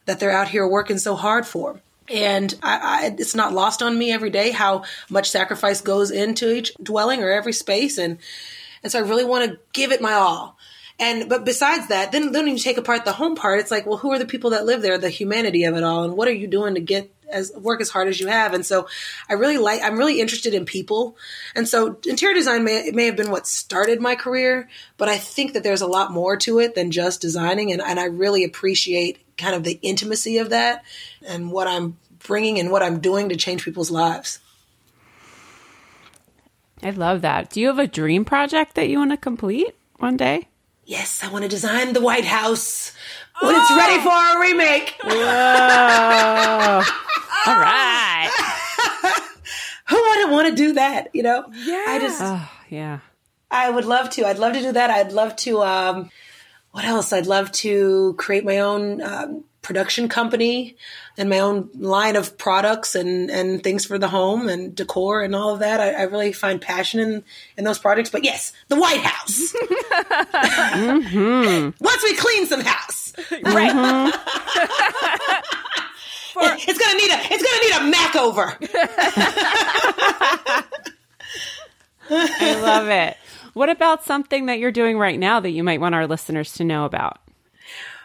that 0.06 0.20
they're 0.20 0.30
out 0.30 0.48
here 0.48 0.66
working 0.66 0.98
so 0.98 1.14
hard 1.14 1.46
for. 1.46 1.80
And 2.10 2.54
I, 2.62 2.78
I, 2.78 3.14
it's 3.18 3.34
not 3.34 3.52
lost 3.52 3.82
on 3.82 3.98
me 3.98 4.12
every 4.12 4.30
day 4.30 4.50
how 4.50 4.84
much 5.10 5.30
sacrifice 5.30 5.80
goes 5.80 6.10
into 6.10 6.54
each 6.54 6.72
dwelling 6.82 7.22
or 7.22 7.30
every 7.30 7.52
space. 7.52 7.98
And, 7.98 8.18
and 8.82 8.90
so 8.92 8.98
I 8.98 9.02
really 9.02 9.24
want 9.24 9.50
to 9.50 9.58
give 9.72 9.92
it 9.92 10.00
my 10.00 10.12
all. 10.12 10.56
And, 11.00 11.28
but 11.28 11.44
besides 11.44 11.88
that, 11.88 12.10
then, 12.10 12.32
then 12.32 12.48
you 12.48 12.58
take 12.58 12.76
apart 12.76 13.04
the 13.04 13.12
home 13.12 13.36
part, 13.36 13.60
it's 13.60 13.70
like, 13.70 13.86
well, 13.86 13.98
who 13.98 14.12
are 14.12 14.18
the 14.18 14.26
people 14.26 14.50
that 14.50 14.66
live 14.66 14.82
there, 14.82 14.98
the 14.98 15.10
humanity 15.10 15.64
of 15.64 15.76
it 15.76 15.84
all? 15.84 16.02
And 16.02 16.16
what 16.16 16.26
are 16.26 16.32
you 16.32 16.48
doing 16.48 16.74
to 16.74 16.80
get 16.80 17.14
as 17.30 17.52
work 17.54 17.80
as 17.80 17.88
hard 17.88 18.08
as 18.08 18.18
you 18.18 18.26
have? 18.26 18.52
And 18.52 18.66
so 18.66 18.88
I 19.28 19.34
really 19.34 19.58
like, 19.58 19.80
I'm 19.80 19.96
really 19.96 20.20
interested 20.20 20.54
in 20.54 20.64
people. 20.64 21.16
And 21.54 21.68
so 21.68 21.98
interior 22.04 22.34
design 22.34 22.64
may, 22.64 22.90
may 22.92 23.06
have 23.06 23.16
been 23.16 23.30
what 23.30 23.46
started 23.46 24.00
my 24.00 24.16
career, 24.16 24.68
but 24.96 25.08
I 25.08 25.18
think 25.18 25.52
that 25.52 25.62
there's 25.62 25.82
a 25.82 25.86
lot 25.86 26.10
more 26.10 26.36
to 26.38 26.58
it 26.58 26.74
than 26.74 26.90
just 26.90 27.20
designing. 27.20 27.70
And, 27.70 27.80
and 27.80 28.00
I 28.00 28.06
really 28.06 28.42
appreciate 28.42 29.18
kind 29.38 29.54
of 29.54 29.64
the 29.64 29.78
intimacy 29.80 30.38
of 30.38 30.50
that 30.50 30.84
and 31.26 31.50
what 31.50 31.66
I'm 31.66 31.96
bringing 32.26 32.58
and 32.58 32.70
what 32.70 32.82
I'm 32.82 33.00
doing 33.00 33.30
to 33.30 33.36
change 33.36 33.64
people's 33.64 33.90
lives. 33.90 34.40
I 36.82 36.90
love 36.90 37.22
that. 37.22 37.50
Do 37.50 37.60
you 37.60 37.68
have 37.68 37.78
a 37.78 37.86
dream 37.86 38.24
project 38.24 38.74
that 38.74 38.88
you 38.88 38.98
want 38.98 39.12
to 39.12 39.16
complete 39.16 39.74
one 39.96 40.16
day? 40.16 40.48
Yes, 40.84 41.22
I 41.22 41.30
want 41.30 41.42
to 41.42 41.48
design 41.48 41.92
the 41.92 42.00
White 42.00 42.24
House 42.24 42.92
when 43.40 43.54
oh! 43.54 43.60
it's 43.60 43.70
ready 43.76 44.02
for 44.02 44.08
a 44.08 44.40
remake. 44.40 44.94
Whoa. 45.02 46.82
All 47.46 47.60
right. 47.60 48.30
Who 49.88 49.96
wouldn't 49.96 50.30
want 50.30 50.48
to 50.48 50.54
do 50.54 50.72
that? 50.74 51.08
You 51.14 51.22
know? 51.24 51.44
Yeah. 51.52 51.84
I 51.88 51.98
just, 52.00 52.20
oh, 52.22 52.50
yeah. 52.68 53.00
I 53.50 53.70
would 53.70 53.84
love 53.84 54.10
to. 54.10 54.26
I'd 54.26 54.38
love 54.38 54.52
to 54.54 54.60
do 54.60 54.72
that. 54.72 54.90
I'd 54.90 55.12
love 55.12 55.34
to, 55.36 55.62
um, 55.62 56.10
what 56.72 56.84
else? 56.84 57.12
I'd 57.12 57.26
love 57.26 57.50
to 57.52 58.14
create 58.18 58.44
my 58.44 58.58
own 58.58 59.02
um, 59.02 59.44
production 59.62 60.08
company 60.08 60.76
and 61.16 61.28
my 61.28 61.40
own 61.40 61.68
line 61.74 62.16
of 62.16 62.38
products 62.38 62.94
and, 62.94 63.30
and 63.30 63.62
things 63.62 63.84
for 63.84 63.98
the 63.98 64.08
home 64.08 64.48
and 64.48 64.74
decor 64.74 65.22
and 65.22 65.34
all 65.34 65.52
of 65.54 65.60
that. 65.60 65.80
I, 65.80 65.92
I 65.92 66.02
really 66.04 66.32
find 66.32 66.60
passion 66.60 67.00
in, 67.00 67.24
in 67.56 67.64
those 67.64 67.78
projects. 67.78 68.10
But 68.10 68.24
yes, 68.24 68.52
the 68.68 68.76
White 68.80 69.00
House. 69.00 69.52
mm-hmm. 70.72 71.84
Once 71.84 72.02
we 72.02 72.16
clean 72.16 72.46
some 72.46 72.60
house, 72.60 73.12
right? 73.42 73.72
Mm-hmm. 73.72 74.10
For- 76.32 76.56
it's 76.56 76.78
gonna 76.78 76.98
need 76.98 77.10
a 77.10 77.18
it's 77.30 77.42
gonna 77.42 77.62
need 77.64 77.72
a 77.74 77.80
makeover. 77.96 78.56
I 82.10 82.60
love 82.60 82.88
it. 82.88 83.16
What 83.58 83.70
about 83.70 84.04
something 84.04 84.46
that 84.46 84.60
you're 84.60 84.70
doing 84.70 84.98
right 84.98 85.18
now 85.18 85.40
that 85.40 85.50
you 85.50 85.64
might 85.64 85.80
want 85.80 85.92
our 85.96 86.06
listeners 86.06 86.52
to 86.52 86.64
know 86.64 86.84
about? 86.84 87.18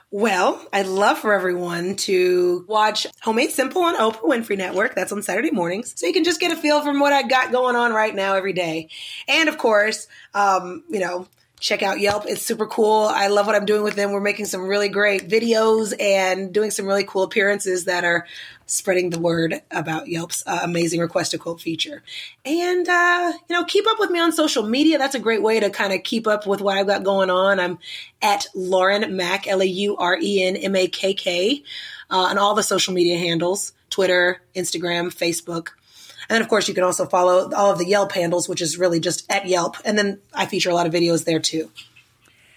Well, 0.10 0.60
I'd 0.74 0.88
love 0.88 1.20
for 1.20 1.32
everyone 1.32 1.96
to 1.98 2.66
watch 2.68 3.06
Home 3.22 3.36
Made 3.36 3.52
Simple 3.52 3.84
on 3.84 3.96
Oprah 3.96 4.24
Winfrey 4.24 4.58
Network. 4.58 4.96
That's 4.96 5.12
on 5.12 5.22
Saturday 5.22 5.52
mornings. 5.52 5.94
So 5.96 6.08
you 6.08 6.14
can 6.14 6.24
just 6.24 6.40
get 6.40 6.52
a 6.52 6.56
feel 6.56 6.82
from 6.82 7.00
what 7.00 7.14
I 7.14 7.22
got 7.22 7.52
going 7.52 7.76
on 7.76 7.94
right 7.94 8.16
now 8.16 8.34
every 8.34 8.54
day. 8.54 8.90
And 9.28 9.48
of 9.48 9.60
course, 9.60 10.08
um, 10.34 10.86
you 10.90 11.00
know, 11.00 11.28
check 11.64 11.82
out 11.82 12.02
Yelp. 12.02 12.26
It's 12.28 12.42
super 12.42 12.68
cool. 12.68 13.06
I 13.06 13.28
love 13.28 13.46
what 13.46 13.56
I'm 13.56 13.64
doing 13.64 13.84
with 13.84 13.96
them. 13.96 14.12
We're 14.12 14.20
making 14.20 14.48
some 14.48 14.68
really 14.68 14.90
great 14.90 15.30
videos 15.30 15.94
and 15.98 16.54
doing 16.54 16.72
some 16.72 16.86
really 16.86 17.06
cool 17.06 17.24
appearances 17.24 17.86
that 17.86 18.04
are 18.04 18.28
spreading 18.66 19.12
the 19.12 19.20
word 19.20 19.62
about 19.72 20.10
Yelp's 20.10 20.44
uh, 20.46 20.60
amazing 20.62 21.00
request 21.00 21.34
a 21.34 21.38
quote 21.38 21.62
feature. 21.62 22.04
And, 22.44 22.88
uh, 22.90 23.32
you 23.48 23.56
know, 23.56 23.64
keep 23.64 23.88
up 23.88 23.98
with 23.98 24.12
me 24.12 24.20
on 24.20 24.34
social 24.34 24.64
media. 24.64 24.98
That's 24.98 25.16
a 25.16 25.20
great 25.20 25.42
way 25.42 25.62
to 25.62 25.70
kind 25.70 25.94
of 25.94 26.04
keep 26.04 26.28
up 26.28 26.46
with 26.46 26.60
what 26.60 26.78
I've 26.78 26.88
got 26.88 27.06
going 27.06 27.30
on. 27.30 27.62
I'm 27.62 27.80
at 28.22 28.46
Lauren 28.54 29.04
Makk, 29.14 29.48
L 29.48 29.62
A 29.62 29.66
U 29.66 29.96
R 29.96 30.18
E 30.22 30.44
N 30.44 30.58
M 30.58 30.76
A 30.76 30.88
K 30.90 31.14
K, 31.14 31.64
uh, 32.10 32.28
on 32.30 32.38
all 32.38 32.56
the 32.56 32.64
social 32.64 32.94
media 32.94 33.18
handles 33.18 33.72
Twitter, 33.90 34.42
Instagram, 34.54 35.16
Facebook. 35.16 35.70
And 36.34 36.40
then, 36.40 36.42
of 36.42 36.50
course, 36.50 36.68
you 36.68 36.74
can 36.74 36.84
also 36.84 37.06
follow 37.06 37.52
all 37.54 37.70
of 37.70 37.78
the 37.78 37.86
Yelp 37.86 38.12
handles, 38.12 38.50
which 38.50 38.60
is 38.60 38.80
really 38.80 39.00
just 39.00 39.32
at 39.32 39.46
Yelp. 39.46 39.78
And 39.86 39.96
then 39.96 40.20
I 40.34 40.48
feature 40.48 40.72
a 40.72 40.74
lot 40.74 40.88
of 40.88 40.92
videos 40.92 41.26
there 41.26 41.40
too. 41.40 41.70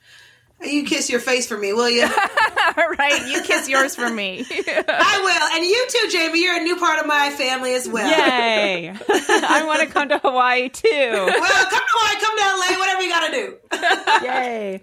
You 0.61 0.82
kiss 0.84 1.11
your 1.11 1.20
face 1.20 1.46
for 1.46 1.56
me, 1.56 1.72
will 1.72 1.88
you? 1.88 2.02
right. 2.98 3.24
You 3.28 3.40
kiss 3.42 3.68
yours 3.68 3.94
for 3.94 4.11
me. 4.11 4.44
I 4.50 5.20
will. 5.22 5.56
And 5.56 5.64
you 5.64 5.86
too, 5.88 6.18
Jaime. 6.18 6.42
You're 6.42 6.56
a 6.56 6.64
new 6.64 6.76
part 6.76 6.98
of 6.98 7.06
my 7.06 7.30
family 7.30 7.74
as 7.74 7.88
well. 7.88 8.11
Yay! 8.11 8.88
I 9.08 9.62
want 9.64 9.80
to 9.80 9.86
come 9.86 10.08
to 10.08 10.18
Hawaii 10.18 10.70
too. 10.70 10.90
Well, 10.90 11.66
come 11.66 11.80
to 11.80 11.92
Hawaii, 11.92 12.20
come 12.20 12.36
to 12.36 12.74
LA, 12.74 12.78
whatever 12.80 13.02
you 13.02 13.08
got 13.08 13.26
to 13.26 13.32
do. 13.32 14.26
Yay! 14.26 14.80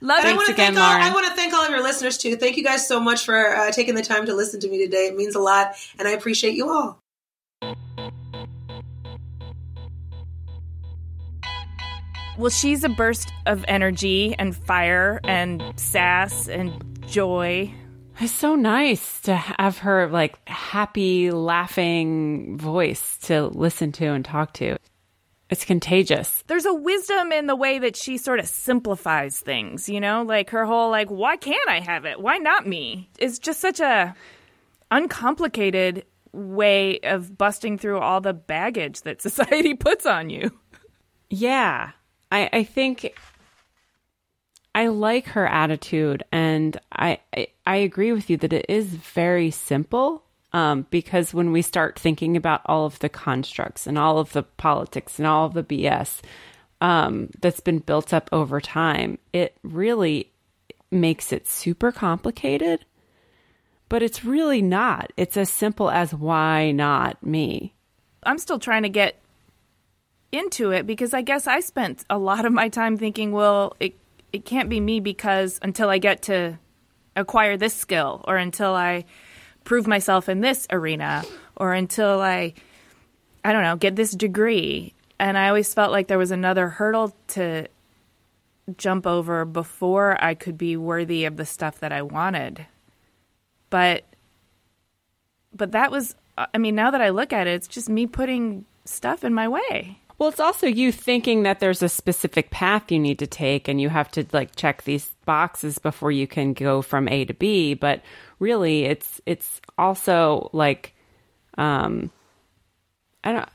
Love 0.00 0.18
And 0.20 0.28
I 0.28 0.32
it. 0.32 0.36
want 0.36 0.46
to 0.48 0.52
again, 0.52 0.74
thank 0.74 0.78
all, 0.84 0.90
Lauren. 0.90 1.02
I 1.02 1.12
want 1.12 1.26
to 1.26 1.32
thank 1.34 1.54
all 1.54 1.64
of 1.64 1.70
your 1.70 1.82
listeners 1.82 2.18
too. 2.18 2.36
Thank 2.36 2.56
you 2.56 2.64
guys 2.64 2.86
so 2.86 3.00
much 3.00 3.24
for 3.24 3.56
uh, 3.56 3.70
taking 3.70 3.94
the 3.94 4.02
time 4.02 4.26
to 4.26 4.34
listen 4.34 4.60
to 4.60 4.68
me 4.68 4.78
today. 4.78 5.06
It 5.06 5.16
means 5.16 5.34
a 5.34 5.40
lot, 5.40 5.74
and 5.98 6.06
I 6.08 6.12
appreciate 6.12 6.54
you 6.54 6.70
all. 6.70 7.00
Well, 12.36 12.50
she's 12.50 12.82
a 12.82 12.88
burst 12.88 13.32
of 13.46 13.64
energy 13.68 14.34
and 14.38 14.56
fire 14.56 15.20
and 15.22 15.62
sass 15.76 16.48
and 16.48 16.72
joy. 17.06 17.72
It's 18.20 18.32
so 18.32 18.56
nice 18.56 19.20
to 19.22 19.36
have 19.36 19.78
her 19.78 20.08
like 20.08 20.36
happy, 20.48 21.30
laughing 21.30 22.58
voice 22.58 23.18
to 23.18 23.46
listen 23.46 23.92
to 23.92 24.06
and 24.06 24.24
talk 24.24 24.52
to. 24.54 24.76
It's 25.50 25.64
contagious. 25.64 26.42
There's 26.46 26.64
a 26.64 26.72
wisdom 26.74 27.30
in 27.30 27.46
the 27.46 27.56
way 27.56 27.78
that 27.78 27.96
she 27.96 28.16
sort 28.16 28.40
of 28.40 28.46
simplifies 28.46 29.40
things, 29.40 29.88
you 29.88 30.00
know? 30.00 30.22
Like 30.22 30.50
her 30.50 30.64
whole 30.64 30.90
like 30.90 31.08
why 31.08 31.36
can't 31.36 31.68
I 31.68 31.80
have 31.80 32.04
it? 32.04 32.20
Why 32.20 32.38
not 32.38 32.66
me? 32.66 33.10
It's 33.18 33.38
just 33.38 33.60
such 33.60 33.80
a 33.80 34.14
uncomplicated 34.90 36.04
way 36.32 36.98
of 37.00 37.36
busting 37.36 37.78
through 37.78 37.98
all 37.98 38.20
the 38.20 38.32
baggage 38.32 39.02
that 39.02 39.22
society 39.22 39.74
puts 39.74 40.06
on 40.06 40.30
you. 40.30 40.50
Yeah. 41.30 41.90
I, 42.32 42.48
I 42.52 42.64
think 42.64 43.14
I 44.74 44.88
like 44.88 45.26
her 45.28 45.46
attitude 45.46 46.24
and 46.32 46.76
I, 46.90 47.20
I 47.36 47.48
I 47.66 47.76
agree 47.76 48.12
with 48.12 48.28
you 48.28 48.36
that 48.38 48.52
it 48.52 48.66
is 48.68 48.86
very 48.86 49.50
simple. 49.50 50.23
Um, 50.54 50.86
because 50.90 51.34
when 51.34 51.50
we 51.50 51.62
start 51.62 51.98
thinking 51.98 52.36
about 52.36 52.62
all 52.66 52.86
of 52.86 53.00
the 53.00 53.08
constructs 53.08 53.88
and 53.88 53.98
all 53.98 54.18
of 54.18 54.32
the 54.32 54.44
politics 54.44 55.18
and 55.18 55.26
all 55.26 55.46
of 55.46 55.52
the 55.54 55.64
BS 55.64 56.20
um, 56.80 57.28
that's 57.40 57.58
been 57.58 57.80
built 57.80 58.14
up 58.14 58.28
over 58.30 58.60
time, 58.60 59.18
it 59.32 59.56
really 59.64 60.30
makes 60.92 61.32
it 61.32 61.48
super 61.48 61.90
complicated. 61.90 62.84
But 63.88 64.04
it's 64.04 64.24
really 64.24 64.62
not. 64.62 65.12
It's 65.16 65.36
as 65.36 65.50
simple 65.50 65.90
as 65.90 66.14
why 66.14 66.70
not 66.70 67.20
me? 67.26 67.74
I'm 68.22 68.38
still 68.38 68.60
trying 68.60 68.84
to 68.84 68.88
get 68.88 69.20
into 70.30 70.70
it 70.70 70.86
because 70.86 71.12
I 71.12 71.22
guess 71.22 71.48
I 71.48 71.60
spent 71.60 72.04
a 72.08 72.16
lot 72.16 72.46
of 72.46 72.52
my 72.52 72.68
time 72.68 72.96
thinking, 72.96 73.32
well, 73.32 73.74
it 73.80 73.96
it 74.32 74.44
can't 74.44 74.68
be 74.68 74.78
me 74.78 75.00
because 75.00 75.58
until 75.62 75.90
I 75.90 75.98
get 75.98 76.22
to 76.22 76.60
acquire 77.16 77.56
this 77.56 77.74
skill 77.74 78.24
or 78.28 78.36
until 78.36 78.72
I 78.72 79.04
prove 79.64 79.86
myself 79.86 80.28
in 80.28 80.40
this 80.40 80.66
arena 80.70 81.24
or 81.56 81.72
until 81.72 82.20
I 82.20 82.54
I 83.44 83.52
don't 83.52 83.62
know, 83.62 83.76
get 83.76 83.96
this 83.96 84.12
degree. 84.12 84.94
And 85.18 85.36
I 85.36 85.48
always 85.48 85.72
felt 85.74 85.92
like 85.92 86.08
there 86.08 86.18
was 86.18 86.30
another 86.30 86.68
hurdle 86.68 87.14
to 87.28 87.68
jump 88.78 89.06
over 89.06 89.44
before 89.44 90.22
I 90.22 90.34
could 90.34 90.56
be 90.56 90.76
worthy 90.76 91.26
of 91.26 91.36
the 91.36 91.44
stuff 91.44 91.80
that 91.80 91.92
I 91.92 92.02
wanted. 92.02 92.66
But 93.70 94.04
but 95.54 95.72
that 95.72 95.90
was 95.90 96.16
I 96.36 96.58
mean, 96.58 96.74
now 96.74 96.90
that 96.90 97.00
I 97.00 97.10
look 97.10 97.32
at 97.32 97.46
it, 97.46 97.52
it's 97.52 97.68
just 97.68 97.88
me 97.88 98.06
putting 98.06 98.64
stuff 98.84 99.24
in 99.24 99.34
my 99.34 99.48
way. 99.48 99.98
Well, 100.18 100.28
it's 100.28 100.40
also 100.40 100.66
you 100.66 100.90
thinking 100.92 101.42
that 101.42 101.60
there's 101.60 101.82
a 101.82 101.88
specific 101.88 102.50
path 102.50 102.90
you 102.90 102.98
need 102.98 103.18
to 103.18 103.26
take 103.26 103.68
and 103.68 103.80
you 103.80 103.88
have 103.88 104.10
to 104.12 104.26
like 104.32 104.56
check 104.56 104.82
these 104.82 105.13
boxes 105.24 105.78
before 105.78 106.10
you 106.10 106.26
can 106.26 106.52
go 106.52 106.82
from 106.82 107.08
A 107.08 107.24
to 107.24 107.34
B, 107.34 107.74
but 107.74 108.02
really 108.38 108.84
it's 108.84 109.20
it's 109.26 109.60
also 109.78 110.50
like 110.52 110.94
um 111.56 112.10
I 113.22 113.32
don't 113.32 113.48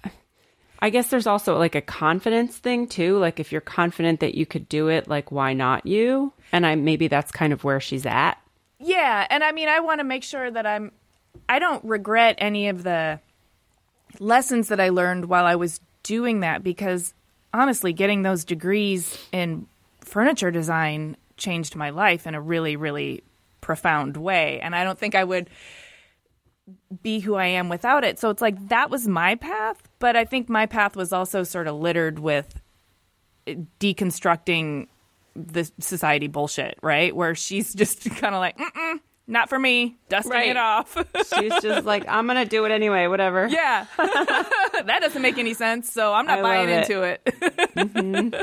I 0.81 0.89
guess 0.89 1.09
there's 1.09 1.27
also 1.27 1.57
like 1.57 1.75
a 1.75 1.81
confidence 1.81 2.57
thing 2.57 2.87
too, 2.87 3.17
like 3.17 3.39
if 3.39 3.51
you're 3.51 3.61
confident 3.61 4.21
that 4.21 4.35
you 4.35 4.45
could 4.45 4.69
do 4.69 4.87
it, 4.87 5.07
like 5.07 5.31
why 5.31 5.53
not 5.53 5.85
you? 5.85 6.31
And 6.51 6.65
I 6.65 6.75
maybe 6.75 7.07
that's 7.07 7.31
kind 7.31 7.51
of 7.51 7.63
where 7.63 7.81
she's 7.81 8.05
at. 8.05 8.37
Yeah, 8.79 9.27
and 9.29 9.43
I 9.43 9.51
mean, 9.51 9.67
I 9.67 9.81
want 9.81 9.99
to 9.99 10.05
make 10.05 10.23
sure 10.23 10.49
that 10.49 10.65
I'm. 10.65 10.93
I 11.47 11.59
don't 11.59 11.83
regret 11.83 12.35
any 12.37 12.69
of 12.69 12.83
the 12.83 13.19
lessons 14.19 14.69
that 14.69 14.79
I 14.79 14.89
learned 14.89 15.25
while 15.25 15.45
I 15.45 15.55
was 15.55 15.81
doing 16.01 16.39
that 16.39 16.63
because 16.63 17.13
honestly, 17.53 17.91
getting 17.91 18.21
those 18.21 18.45
degrees 18.45 19.17
in 19.31 19.67
furniture 20.01 20.49
design 20.49 21.17
changed 21.39 21.75
my 21.75 21.89
life 21.89 22.27
in 22.27 22.35
a 22.35 22.41
really, 22.41 22.75
really 22.75 23.23
profound 23.61 24.15
way. 24.17 24.59
And 24.61 24.75
I 24.75 24.83
don't 24.83 24.99
think 24.99 25.15
I 25.15 25.23
would 25.23 25.49
be 27.01 27.19
who 27.19 27.33
I 27.35 27.45
am 27.47 27.67
without 27.69 28.03
it. 28.03 28.19
So 28.19 28.29
it's 28.29 28.41
like 28.43 28.67
that 28.69 28.91
was 28.91 29.07
my 29.07 29.33
path, 29.35 29.81
but 29.97 30.15
I 30.15 30.23
think 30.25 30.49
my 30.49 30.67
path 30.67 30.95
was 30.95 31.11
also 31.11 31.41
sort 31.43 31.65
of 31.67 31.75
littered 31.75 32.19
with 32.19 32.61
deconstructing 33.79 34.87
the 35.35 35.69
society 35.79 36.27
bullshit, 36.27 36.77
right? 36.83 37.15
Where 37.15 37.33
she's 37.35 37.73
just 37.75 38.03
kind 38.11 38.35
of 38.35 38.39
like, 38.39 38.57
Mm-mm, 38.57 38.99
not 39.27 39.49
for 39.49 39.57
me, 39.59 39.97
dusting 40.09 40.31
Right. 40.31 40.49
it 40.49 40.57
off. 40.57 40.97
She's 41.37 41.53
just 41.61 41.85
like, 41.85 42.05
I'm 42.07 42.25
gonna 42.27 42.45
do 42.45 42.65
it 42.65 42.71
anyway, 42.71 43.07
whatever. 43.07 43.47
yeah, 43.47 43.85
that 43.97 44.97
doesn't 45.01 45.21
make 45.21 45.37
any 45.37 45.53
sense. 45.53 45.91
So 45.91 46.13
I'm 46.13 46.25
not 46.25 46.39
I 46.39 46.41
buying 46.41 46.69
it. 46.69 46.81
into 46.89 47.03
it. 47.03 47.21
Mm-hmm. 47.25 48.41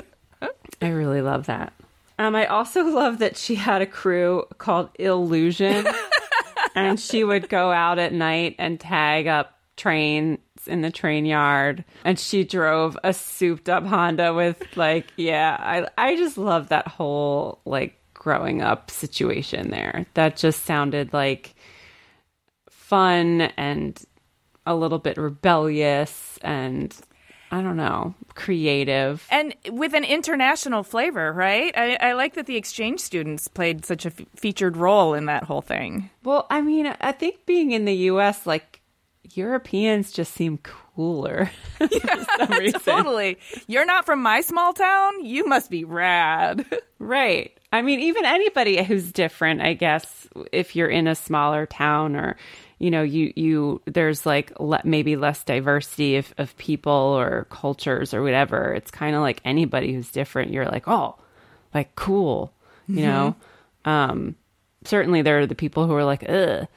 I 0.82 0.88
really 0.88 1.22
love 1.22 1.47
that. 1.47 1.72
Um, 2.19 2.35
I 2.35 2.47
also 2.47 2.85
love 2.89 3.19
that 3.19 3.37
she 3.37 3.55
had 3.55 3.83
a 3.83 3.87
crew 3.87 4.45
called 4.59 4.91
Ill-usion, 4.99 5.87
and 6.75 6.99
she 6.99 7.25
would 7.25 7.49
go 7.49 7.71
out 7.71 7.99
at 7.99 8.12
night 8.12 8.57
and 8.59 8.79
tag 8.81 9.27
up 9.27 9.59
trains 9.77 10.39
in 10.67 10.81
the 10.81 10.91
train 10.91 11.25
yard. 11.27 11.85
And 12.05 12.19
she 12.19 12.45
drove 12.45 12.99
a 13.05 13.12
souped-up 13.12 13.85
Honda 13.85 14.33
with 14.35 14.77
like, 14.77 15.07
yeah, 15.17 15.57
I 15.59 15.87
I 15.99 16.17
just 16.17 16.39
love 16.39 16.69
that 16.69 16.89
whole 16.89 17.61
like 17.64 17.99
growing 18.14 18.62
up 18.62 18.91
situation 18.91 19.71
there. 19.71 20.07
That 20.14 20.37
just 20.37 20.64
sounded 20.64 21.12
like 21.12 21.55
fun 22.71 23.43
and 23.57 24.03
a 24.64 24.75
little 24.75 24.99
bit 24.99 25.17
rebellious 25.17 26.39
and 26.43 26.97
I 27.51 27.62
don't 27.62 27.76
know, 27.76 28.14
creative. 28.34 29.26
and 29.30 29.55
with 29.70 29.94
an 29.94 30.05
international 30.05 30.82
flavor, 30.82 31.32
right? 31.32 31.72
I, 31.76 31.97
I 32.01 32.12
like 32.14 32.34
that 32.34 32.47
the 32.47 32.57
exchange 32.57 33.01
students 33.01 33.49
played 33.49 33.84
such 33.84 34.05
a 34.05 34.09
f- 34.09 34.26
featured 34.34 34.76
role 34.76 35.14
in 35.14 35.26
that 35.26 35.44
whole 35.44 35.62
thing. 35.62 36.11
Well, 36.24 36.47
I 36.51 36.61
mean, 36.61 36.92
I 37.01 37.12
think 37.12 37.47
being 37.47 37.70
in 37.72 37.84
the 37.84 37.94
U.S., 38.11 38.47
like 38.47 38.80
Europeans 39.34 40.12
just 40.12 40.32
seem 40.34 40.59
cooler 40.59 41.51
some. 41.78 42.72
Totally. 42.84 43.38
You're 43.66 43.84
not 43.86 44.07
from 44.07 44.22
my 44.22 44.40
small 44.40 44.72
town. 44.72 45.24
You 45.24 45.47
must 45.47 45.70
be 45.70 45.84
rad. 45.84 46.64
Right. 46.99 47.53
I 47.72 47.82
mean, 47.82 48.01
even 48.01 48.24
anybody 48.24 48.82
who's 48.82 49.12
different, 49.12 49.61
I 49.61 49.74
guess, 49.74 50.28
if 50.53 50.74
you're 50.76 50.88
in 50.88 51.07
a 51.07 51.14
smaller 51.14 51.66
town 51.66 52.16
or, 52.16 52.36
you 52.79 52.91
know, 52.91 53.03
you, 53.03 53.33
you, 53.37 53.81
there's 53.87 54.27
like 54.27 54.59
le- 54.61 54.83
maybe 54.85 55.16
less 55.16 55.43
diversity 55.45 56.16
of, 56.16 56.35
of 56.37 56.57
people 56.59 56.93
or 56.93 57.47
cultures 57.51 58.12
or 58.12 58.22
whatever. 58.22 58.74
It's 58.74 58.91
kind 58.91 59.16
of 59.16 59.22
like 59.22 59.41
anybody 59.45 59.95
who's 59.95 60.11
different. 60.11 60.53
You're 60.53 60.66
like, 60.66 60.87
oh, 60.87 61.16
like 61.72 61.95
cool, 61.95 62.53
you 62.87 63.03
know? 63.07 63.37
Um, 63.85 64.37
certainly 64.85 65.22
there 65.22 65.39
are 65.41 65.47
the 65.47 65.55
people 65.55 65.87
who 65.87 65.95
are 65.95 66.05
like, 66.05 66.29
ugh, 66.29 66.68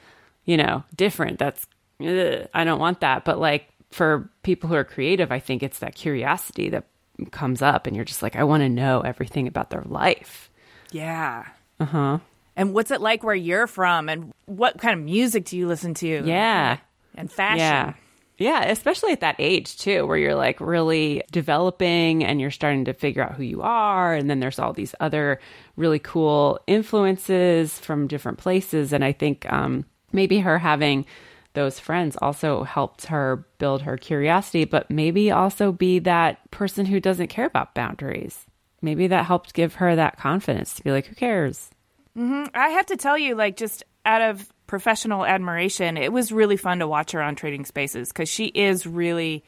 you 0.44 0.56
know, 0.56 0.84
different. 0.96 1.38
That's, 1.38 1.66
ugh, 2.00 2.48
I 2.54 2.64
don't 2.64 2.80
want 2.80 3.00
that. 3.00 3.24
But 3.24 3.38
like 3.38 3.68
for 3.90 4.30
people 4.42 4.68
who 4.68 4.76
are 4.76 4.84
creative, 4.84 5.30
I 5.30 5.38
think 5.38 5.62
it's 5.62 5.80
that 5.80 5.94
curiosity 5.94 6.70
that 6.70 6.86
comes 7.30 7.60
up 7.60 7.86
and 7.86 7.94
you're 7.94 8.06
just 8.06 8.22
like, 8.22 8.36
I 8.36 8.44
want 8.44 8.62
to 8.62 8.68
know 8.68 9.02
everything 9.02 9.46
about 9.46 9.68
their 9.68 9.82
life. 9.82 10.50
Yeah. 10.92 11.44
Uh 11.78 11.84
huh. 11.84 12.18
And 12.60 12.74
what's 12.74 12.90
it 12.90 13.00
like 13.00 13.24
where 13.24 13.34
you're 13.34 13.66
from? 13.66 14.10
And 14.10 14.34
what 14.44 14.76
kind 14.76 14.98
of 14.98 15.02
music 15.02 15.46
do 15.46 15.56
you 15.56 15.66
listen 15.66 15.94
to? 15.94 16.22
Yeah. 16.26 16.76
And 17.14 17.32
fashion. 17.32 17.58
Yeah. 17.58 17.94
Yeah, 18.36 18.64
especially 18.64 19.12
at 19.12 19.20
that 19.20 19.36
age 19.38 19.78
too, 19.78 20.06
where 20.06 20.18
you're 20.18 20.34
like 20.34 20.60
really 20.60 21.22
developing 21.32 22.22
and 22.22 22.38
you're 22.38 22.50
starting 22.50 22.84
to 22.84 22.92
figure 22.92 23.22
out 23.22 23.32
who 23.32 23.44
you 23.44 23.62
are. 23.62 24.12
And 24.12 24.28
then 24.28 24.40
there's 24.40 24.58
all 24.58 24.74
these 24.74 24.94
other 25.00 25.40
really 25.76 25.98
cool 25.98 26.60
influences 26.66 27.78
from 27.78 28.06
different 28.06 28.36
places. 28.36 28.92
And 28.92 29.06
I 29.06 29.12
think 29.12 29.50
um, 29.50 29.86
maybe 30.12 30.40
her 30.40 30.58
having 30.58 31.06
those 31.54 31.80
friends 31.80 32.14
also 32.20 32.64
helped 32.64 33.06
her 33.06 33.46
build 33.56 33.80
her 33.82 33.96
curiosity, 33.96 34.66
but 34.66 34.90
maybe 34.90 35.30
also 35.30 35.72
be 35.72 35.98
that 36.00 36.50
person 36.50 36.84
who 36.84 37.00
doesn't 37.00 37.28
care 37.28 37.46
about 37.46 37.74
boundaries. 37.74 38.44
Maybe 38.82 39.06
that 39.06 39.24
helped 39.24 39.54
give 39.54 39.76
her 39.76 39.96
that 39.96 40.18
confidence 40.18 40.74
to 40.74 40.84
be 40.84 40.90
like, 40.90 41.06
who 41.06 41.14
cares? 41.14 41.70
Mm-hmm. 42.16 42.44
I 42.54 42.70
have 42.70 42.86
to 42.86 42.96
tell 42.96 43.16
you, 43.16 43.34
like, 43.34 43.56
just 43.56 43.84
out 44.04 44.22
of 44.22 44.52
professional 44.66 45.24
admiration, 45.24 45.96
it 45.96 46.12
was 46.12 46.32
really 46.32 46.56
fun 46.56 46.78
to 46.80 46.88
watch 46.88 47.12
her 47.12 47.22
on 47.22 47.34
Trading 47.34 47.64
Spaces 47.64 48.08
because 48.08 48.28
she 48.28 48.46
is 48.46 48.86
really, 48.86 49.44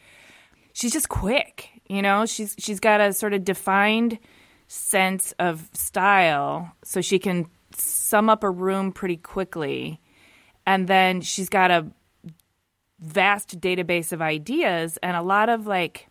she's 0.72 0.92
just 0.92 1.08
quick. 1.08 1.68
You 1.88 2.02
know, 2.02 2.26
she's 2.26 2.54
she's 2.58 2.80
got 2.80 3.00
a 3.00 3.12
sort 3.12 3.34
of 3.34 3.44
defined 3.44 4.18
sense 4.68 5.32
of 5.38 5.68
style, 5.74 6.72
so 6.84 7.00
she 7.00 7.18
can 7.18 7.46
sum 7.76 8.30
up 8.30 8.44
a 8.44 8.50
room 8.50 8.92
pretty 8.92 9.16
quickly. 9.16 10.00
And 10.66 10.86
then 10.86 11.20
she's 11.20 11.48
got 11.48 11.70
a 11.70 11.86
vast 13.00 13.60
database 13.60 14.12
of 14.12 14.22
ideas 14.22 14.96
and 15.02 15.16
a 15.16 15.22
lot 15.22 15.48
of 15.48 15.66
like 15.66 16.06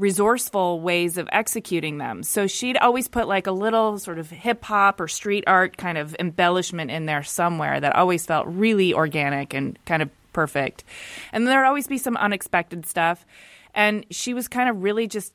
resourceful 0.00 0.80
ways 0.80 1.18
of 1.18 1.28
executing 1.30 1.98
them. 1.98 2.22
So 2.22 2.46
she'd 2.46 2.78
always 2.78 3.06
put 3.06 3.28
like 3.28 3.46
a 3.46 3.52
little 3.52 3.98
sort 3.98 4.18
of 4.18 4.30
hip 4.30 4.64
hop 4.64 5.00
or 5.00 5.08
street 5.08 5.44
art 5.46 5.76
kind 5.76 5.98
of 5.98 6.16
embellishment 6.18 6.90
in 6.90 7.06
there 7.06 7.22
somewhere 7.22 7.78
that 7.78 7.94
always 7.94 8.24
felt 8.24 8.46
really 8.48 8.94
organic 8.94 9.54
and 9.54 9.78
kind 9.84 10.02
of 10.02 10.10
perfect. 10.32 10.84
And 11.32 11.46
there'd 11.46 11.66
always 11.66 11.86
be 11.86 11.98
some 11.98 12.16
unexpected 12.16 12.86
stuff. 12.86 13.26
And 13.74 14.06
she 14.10 14.34
was 14.34 14.48
kind 14.48 14.68
of 14.68 14.82
really 14.82 15.06
just 15.06 15.34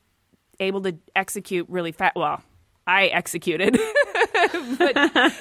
able 0.58 0.82
to 0.82 0.96
execute 1.14 1.66
really 1.68 1.92
fast. 1.92 2.16
Well, 2.16 2.42
I 2.88 3.06
executed, 3.06 3.78
but, 4.78 5.32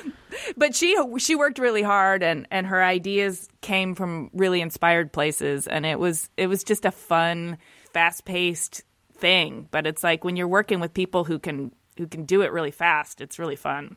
but 0.58 0.76
she 0.76 0.98
she 1.20 1.36
worked 1.36 1.60
really 1.60 1.84
hard, 1.84 2.24
and 2.24 2.48
and 2.50 2.66
her 2.66 2.84
ideas 2.84 3.48
came 3.62 3.94
from 3.94 4.32
really 4.34 4.62
inspired 4.62 5.14
places, 5.14 5.68
and 5.68 5.86
it 5.86 6.00
was 6.00 6.28
it 6.38 6.48
was 6.48 6.64
just 6.64 6.86
a 6.86 6.92
fun, 6.92 7.60
fast 7.94 8.26
paced 8.26 8.84
thing. 9.18 9.68
But 9.72 9.88
it's 9.88 10.04
like 10.04 10.24
when 10.24 10.36
you're 10.36 10.48
working 10.48 10.80
with 10.80 10.94
people 10.94 11.24
who 11.24 11.40
can 11.40 11.72
who 11.98 12.08
can 12.08 12.26
do 12.26 12.42
it 12.42 12.52
really 12.52 12.72
fast, 12.72 13.22
it's 13.22 13.40
really 13.40 13.56
fun. 13.56 13.96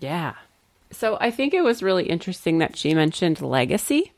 Yeah. 0.00 0.34
So 0.90 1.18
I 1.20 1.30
think 1.30 1.54
it 1.54 1.62
was 1.62 1.82
really 1.82 2.04
interesting 2.04 2.58
that 2.58 2.76
she 2.76 2.94
mentioned 2.94 3.40
legacy. 3.40 4.12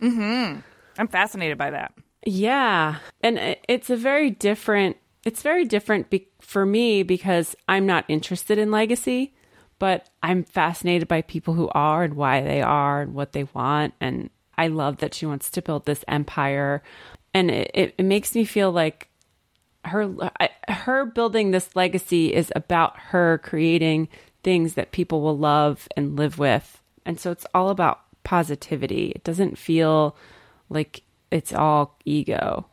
Mm-hmm. 0.00 0.60
I'm 0.98 1.08
fascinated 1.08 1.58
by 1.58 1.70
that. 1.70 1.92
Yeah, 2.26 2.96
and 3.22 3.56
it's 3.68 3.90
a 3.90 3.96
very 3.96 4.30
different 4.30 4.96
it's 5.24 5.42
very 5.42 5.64
different 5.64 6.10
be- 6.10 6.28
for 6.40 6.64
me 6.64 7.02
because 7.02 7.54
I'm 7.68 7.86
not 7.86 8.04
interested 8.08 8.58
in 8.58 8.70
legacy, 8.70 9.34
but 9.78 10.08
I'm 10.22 10.44
fascinated 10.44 11.08
by 11.08 11.22
people 11.22 11.54
who 11.54 11.68
are 11.70 12.02
and 12.02 12.14
why 12.14 12.40
they 12.40 12.62
are 12.62 13.02
and 13.02 13.14
what 13.14 13.32
they 13.32 13.44
want. 13.52 13.94
And 14.00 14.30
I 14.56 14.68
love 14.68 14.98
that 14.98 15.14
she 15.14 15.26
wants 15.26 15.50
to 15.50 15.62
build 15.62 15.84
this 15.86 16.04
empire. 16.08 16.82
And 17.34 17.50
it, 17.50 17.70
it, 17.74 17.94
it 17.98 18.04
makes 18.04 18.34
me 18.34 18.44
feel 18.44 18.72
like 18.72 19.08
her 19.88 20.30
her 20.68 21.04
building 21.04 21.50
this 21.50 21.74
legacy 21.74 22.32
is 22.34 22.52
about 22.54 22.98
her 22.98 23.38
creating 23.38 24.08
things 24.42 24.74
that 24.74 24.92
people 24.92 25.20
will 25.20 25.36
love 25.36 25.88
and 25.96 26.16
live 26.16 26.38
with. 26.38 26.82
And 27.04 27.18
so 27.18 27.30
it's 27.30 27.46
all 27.54 27.70
about 27.70 28.00
positivity. 28.24 29.12
It 29.14 29.24
doesn't 29.24 29.58
feel 29.58 30.16
like 30.68 31.02
it's 31.30 31.52
all 31.52 31.96
ego. 32.04 32.66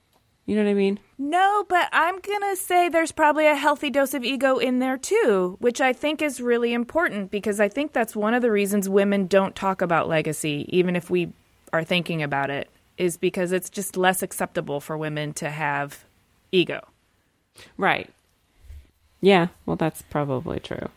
You 0.45 0.55
know 0.55 0.63
what 0.63 0.69
I 0.69 0.75
mean? 0.75 0.99
No, 1.17 1.65
but 1.67 1.89
I'm 1.91 2.19
going 2.19 2.41
to 2.41 2.55
say 2.55 2.87
there's 2.87 3.11
probably 3.11 3.47
a 3.47 3.55
healthy 3.55 3.89
dose 3.89 4.13
of 4.13 4.23
ego 4.23 4.57
in 4.57 4.77
there 4.79 4.97
too, 4.97 5.57
which 5.59 5.81
I 5.81 5.91
think 5.91 6.21
is 6.21 6.39
really 6.39 6.71
important 6.73 7.31
because 7.31 7.59
I 7.59 7.67
think 7.67 7.93
that's 7.93 8.15
one 8.15 8.35
of 8.35 8.43
the 8.43 8.51
reasons 8.51 8.87
women 8.87 9.25
don't 9.25 9.55
talk 9.55 9.81
about 9.81 10.07
legacy, 10.07 10.65
even 10.69 10.95
if 10.95 11.09
we 11.09 11.33
are 11.73 11.83
thinking 11.83 12.21
about 12.21 12.51
it, 12.51 12.69
is 12.97 13.17
because 13.17 13.51
it's 13.51 13.71
just 13.71 13.97
less 13.97 14.21
acceptable 14.21 14.79
for 14.79 14.97
women 14.97 15.33
to 15.33 15.49
have 15.49 16.05
ego. 16.51 16.81
Right. 17.77 18.09
Yeah, 19.21 19.47
well, 19.65 19.75
that's 19.75 20.01
probably 20.03 20.59
true. 20.59 20.89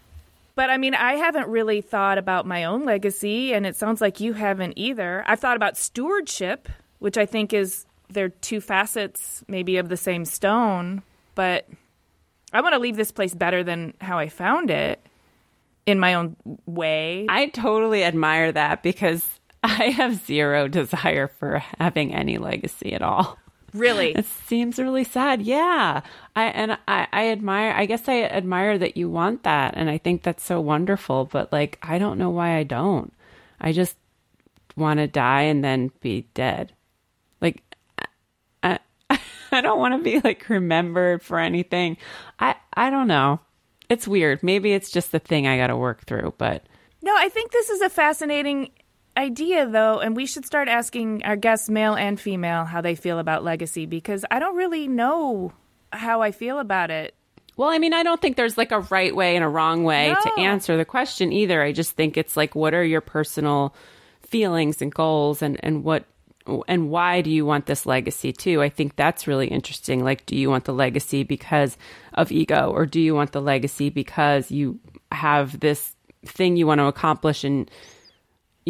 But 0.54 0.70
I 0.70 0.76
mean, 0.76 0.94
I 0.94 1.14
haven't 1.14 1.48
really 1.48 1.80
thought 1.80 2.18
about 2.18 2.44
my 2.44 2.64
own 2.64 2.84
legacy, 2.84 3.54
and 3.54 3.64
it 3.64 3.76
sounds 3.76 4.00
like 4.00 4.20
you 4.20 4.32
haven't 4.32 4.74
either. 4.76 5.22
I've 5.26 5.38
thought 5.38 5.56
about 5.56 5.76
stewardship, 5.76 6.68
which 6.98 7.16
I 7.16 7.26
think 7.26 7.52
is 7.52 7.86
they're 8.10 8.30
two 8.30 8.60
facets 8.60 9.44
maybe 9.48 9.76
of 9.76 9.88
the 9.88 9.96
same 9.96 10.24
stone, 10.24 11.02
but 11.34 11.68
I 12.52 12.60
want 12.60 12.72
to 12.72 12.80
leave 12.80 12.96
this 12.96 13.12
place 13.12 13.34
better 13.34 13.62
than 13.62 13.94
how 14.00 14.18
I 14.18 14.28
found 14.28 14.70
it 14.70 15.00
in 15.86 16.00
my 16.00 16.14
own 16.14 16.36
way. 16.66 17.26
I 17.28 17.46
totally 17.46 18.04
admire 18.04 18.52
that 18.52 18.82
because 18.82 19.26
I 19.62 19.90
have 19.90 20.26
zero 20.26 20.68
desire 20.68 21.28
for 21.28 21.62
having 21.78 22.14
any 22.14 22.38
legacy 22.38 22.92
at 22.94 23.02
all. 23.02 23.38
Really? 23.74 24.12
It 24.16 24.24
seems 24.26 24.78
really 24.78 25.04
sad. 25.04 25.42
Yeah. 25.42 26.00
I 26.34 26.44
and 26.46 26.72
I, 26.88 27.06
I 27.12 27.28
admire 27.28 27.72
I 27.74 27.86
guess 27.86 28.08
I 28.08 28.22
admire 28.22 28.78
that 28.78 28.96
you 28.96 29.10
want 29.10 29.42
that 29.44 29.74
and 29.76 29.90
I 29.90 29.98
think 29.98 30.22
that's 30.22 30.42
so 30.44 30.60
wonderful, 30.60 31.26
but 31.26 31.52
like 31.52 31.78
I 31.82 31.98
don't 31.98 32.18
know 32.18 32.30
why 32.30 32.56
I 32.56 32.62
don't. 32.64 33.12
I 33.60 33.72
just 33.72 33.96
want 34.76 34.98
to 34.98 35.06
die 35.06 35.42
and 35.42 35.62
then 35.64 35.90
be 36.00 36.28
dead. 36.34 36.72
Like 37.40 37.62
I 38.62 38.78
I 39.52 39.60
don't 39.60 39.78
want 39.78 39.94
to 39.94 40.02
be 40.02 40.20
like 40.20 40.48
remembered 40.48 41.22
for 41.22 41.38
anything. 41.38 41.96
I 42.38 42.56
I 42.74 42.90
don't 42.90 43.08
know. 43.08 43.40
It's 43.88 44.06
weird. 44.08 44.42
Maybe 44.42 44.72
it's 44.72 44.90
just 44.90 45.12
the 45.12 45.18
thing 45.18 45.46
I 45.46 45.56
got 45.56 45.68
to 45.68 45.76
work 45.76 46.04
through, 46.06 46.34
but 46.38 46.64
No, 47.02 47.14
I 47.16 47.28
think 47.28 47.52
this 47.52 47.70
is 47.70 47.80
a 47.80 47.88
fascinating 47.90 48.70
idea 49.18 49.66
though, 49.66 49.98
and 49.98 50.16
we 50.16 50.24
should 50.26 50.46
start 50.46 50.68
asking 50.68 51.24
our 51.24 51.36
guests 51.36 51.68
male 51.68 51.94
and 51.94 52.18
female 52.20 52.64
how 52.64 52.80
they 52.80 52.94
feel 52.94 53.18
about 53.18 53.44
legacy 53.44 53.84
because 53.84 54.24
I 54.30 54.38
don't 54.38 54.56
really 54.56 54.88
know 54.88 55.52
how 55.92 56.22
I 56.22 56.30
feel 56.30 56.58
about 56.58 56.90
it. 56.90 57.14
Well, 57.56 57.70
I 57.70 57.78
mean, 57.78 57.92
I 57.92 58.04
don't 58.04 58.20
think 58.22 58.36
there's 58.36 58.56
like 58.56 58.70
a 58.70 58.80
right 58.80 59.14
way 59.14 59.34
and 59.34 59.44
a 59.44 59.48
wrong 59.48 59.82
way 59.82 60.12
No. 60.12 60.20
to 60.22 60.40
answer 60.40 60.76
the 60.76 60.84
question 60.84 61.32
either. 61.32 61.60
I 61.60 61.72
just 61.72 61.92
think 61.96 62.16
it's 62.16 62.36
like 62.36 62.54
what 62.54 62.72
are 62.72 62.84
your 62.84 63.00
personal 63.00 63.74
feelings 64.22 64.80
and 64.80 64.94
goals 64.94 65.42
and 65.42 65.58
and 65.62 65.82
what 65.82 66.04
and 66.66 66.88
why 66.88 67.20
do 67.20 67.30
you 67.30 67.44
want 67.44 67.66
this 67.66 67.84
legacy 67.84 68.32
too? 68.32 68.62
I 68.62 68.68
think 68.70 68.96
that's 68.96 69.26
really 69.26 69.48
interesting. 69.48 70.02
Like, 70.02 70.24
do 70.24 70.34
you 70.36 70.48
want 70.48 70.64
the 70.64 70.72
legacy 70.72 71.22
because 71.22 71.76
of 72.14 72.32
ego, 72.32 72.70
or 72.70 72.86
do 72.86 73.00
you 73.00 73.14
want 73.14 73.32
the 73.32 73.42
legacy 73.42 73.90
because 73.90 74.50
you 74.50 74.78
have 75.12 75.60
this 75.60 75.94
thing 76.24 76.56
you 76.56 76.66
want 76.66 76.78
to 76.78 76.86
accomplish 76.86 77.44
and 77.44 77.70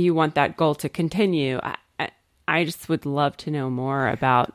you 0.00 0.14
want 0.14 0.34
that 0.36 0.56
goal 0.56 0.74
to 0.76 0.88
continue? 0.88 1.58
I, 1.62 1.76
I, 1.98 2.10
I 2.46 2.64
just 2.64 2.88
would 2.88 3.06
love 3.06 3.36
to 3.38 3.50
know 3.50 3.70
more 3.70 4.08
about 4.08 4.54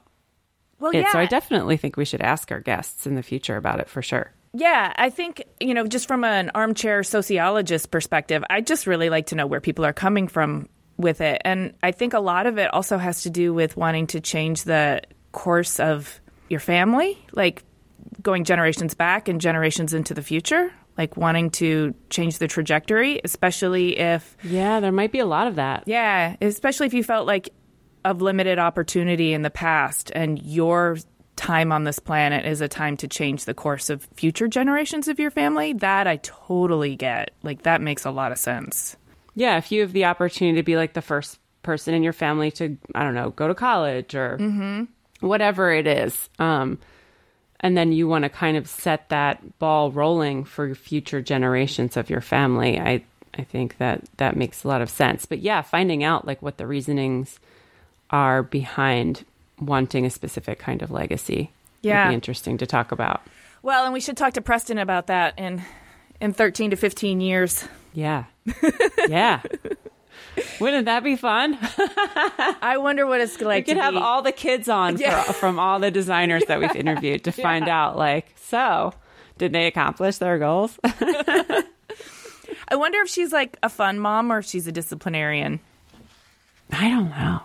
Well, 0.80 0.92
it. 0.92 1.00
yeah. 1.00 1.12
So 1.12 1.20
I 1.20 1.26
definitely 1.26 1.78
think 1.78 1.98
we 1.98 2.06
should 2.06 2.22
ask 2.22 2.52
our 2.52 2.60
guests 2.60 3.06
in 3.08 3.16
the 3.16 3.24
future 3.24 3.58
about 3.58 3.80
it 3.80 3.90
for 3.90 4.02
sure. 4.02 4.32
Yeah, 4.56 4.94
I 4.96 5.10
think, 5.10 5.44
you 5.60 5.74
know, 5.74 5.88
just 5.88 6.08
from 6.08 6.24
an 6.24 6.52
armchair 6.54 7.02
sociologist 7.04 7.90
perspective, 7.90 8.44
I 8.50 8.62
just 8.62 8.86
really 8.86 9.10
like 9.10 9.28
to 9.28 9.36
know 9.36 9.48
where 9.48 9.60
people 9.60 9.84
are 9.84 9.94
coming 9.94 10.28
from 10.28 10.70
with 10.96 11.22
it. 11.22 11.42
And 11.44 11.74
I 11.82 11.92
think 11.92 12.14
a 12.14 12.20
lot 12.20 12.46
of 12.46 12.60
it 12.60 12.72
also 12.72 13.00
has 13.00 13.24
to 13.24 13.32
do 13.32 13.52
with 13.52 13.76
wanting 13.76 14.08
to 14.08 14.22
change 14.22 14.64
the 14.64 15.02
course 15.32 15.80
of 15.80 16.22
your 16.50 16.60
family, 16.60 17.18
like 17.32 17.64
going 18.22 18.44
generations 18.44 18.94
back 18.94 19.28
and 19.28 19.42
generations 19.42 19.92
into 19.96 20.14
the 20.14 20.22
future, 20.22 20.72
like 20.98 21.18
wanting 21.18 21.50
to 21.52 21.94
change 22.10 22.38
the 22.38 22.48
trajectory, 22.48 23.20
especially 23.24 23.98
if, 24.00 24.38
Yeah, 24.44 24.80
there 24.80 24.92
might 24.92 25.12
be 25.12 25.20
a 25.20 25.26
lot 25.26 25.48
of 25.48 25.56
that. 25.56 25.84
yeah, 25.88 26.36
especially 26.42 26.86
if 26.88 26.94
you 26.94 27.04
felt 27.04 27.26
like 27.28 27.50
of 28.06 28.22
limited 28.22 28.60
opportunity 28.60 29.34
in 29.34 29.42
the 29.44 29.50
past 29.50 30.12
and 30.14 30.42
your 30.44 30.98
time 31.36 31.72
on 31.72 31.84
this 31.84 31.98
planet 32.00 32.46
is 32.46 32.62
a 32.62 32.68
time 32.68 32.96
to 32.98 33.08
change 33.08 33.46
the 33.46 33.54
course 33.54 33.90
of 33.90 34.08
future 34.14 34.48
generations 34.48 35.08
of 35.08 35.20
your 35.20 35.32
family. 35.32 35.74
That 35.74 36.06
I 36.06 36.18
totally 36.18 36.96
get. 36.96 37.32
Like, 37.42 37.64
that 37.64 37.82
makes 37.82 38.06
a 38.06 38.12
lot 38.12 38.32
of 38.32 38.38
sense. 38.38 38.96
Yeah, 39.36 39.58
if 39.58 39.72
you 39.72 39.82
have 39.82 39.94
the 39.94 40.06
opportunity 40.06 40.58
to 40.58 40.64
be 40.64 40.76
like 40.76 40.94
the 40.94 41.02
first 41.02 41.40
person 41.64 41.94
in 41.96 42.04
your 42.04 42.14
family 42.14 42.52
to, 42.52 42.78
I 42.94 43.04
don't 43.04 43.16
know, 43.16 43.32
go 43.32 43.48
to 43.48 43.56
college 43.56 44.14
or 44.14 44.38
whatever 45.22 45.72
it 45.72 45.88
is, 45.88 46.30
um, 46.38 46.78
and 47.64 47.76
then 47.76 47.92
you 47.94 48.08
want 48.08 48.24
to 48.24 48.30
kind 48.30 48.56
of 48.58 48.68
set 48.68 49.10
that 49.10 49.58
ball 49.58 49.92
rolling 49.92 50.44
for 50.44 50.76
future 50.76 51.22
generations 51.22 51.98
of 51.98 52.10
your 52.12 52.22
family, 52.22 52.80
I 52.80 53.04
I 53.36 53.44
think 53.44 53.78
that 53.80 54.02
that 54.18 54.36
makes 54.36 54.64
a 54.64 54.68
lot 54.68 54.82
of 54.84 54.90
sense. 54.92 55.26
But 55.26 55.40
yeah, 55.40 55.64
finding 55.64 56.04
out 56.04 56.28
like 56.28 56.44
what 56.44 56.58
the 56.58 56.68
reasonings 56.68 57.40
are 58.12 58.44
behind 58.44 59.26
wanting 59.60 60.06
a 60.06 60.10
specific 60.12 60.60
kind 60.60 60.84
of 60.84 60.92
legacy 60.92 61.50
Yeah. 61.82 62.06
would 62.06 62.10
be 62.12 62.16
interesting 62.16 62.58
to 62.60 62.68
talk 62.68 62.92
about. 62.92 63.22
Well, 63.64 63.86
and 63.86 63.94
we 63.94 64.02
should 64.02 64.18
talk 64.18 64.34
to 64.34 64.42
Preston 64.42 64.78
about 64.78 65.08
that 65.08 65.34
in 65.40 65.64
in 66.22 66.34
13 66.34 66.70
to 66.72 66.76
15 66.76 67.22
years. 67.22 67.66
Yeah, 67.94 68.26
yeah. 69.10 69.42
Wouldn't 70.60 70.86
that 70.86 71.04
be 71.04 71.16
fun? 71.16 71.58
I 72.62 72.78
wonder 72.80 73.06
what 73.06 73.22
it's 73.22 73.40
like 73.42 73.68
we 73.68 73.74
could 73.74 73.78
to 73.78 73.84
have 73.84 73.94
be- 73.94 74.00
all 74.00 74.22
the 74.22 74.32
kids 74.32 74.68
on 74.70 74.98
Yeah. 74.98 75.22
for, 75.24 75.34
from 75.44 75.60
all 75.60 75.80
the 75.80 75.92
designers 75.92 76.44
that 76.48 76.60
we've 76.60 76.76
interviewed 76.76 77.24
to 77.26 77.32
find 77.48 77.68
out 77.70 77.98
like 77.98 78.28
so 78.36 78.94
did 79.38 79.52
they 79.52 79.68
accomplish 79.68 80.18
their 80.18 80.38
goals 80.40 80.78
I 82.70 82.76
wonder 82.76 83.00
if 83.02 83.10
she's 83.10 83.32
like 83.32 83.58
a 83.64 83.70
fun 83.70 84.00
mom 84.00 84.32
or 84.32 84.40
if 84.40 84.46
she's 84.46 84.68
a 84.68 84.72
disciplinarian. 84.72 85.60
i 86.72 86.88
don't 86.90 87.10
know 87.10 87.40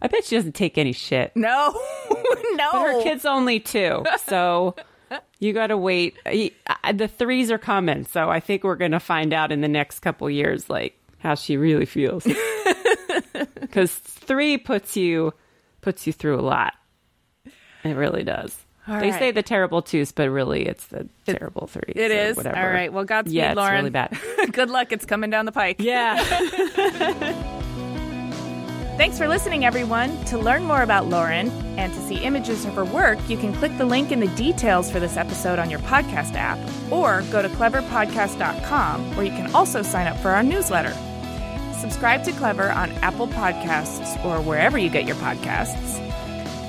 i 0.00 0.08
bet 0.08 0.24
she 0.24 0.34
doesn't 0.36 0.54
take 0.54 0.78
any 0.78 0.92
shit 0.92 1.30
No, 1.36 1.72
no. 2.54 2.68
but 2.72 2.82
her 2.82 3.02
kid's 3.02 3.24
only 3.24 3.60
two 3.60 4.04
so 4.26 4.74
you 5.38 5.52
gotta 5.52 5.76
wait 5.76 6.16
uh, 6.26 6.92
the 6.92 7.06
threes 7.08 7.50
are 7.50 7.58
coming 7.58 8.04
so 8.04 8.28
i 8.30 8.40
think 8.40 8.64
we're 8.64 8.76
gonna 8.76 8.98
find 9.00 9.32
out 9.32 9.52
in 9.52 9.60
the 9.60 9.68
next 9.68 10.00
couple 10.00 10.28
years 10.30 10.68
like 10.70 10.98
how 11.22 11.34
she 11.34 11.56
really 11.56 11.86
feels 11.86 12.24
because 13.60 13.92
three 13.94 14.58
puts 14.58 14.96
you 14.96 15.32
puts 15.80 16.06
you 16.06 16.12
through 16.12 16.38
a 16.38 16.42
lot 16.42 16.74
it 17.84 17.94
really 17.94 18.22
does 18.24 18.56
All 18.88 18.98
they 19.00 19.10
right. 19.10 19.18
say 19.18 19.30
the 19.32 19.42
terrible 19.42 19.82
twos, 19.82 20.12
but 20.12 20.28
really 20.30 20.66
it's 20.66 20.86
the 20.86 21.08
terrible 21.26 21.66
threes. 21.68 21.94
It 21.96 22.10
is. 22.10 22.36
Whatever. 22.36 22.56
All 22.58 22.68
right. 22.68 22.92
Well, 22.92 23.04
Godspeed, 23.04 23.34
Yeah, 23.34 23.50
it's 23.52 23.56
Lauren. 23.56 23.74
really 23.76 23.90
bad. 23.90 24.16
Good 24.52 24.70
luck. 24.70 24.90
It's 24.92 25.04
coming 25.04 25.30
down 25.30 25.46
the 25.46 25.52
pike. 25.52 25.76
Yeah. 25.80 26.22
Thanks 28.96 29.18
for 29.18 29.26
listening, 29.26 29.64
everyone. 29.64 30.22
To 30.26 30.38
learn 30.38 30.64
more 30.64 30.82
about 30.82 31.06
Lauren 31.08 31.48
and 31.78 31.92
to 31.92 31.98
see 32.06 32.16
images 32.18 32.64
of 32.64 32.74
her 32.74 32.84
work, 32.84 33.18
you 33.28 33.36
can 33.36 33.52
click 33.54 33.76
the 33.78 33.84
link 33.86 34.12
in 34.12 34.20
the 34.20 34.28
details 34.28 34.90
for 34.90 35.00
this 35.00 35.16
episode 35.16 35.58
on 35.58 35.70
your 35.70 35.80
podcast 35.80 36.34
app 36.34 36.58
or 36.92 37.22
go 37.32 37.40
to 37.42 37.48
cleverpodcast.com 37.48 39.16
where 39.16 39.24
you 39.24 39.32
can 39.32 39.52
also 39.54 39.82
sign 39.82 40.06
up 40.06 40.16
for 40.18 40.30
our 40.30 40.42
newsletter. 40.42 40.94
Subscribe 41.82 42.22
to 42.22 42.32
Clever 42.34 42.70
on 42.70 42.92
Apple 43.02 43.26
Podcasts 43.26 44.24
or 44.24 44.40
wherever 44.40 44.78
you 44.78 44.88
get 44.88 45.04
your 45.04 45.16
podcasts. 45.16 45.98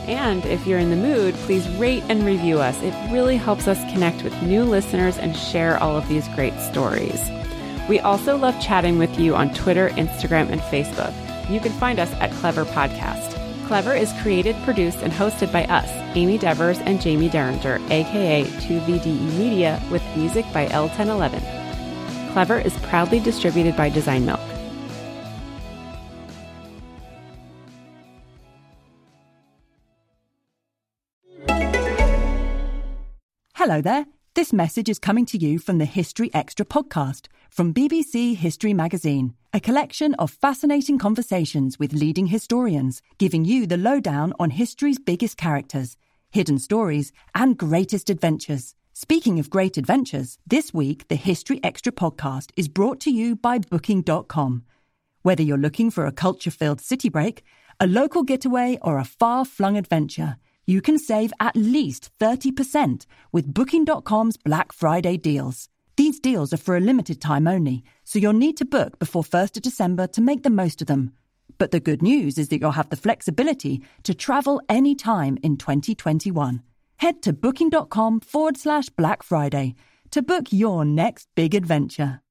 And 0.07 0.43
if 0.45 0.65
you're 0.65 0.79
in 0.79 0.89
the 0.89 0.95
mood, 0.95 1.35
please 1.35 1.69
rate 1.77 2.01
and 2.09 2.25
review 2.25 2.57
us. 2.59 2.81
It 2.81 2.95
really 3.13 3.37
helps 3.37 3.67
us 3.67 3.79
connect 3.93 4.23
with 4.23 4.41
new 4.41 4.63
listeners 4.63 5.19
and 5.19 5.37
share 5.37 5.77
all 5.77 5.95
of 5.95 6.07
these 6.07 6.27
great 6.29 6.59
stories. 6.59 7.29
We 7.87 7.99
also 7.99 8.37
love 8.37 8.59
chatting 8.59 8.97
with 8.97 9.19
you 9.19 9.35
on 9.35 9.53
Twitter, 9.53 9.89
Instagram, 9.89 10.49
and 10.49 10.61
Facebook. 10.61 11.13
You 11.47 11.59
can 11.59 11.73
find 11.73 11.99
us 11.99 12.11
at 12.13 12.31
Clever 12.31 12.65
Podcast. 12.65 13.37
Clever 13.67 13.93
is 13.93 14.11
created, 14.23 14.55
produced, 14.63 15.03
and 15.03 15.13
hosted 15.13 15.51
by 15.53 15.65
us, 15.65 15.89
Amy 16.17 16.39
Devers 16.39 16.79
and 16.79 17.01
Jaime 17.01 17.29
Derringer, 17.29 17.79
aka 17.91 18.45
2VDE 18.45 19.05
E 19.05 19.37
Media, 19.37 19.79
with 19.91 20.03
music 20.17 20.43
by 20.51 20.67
El 20.69 20.89
Ten 20.89 21.09
Eleven. 21.09 21.43
Clever 22.33 22.57
is 22.57 22.75
proudly 22.77 23.19
distributed 23.19 23.77
by 23.77 23.89
Design 23.89 24.25
Milk. 24.25 24.41
Hello 33.65 33.79
there. 33.79 34.07
This 34.33 34.51
message 34.51 34.89
is 34.89 34.99
coming 34.99 35.25
to 35.27 35.37
you 35.37 35.57
from 35.57 35.77
the 35.77 35.85
History 35.85 36.29
Extra 36.33 36.65
podcast 36.65 37.27
from 37.49 37.73
BBC 37.73 38.35
History 38.35 38.73
Magazine, 38.73 39.35
a 39.53 39.61
collection 39.61 40.15
of 40.15 40.31
fascinating 40.31 40.97
conversations 40.97 41.79
with 41.79 41.93
leading 41.93 42.27
historians, 42.27 43.01
giving 43.17 43.45
you 43.45 43.65
the 43.65 43.77
lowdown 43.77 44.33
on 44.37 44.49
history's 44.49 44.99
biggest 44.99 45.37
characters, 45.37 45.95
hidden 46.29 46.59
stories, 46.59 47.13
and 47.33 47.57
greatest 47.57 48.09
adventures. 48.09 48.75
Speaking 48.91 49.39
of 49.39 49.49
great 49.49 49.77
adventures, 49.77 50.37
this 50.45 50.73
week 50.73 51.07
the 51.07 51.15
History 51.15 51.61
Extra 51.63 51.93
podcast 51.93 52.51
is 52.57 52.67
brought 52.67 52.99
to 52.99 53.11
you 53.11 53.33
by 53.33 53.59
Booking.com. 53.59 54.65
Whether 55.21 55.43
you're 55.43 55.57
looking 55.57 55.89
for 55.89 56.05
a 56.05 56.11
culture 56.11 56.51
filled 56.51 56.81
city 56.81 57.07
break, 57.07 57.45
a 57.79 57.87
local 57.87 58.23
getaway, 58.23 58.77
or 58.81 58.97
a 58.97 59.05
far 59.05 59.45
flung 59.45 59.77
adventure, 59.77 60.35
you 60.65 60.81
can 60.81 60.97
save 60.97 61.31
at 61.39 61.55
least 61.55 62.09
30% 62.19 63.05
with 63.31 63.53
Booking.com's 63.53 64.37
Black 64.37 64.71
Friday 64.71 65.17
deals. 65.17 65.69
These 65.95 66.19
deals 66.19 66.53
are 66.53 66.57
for 66.57 66.75
a 66.75 66.79
limited 66.79 67.21
time 67.21 67.47
only, 67.47 67.83
so 68.03 68.17
you'll 68.17 68.33
need 68.33 68.57
to 68.57 68.65
book 68.65 68.97
before 68.97 69.23
1st 69.23 69.57
of 69.57 69.63
December 69.63 70.07
to 70.07 70.21
make 70.21 70.43
the 70.43 70.49
most 70.49 70.81
of 70.81 70.87
them. 70.87 71.13
But 71.59 71.71
the 71.71 71.79
good 71.79 72.01
news 72.01 72.37
is 72.37 72.49
that 72.49 72.59
you'll 72.59 72.71
have 72.71 72.89
the 72.89 72.95
flexibility 72.95 73.83
to 74.03 74.15
travel 74.15 74.59
anytime 74.67 75.37
in 75.43 75.57
2021. 75.57 76.63
Head 76.97 77.21
to 77.21 77.33
Booking.com 77.33 78.21
forward 78.21 78.57
slash 78.57 78.89
Black 78.89 79.21
Friday 79.21 79.75
to 80.11 80.21
book 80.21 80.47
your 80.51 80.83
next 80.83 81.27
big 81.35 81.53
adventure. 81.53 82.22